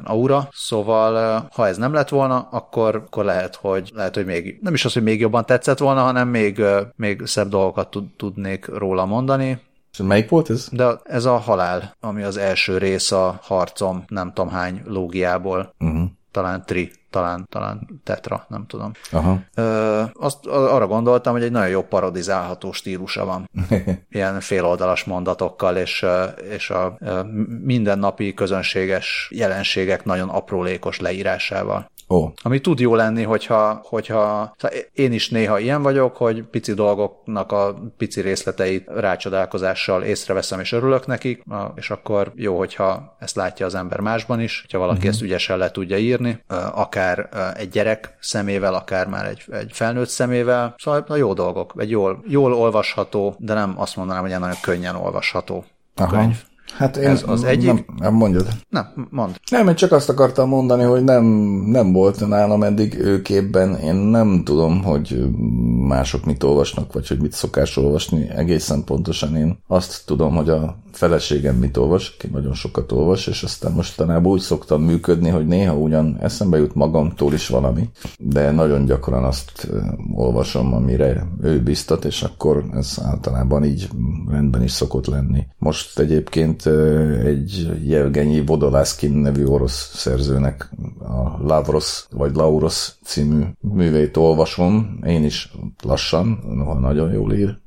aura. 0.04 0.48
Szóval, 0.52 1.46
ha 1.54 1.66
ez 1.66 1.76
nem 1.76 1.92
lett 1.92 2.08
volna, 2.08 2.48
akkor, 2.50 2.94
akkor 2.94 3.24
lehet, 3.24 3.54
hogy 3.54 3.90
lehet, 3.94 4.14
hogy 4.14 4.24
még, 4.24 4.58
nem 4.62 4.74
is 4.74 4.84
az, 4.84 4.92
hogy 4.92 5.02
még 5.02 5.20
jobban 5.20 5.46
tetszett 5.46 5.78
volna, 5.78 6.02
hanem 6.02 6.28
még, 6.28 6.62
még 6.96 7.22
szebb 7.24 7.48
dolgokat 7.48 7.96
tudnék 8.16 8.66
róla 8.66 9.06
mondani, 9.06 9.60
melyik 10.06 10.28
volt 10.28 10.50
ez? 10.50 10.68
De 10.72 11.00
ez 11.04 11.24
a 11.24 11.36
halál, 11.36 11.96
ami 12.00 12.22
az 12.22 12.36
első 12.36 12.78
rész 12.78 13.12
a 13.12 13.38
harcom 13.42 14.04
nem 14.08 14.32
tudom 14.32 14.50
hány 14.50 14.82
lógiából. 14.84 15.74
Uh-huh. 15.78 16.02
Talán 16.30 16.62
tri, 16.66 16.90
talán, 17.10 17.46
talán 17.48 18.00
tetra, 18.04 18.44
nem 18.48 18.66
tudom. 18.66 18.92
Aha. 19.10 19.38
Ö, 19.54 20.02
azt 20.12 20.46
arra 20.46 20.86
gondoltam, 20.86 21.32
hogy 21.32 21.42
egy 21.42 21.50
nagyon 21.50 21.68
jó 21.68 21.82
parodizálható 21.82 22.72
stílusa 22.72 23.24
van. 23.24 23.50
Ilyen 24.10 24.40
féloldalas 24.40 25.04
mondatokkal, 25.04 25.76
és, 25.76 26.06
és 26.50 26.70
a 26.70 26.98
mindennapi 27.62 28.34
közönséges 28.34 29.28
jelenségek 29.34 30.04
nagyon 30.04 30.28
aprólékos 30.28 31.00
leírásával. 31.00 31.90
Oh. 32.12 32.32
Ami 32.42 32.60
tud 32.60 32.80
jó 32.80 32.94
lenni, 32.94 33.22
hogyha, 33.22 33.80
hogyha 33.84 34.54
szóval 34.56 34.78
én 34.92 35.12
is 35.12 35.28
néha 35.28 35.58
ilyen 35.58 35.82
vagyok, 35.82 36.16
hogy 36.16 36.42
pici 36.42 36.74
dolgoknak 36.74 37.52
a 37.52 37.78
pici 37.96 38.20
részleteit 38.20 38.88
rácsodálkozással 38.88 40.02
észreveszem 40.02 40.60
és 40.60 40.72
örülök 40.72 41.06
nekik, 41.06 41.42
és 41.74 41.90
akkor 41.90 42.32
jó, 42.34 42.58
hogyha 42.58 43.16
ezt 43.18 43.36
látja 43.36 43.66
az 43.66 43.74
ember 43.74 44.00
másban 44.00 44.40
is, 44.40 44.60
hogyha 44.60 44.78
valaki 44.78 44.96
uh-huh. 44.96 45.12
ezt 45.12 45.22
ügyesen 45.22 45.58
le 45.58 45.70
tudja 45.70 45.98
írni, 45.98 46.42
akár 46.72 46.99
egy 47.54 47.68
gyerek 47.68 48.16
szemével, 48.20 48.74
akár 48.74 49.06
már 49.06 49.26
egy, 49.26 49.44
egy 49.52 49.70
felnőtt 49.72 50.08
szemével. 50.08 50.74
Szóval 50.78 51.04
a 51.08 51.16
jó 51.16 51.32
dolgok, 51.32 51.74
egy 51.76 51.90
jól, 51.90 52.22
jól 52.26 52.54
olvasható, 52.54 53.34
de 53.38 53.54
nem 53.54 53.74
azt 53.76 53.96
mondanám, 53.96 54.22
hogy 54.22 54.38
nagyon 54.38 54.60
könnyen 54.62 54.96
olvasható 54.96 55.64
Aha. 55.96 56.10
könyv. 56.16 56.42
Hát 56.76 56.96
én 56.96 57.08
Ez 57.08 57.22
az 57.26 57.44
egyik... 57.44 57.66
Nem, 57.66 57.84
nem 57.98 58.14
mondjad. 58.14 58.48
Nem, 58.68 59.08
mond. 59.10 59.36
Nem, 59.50 59.68
én 59.68 59.74
csak 59.74 59.92
azt 59.92 60.08
akartam 60.08 60.48
mondani, 60.48 60.82
hogy 60.82 61.04
nem, 61.04 61.24
nem 61.66 61.92
volt 61.92 62.28
nálam 62.28 62.62
eddig 62.62 62.98
ő 62.98 63.22
képben. 63.22 63.74
Én 63.74 63.94
nem 63.94 64.42
tudom, 64.44 64.82
hogy 64.82 65.24
mások 65.86 66.24
mit 66.24 66.42
olvasnak, 66.42 66.92
vagy 66.92 67.08
hogy 67.08 67.20
mit 67.20 67.32
szokás 67.32 67.76
olvasni. 67.76 68.28
Egészen 68.28 68.84
pontosan 68.84 69.36
én 69.36 69.58
azt 69.66 70.02
tudom, 70.06 70.34
hogy 70.34 70.48
a 70.48 70.76
feleségem 70.92 71.56
mit 71.56 71.76
olvas, 71.76 72.16
ki 72.16 72.28
nagyon 72.32 72.54
sokat 72.54 72.92
olvas, 72.92 73.26
és 73.26 73.42
aztán 73.42 73.72
mostanában 73.72 74.32
úgy 74.32 74.40
szoktam 74.40 74.82
működni, 74.82 75.28
hogy 75.28 75.46
néha 75.46 75.74
ugyan 75.74 76.16
eszembe 76.20 76.58
jut 76.58 76.74
magamtól 76.74 77.32
is 77.32 77.48
valami, 77.48 77.88
de 78.18 78.50
nagyon 78.50 78.84
gyakran 78.84 79.24
azt 79.24 79.68
olvasom, 80.14 80.74
amire 80.74 81.26
ő 81.42 81.62
biztat, 81.62 82.04
és 82.04 82.22
akkor 82.22 82.64
ez 82.74 82.98
általában 83.02 83.64
így 83.64 83.88
rendben 84.28 84.62
is 84.62 84.72
szokott 84.72 85.06
lenni. 85.06 85.46
Most 85.58 85.98
egyébként 85.98 86.59
egy 87.24 87.70
Jevgenyi 87.84 88.44
Vodolászkin 88.44 89.12
nevű 89.12 89.44
orosz 89.44 89.94
szerzőnek 89.94 90.70
a 90.98 91.46
Lavros 91.46 92.06
vagy 92.10 92.34
Lauros 92.34 92.92
című 93.04 93.42
műveit 93.60 94.16
olvasom, 94.16 94.98
én 95.06 95.24
is 95.24 95.52
lassan, 95.82 96.38
noha 96.54 96.74
nagyon 96.74 97.12
jól 97.12 97.32
ír, 97.32 97.58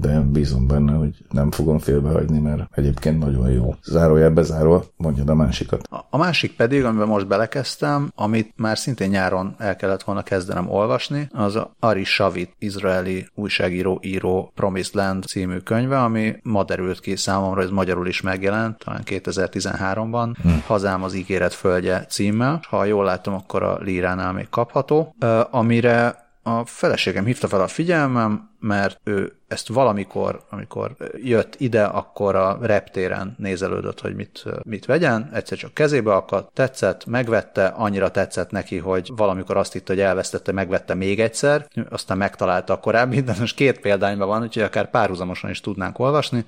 de 0.00 0.20
bízom 0.20 0.66
benne, 0.66 0.92
hogy 0.92 1.14
nem 1.30 1.50
fogom 1.50 1.78
félbehagyni, 1.78 2.38
mert 2.38 2.68
egyébként 2.74 3.18
nagyon 3.18 3.50
jó. 3.50 3.74
Zárójelbe 3.84 4.42
zárva, 4.42 4.84
mondja 4.96 5.24
a 5.26 5.34
másikat. 5.34 5.88
A 6.10 6.16
másik 6.16 6.56
pedig, 6.56 6.84
amiben 6.84 7.08
most 7.08 7.26
belekezdtem, 7.26 8.12
amit 8.14 8.52
már 8.56 8.78
szintén 8.78 9.08
nyáron 9.08 9.54
el 9.58 9.76
kellett 9.76 10.02
volna 10.02 10.22
kezdenem 10.22 10.70
olvasni, 10.70 11.28
az 11.32 11.56
a 11.56 11.74
Ari 11.80 12.04
Shavit, 12.04 12.54
izraeli 12.58 13.26
újságíró, 13.34 13.98
író 14.02 14.52
Promised 14.54 14.94
Land 14.94 15.24
című 15.24 15.56
könyve, 15.56 16.02
ami 16.02 16.36
ma 16.42 16.64
derült 16.64 17.00
ki 17.00 17.16
számomra, 17.16 17.62
ez 17.62 17.70
magyarul 17.70 18.06
is 18.06 18.20
megjelent, 18.30 18.78
talán 18.78 19.02
2013-ban, 19.04 20.34
hm. 20.42 20.48
Hazám 20.66 21.02
az 21.02 21.14
ígéret 21.14 21.54
földje 21.54 22.04
címmel. 22.08 22.60
Ha 22.68 22.84
jól 22.84 23.04
látom, 23.04 23.34
akkor 23.34 23.62
a 23.62 23.78
Líránál 23.78 24.32
még 24.32 24.48
kapható, 24.48 25.14
amire 25.50 26.28
a 26.42 26.64
feleségem 26.64 27.24
hívta 27.24 27.48
fel 27.48 27.60
a 27.60 27.66
figyelmem, 27.66 28.49
mert 28.60 29.00
ő 29.04 29.32
ezt 29.48 29.68
valamikor, 29.68 30.42
amikor 30.50 30.96
jött 31.22 31.54
ide, 31.58 31.84
akkor 31.84 32.34
a 32.34 32.58
reptéren 32.60 33.34
nézelődött, 33.38 34.00
hogy 34.00 34.14
mit, 34.14 34.44
mit 34.62 34.84
vegyen, 34.84 35.30
egyszer 35.32 35.58
csak 35.58 35.74
kezébe 35.74 36.14
akadt, 36.14 36.54
tetszett, 36.54 37.06
megvette, 37.06 37.66
annyira 37.66 38.10
tetszett 38.10 38.50
neki, 38.50 38.76
hogy 38.76 39.10
valamikor 39.16 39.56
azt 39.56 39.72
hitt, 39.72 39.86
hogy 39.86 40.00
elvesztette, 40.00 40.52
megvette 40.52 40.94
még 40.94 41.20
egyszer, 41.20 41.68
aztán 41.88 42.16
megtalálta 42.16 42.72
a 42.72 42.80
korábbi, 42.80 43.20
de 43.20 43.34
most 43.38 43.54
két 43.54 43.80
példányban 43.80 44.28
van, 44.28 44.42
úgyhogy 44.42 44.62
akár 44.62 44.90
párhuzamosan 44.90 45.50
is 45.50 45.60
tudnánk 45.60 45.98
olvasni. 45.98 46.44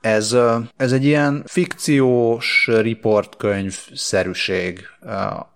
Ez, 0.00 0.36
ez 0.76 0.92
egy 0.92 1.04
ilyen 1.04 1.42
fikciós 1.46 2.68
riportkönyv-szerűség 2.80 4.86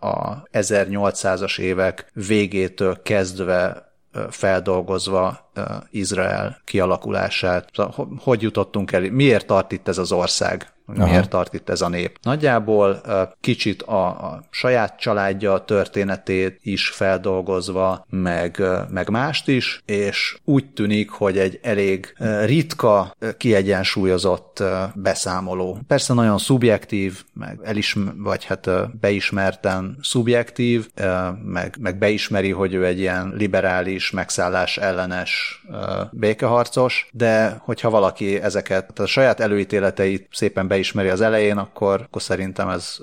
a 0.00 0.42
1800-as 0.52 1.58
évek 1.58 2.10
végétől 2.12 3.02
kezdve 3.02 3.85
feldolgozva 4.30 5.50
Izrael 5.90 6.60
kialakulását. 6.64 7.68
Szóval 7.72 8.08
hogy 8.20 8.42
jutottunk 8.42 8.92
el, 8.92 9.10
miért 9.10 9.46
tart 9.46 9.72
itt 9.72 9.88
ez 9.88 9.98
az 9.98 10.12
ország? 10.12 10.75
Hogy 10.86 10.96
miért 10.96 11.30
tart 11.30 11.54
itt 11.54 11.68
ez 11.68 11.80
a 11.80 11.88
nép. 11.88 12.18
Nagyjából 12.22 13.00
kicsit 13.40 13.82
a, 13.82 14.06
a 14.06 14.42
saját 14.50 14.98
családja 14.98 15.58
történetét 15.58 16.58
is 16.62 16.88
feldolgozva, 16.88 18.06
meg, 18.10 18.62
meg 18.90 19.08
mást 19.08 19.48
is, 19.48 19.82
és 19.84 20.38
úgy 20.44 20.70
tűnik, 20.72 21.10
hogy 21.10 21.38
egy 21.38 21.58
elég 21.62 22.14
ritka, 22.44 23.16
kiegyensúlyozott 23.36 24.62
beszámoló. 24.94 25.78
Persze 25.86 26.14
nagyon 26.14 26.38
szubjektív, 26.38 27.22
meg 27.32 27.58
elism- 27.62 28.10
vagy 28.16 28.44
hát 28.44 28.70
beismerten 29.00 29.98
szubjektív, 30.02 30.88
meg, 31.44 31.76
meg 31.80 31.98
beismeri, 31.98 32.50
hogy 32.50 32.74
ő 32.74 32.84
egy 32.84 32.98
ilyen 32.98 33.32
liberális, 33.36 34.10
megszállás 34.10 34.76
ellenes 34.76 35.62
békeharcos, 36.10 37.08
de 37.12 37.56
hogyha 37.60 37.90
valaki 37.90 38.40
ezeket, 38.40 38.98
a 38.98 39.06
saját 39.06 39.40
előítéleteit 39.40 40.28
szépen 40.30 40.66
beismeri 40.76 41.08
az 41.08 41.20
elején, 41.20 41.56
akkor, 41.56 42.00
akkor 42.00 42.22
szerintem 42.22 42.68
ez 42.68 42.96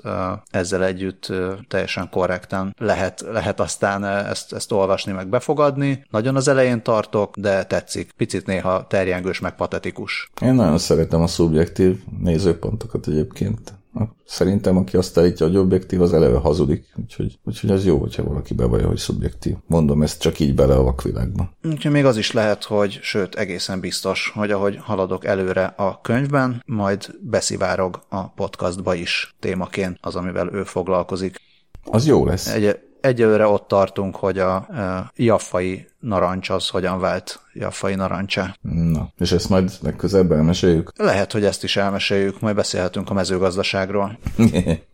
ezzel 0.50 0.84
együtt 0.84 1.32
teljesen 1.68 2.08
korrekten 2.10 2.74
lehet, 2.78 3.24
lehet 3.32 3.60
aztán 3.60 4.04
ezt, 4.04 4.52
ezt 4.52 4.72
olvasni, 4.72 5.12
meg 5.12 5.28
befogadni. 5.28 6.04
Nagyon 6.10 6.36
az 6.36 6.48
elején 6.48 6.82
tartok, 6.82 7.36
de 7.36 7.64
tetszik. 7.64 8.12
Picit 8.16 8.46
néha 8.46 8.86
terjengős, 8.86 9.40
meg 9.40 9.54
patetikus. 9.54 10.30
Én 10.42 10.54
nagyon 10.54 10.78
szeretem 10.78 11.20
a 11.22 11.26
szubjektív 11.26 11.98
nézőpontokat 12.18 13.06
egyébként. 13.06 13.74
Szerintem, 14.24 14.76
aki 14.76 14.96
azt 14.96 15.18
állítja, 15.18 15.46
hogy 15.46 15.56
objektív, 15.56 16.02
az 16.02 16.12
eleve 16.12 16.38
hazudik, 16.38 16.86
úgyhogy, 16.96 17.38
úgyhogy 17.44 17.70
az 17.70 17.84
jó, 17.84 17.98
hogyha 17.98 18.24
valaki 18.24 18.54
bevallja, 18.54 18.86
hogy 18.86 18.96
szubjektív. 18.96 19.54
Mondom 19.66 20.02
ezt 20.02 20.20
csak 20.20 20.38
így 20.38 20.54
bele 20.54 20.74
a 20.74 20.82
vakvilágba. 20.82 21.50
Úgyhogy 21.64 21.92
még 21.92 22.04
az 22.04 22.16
is 22.16 22.32
lehet, 22.32 22.64
hogy, 22.64 22.98
sőt, 23.02 23.34
egészen 23.34 23.80
biztos, 23.80 24.32
hogy 24.34 24.50
ahogy 24.50 24.76
haladok 24.80 25.24
előre 25.24 25.64
a 25.64 26.00
könyvben, 26.00 26.62
majd 26.66 27.06
beszivárog 27.20 28.02
a 28.08 28.28
podcastba 28.28 28.94
is 28.94 29.34
témaként 29.40 29.98
az, 30.00 30.16
amivel 30.16 30.52
ő 30.52 30.62
foglalkozik. 30.62 31.36
Az 31.84 32.06
jó 32.06 32.26
lesz. 32.26 32.46
Egy, 32.46 32.78
egyelőre 33.04 33.46
ott 33.46 33.68
tartunk, 33.68 34.16
hogy 34.16 34.38
a, 34.38 34.54
a 34.54 35.12
jaffai 35.16 35.86
narancs 36.00 36.50
az 36.50 36.68
hogyan 36.68 37.00
vált 37.00 37.40
jaffai 37.52 37.94
narancsá. 37.94 38.56
Na, 38.60 39.12
és 39.18 39.32
ezt 39.32 39.48
majd 39.48 39.70
legközelebb 39.80 40.32
elmeséljük? 40.32 40.92
Lehet, 40.96 41.32
hogy 41.32 41.44
ezt 41.44 41.64
is 41.64 41.76
elmeséljük, 41.76 42.40
majd 42.40 42.54
beszélhetünk 42.54 43.10
a 43.10 43.14
mezőgazdaságról. 43.14 44.18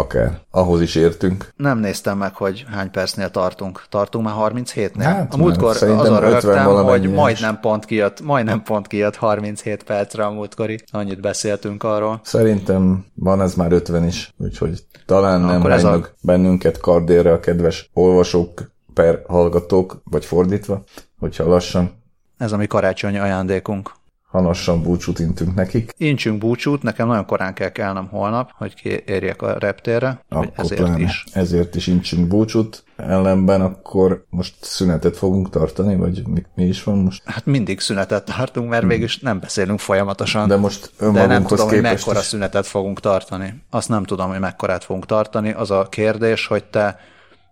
Akár. 0.00 0.40
Ahhoz 0.50 0.80
is 0.80 0.94
értünk. 0.94 1.52
Nem 1.56 1.78
néztem 1.78 2.18
meg, 2.18 2.34
hogy 2.34 2.64
hány 2.70 2.90
percnél 2.90 3.30
tartunk. 3.30 3.84
Tartunk 3.88 4.24
már 4.24 4.34
37-nél? 4.38 5.02
Hát, 5.02 5.34
a 5.34 5.36
múltkor 5.36 5.76
azon 5.82 6.20
rögtem, 6.20 6.66
hogy 6.66 7.10
majdnem 7.10 7.60
pont, 7.60 7.84
kijött, 7.84 8.20
majdnem 8.20 8.62
pont 8.62 8.86
kijött 8.86 9.16
37 9.16 9.82
percre 9.82 10.24
a 10.24 10.30
múltkori. 10.30 10.78
Annyit 10.90 11.20
beszéltünk 11.20 11.82
arról. 11.82 12.20
Szerintem 12.22 13.04
van 13.14 13.40
ez 13.40 13.54
már 13.54 13.72
50 13.72 14.06
is, 14.06 14.34
úgyhogy 14.38 14.84
talán 15.06 15.40
nem 15.40 15.66
ez 15.66 15.84
a... 15.84 16.08
bennünket 16.22 16.80
kardérre 16.80 17.32
a 17.32 17.40
kedves 17.40 17.90
olvasók 17.92 18.72
per 18.94 19.22
hallgatók, 19.28 20.00
vagy 20.04 20.24
fordítva, 20.24 20.82
hogyha 21.18 21.48
lassan. 21.48 21.98
Ez 22.38 22.52
a 22.52 22.56
mi 22.56 22.66
karácsonyi 22.66 23.18
ajándékunk 23.18 23.90
halassan 24.30 24.82
búcsút 24.82 25.18
intünk 25.18 25.54
nekik. 25.54 25.94
Incsünk 25.96 26.38
búcsút, 26.38 26.82
nekem 26.82 27.06
nagyon 27.06 27.26
korán 27.26 27.54
kell 27.54 27.68
kelnem 27.68 28.08
holnap, 28.08 28.50
hogy 28.54 29.02
érjek 29.06 29.42
a 29.42 29.58
reptérre, 29.58 30.24
akkor 30.28 30.52
ezért 30.56 30.80
pláne. 30.80 31.00
is. 31.00 31.24
Ezért 31.32 31.74
is 31.74 31.86
incsünk 31.86 32.28
búcsút, 32.28 32.84
ellenben 32.96 33.60
akkor 33.60 34.24
most 34.28 34.54
szünetet 34.60 35.16
fogunk 35.16 35.50
tartani, 35.50 35.96
vagy 35.96 36.22
mi, 36.26 36.42
mi 36.54 36.64
is 36.64 36.84
van 36.84 36.98
most? 36.98 37.22
Hát 37.24 37.46
mindig 37.46 37.80
szünetet 37.80 38.24
tartunk, 38.24 38.68
mert 38.68 38.80
hmm. 38.80 38.90
végülis 38.90 39.18
nem 39.18 39.40
beszélünk 39.40 39.78
folyamatosan. 39.78 40.48
De 40.48 40.56
most 40.56 40.90
De 40.98 41.26
nem 41.26 41.44
tudom, 41.44 41.68
hogy 41.68 41.80
mekkora 41.80 42.18
is. 42.18 42.24
szünetet 42.24 42.66
fogunk 42.66 43.00
tartani. 43.00 43.62
Azt 43.70 43.88
nem 43.88 44.04
tudom, 44.04 44.28
hogy 44.28 44.40
mekkorát 44.40 44.84
fogunk 44.84 45.06
tartani. 45.06 45.52
Az 45.52 45.70
a 45.70 45.86
kérdés, 45.88 46.46
hogy 46.46 46.64
te 46.64 46.98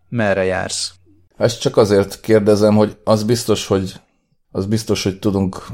merre 0.09 0.45
jársz? 0.45 0.93
Ezt 1.37 1.61
csak 1.61 1.77
azért 1.77 2.21
kérdezem, 2.21 2.75
hogy 2.75 2.97
az 3.05 3.23
biztos, 3.23 3.67
hogy 3.67 4.01
az 4.59 4.67
biztos, 4.67 5.03
hogy 5.03 5.19
tudunk 5.19 5.67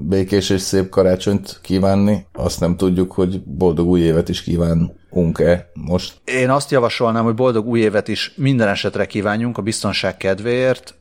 békés 0.00 0.50
és 0.50 0.60
szép 0.60 0.88
karácsonyt 0.88 1.58
kívánni. 1.62 2.26
Azt 2.32 2.60
nem 2.60 2.76
tudjuk, 2.76 3.12
hogy 3.12 3.42
boldog 3.44 3.88
új 3.88 4.00
évet 4.00 4.28
is 4.28 4.42
kívánunk-e 4.42 5.70
most. 5.74 6.20
Én 6.24 6.50
azt 6.50 6.70
javasolnám, 6.70 7.24
hogy 7.24 7.34
boldog 7.34 7.66
új 7.66 7.80
évet 7.80 8.08
is 8.08 8.32
minden 8.36 8.68
esetre 8.68 9.06
kívánjunk 9.06 9.58
a 9.58 9.62
biztonság 9.62 10.16
kedvéért, 10.16 10.94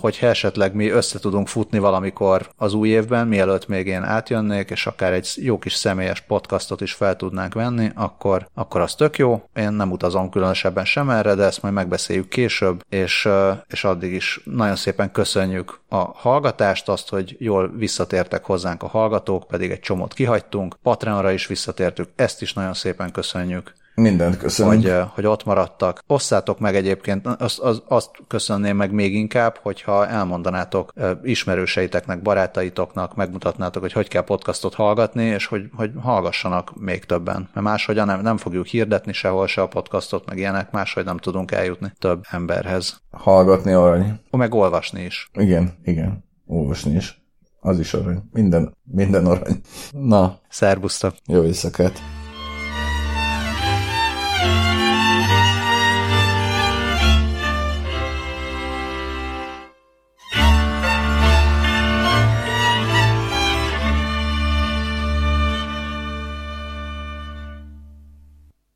hogyha 0.00 0.26
esetleg 0.26 0.74
mi 0.74 0.88
össze 0.88 1.18
tudunk 1.18 1.48
futni 1.48 1.78
valamikor 1.78 2.50
az 2.56 2.74
új 2.74 2.88
évben, 2.88 3.28
mielőtt 3.28 3.68
még 3.68 3.86
én 3.86 4.02
átjönnék, 4.02 4.70
és 4.70 4.86
akár 4.86 5.12
egy 5.12 5.28
jó 5.36 5.58
kis 5.58 5.74
személyes 5.74 6.20
podcastot 6.20 6.80
is 6.80 6.92
fel 6.92 7.16
tudnánk 7.16 7.54
venni, 7.54 7.90
akkor, 7.94 8.48
akkor 8.54 8.80
az 8.80 8.94
tök 8.94 9.18
jó. 9.18 9.42
Én 9.54 9.72
nem 9.72 9.90
utazom 9.90 10.30
különösebben 10.30 10.84
sem 10.84 11.10
erre, 11.10 11.34
de 11.34 11.44
ezt 11.44 11.62
majd 11.62 11.74
megbeszéljük 11.74 12.28
később, 12.28 12.82
és, 12.88 13.28
és 13.68 13.84
addig 13.84 14.12
is 14.12 14.40
nagyon 14.44 14.76
szépen 14.76 15.12
köszönjük 15.12 15.80
a 15.88 15.96
hallgatást, 15.96 16.88
azt, 16.88 17.08
hogy 17.08 17.36
jól 17.38 17.72
visszatértek 17.76 18.44
hozzánk 18.44 18.82
a 18.82 18.88
hallgatók, 18.88 19.46
pedig 19.46 19.70
egy 19.70 19.80
csomót 19.80 20.14
kihagytunk. 20.14 20.76
Patreonra 20.82 21.30
is 21.30 21.46
visszatértük, 21.46 22.08
ezt 22.16 22.42
is 22.42 22.52
nagyon 22.52 22.74
szépen 22.74 23.12
köszönjük. 23.12 23.72
Mindent 23.94 24.36
köszönöm. 24.36 24.72
Hogy, 24.72 24.94
hogy 25.14 25.26
ott 25.26 25.44
maradtak. 25.44 26.04
Osszátok 26.06 26.58
meg 26.58 26.76
egyébként, 26.76 27.26
azt, 27.26 27.58
az, 27.58 27.82
azt 27.88 28.10
köszönném 28.28 28.76
meg 28.76 28.92
még 28.92 29.14
inkább, 29.14 29.58
hogyha 29.62 30.06
elmondanátok 30.06 30.92
ismerőseiteknek, 31.22 32.22
barátaitoknak, 32.22 33.16
megmutatnátok, 33.16 33.82
hogy 33.82 33.92
hogy 33.92 34.08
kell 34.08 34.22
podcastot 34.22 34.74
hallgatni, 34.74 35.24
és 35.24 35.46
hogy, 35.46 35.62
hogy 35.76 35.90
hallgassanak 36.00 36.72
még 36.80 37.04
többen. 37.04 37.48
Mert 37.54 37.66
máshogyan 37.66 38.06
nem, 38.06 38.20
nem 38.20 38.36
fogjuk 38.36 38.66
hirdetni 38.66 39.12
sehol 39.12 39.46
se 39.46 39.62
a 39.62 39.68
podcastot, 39.68 40.28
meg 40.28 40.38
ilyenek, 40.38 40.70
máshogy 40.70 41.04
nem 41.04 41.18
tudunk 41.18 41.50
eljutni 41.50 41.92
több 41.98 42.24
emberhez. 42.30 43.00
Hallgatni 43.10 43.72
arany. 43.72 44.20
Meg 44.30 44.54
olvasni 44.54 45.02
is. 45.02 45.30
Igen, 45.32 45.78
igen. 45.84 46.24
Olvasni 46.46 46.94
is. 46.94 47.20
Az 47.60 47.78
is 47.78 47.94
arany. 47.94 48.22
Minden, 48.32 48.76
minden 48.84 49.26
arany. 49.26 49.60
Na. 49.90 50.38
Szerbusztok. 50.48 51.14
Jó 51.26 51.44
éjszakát. 51.44 52.21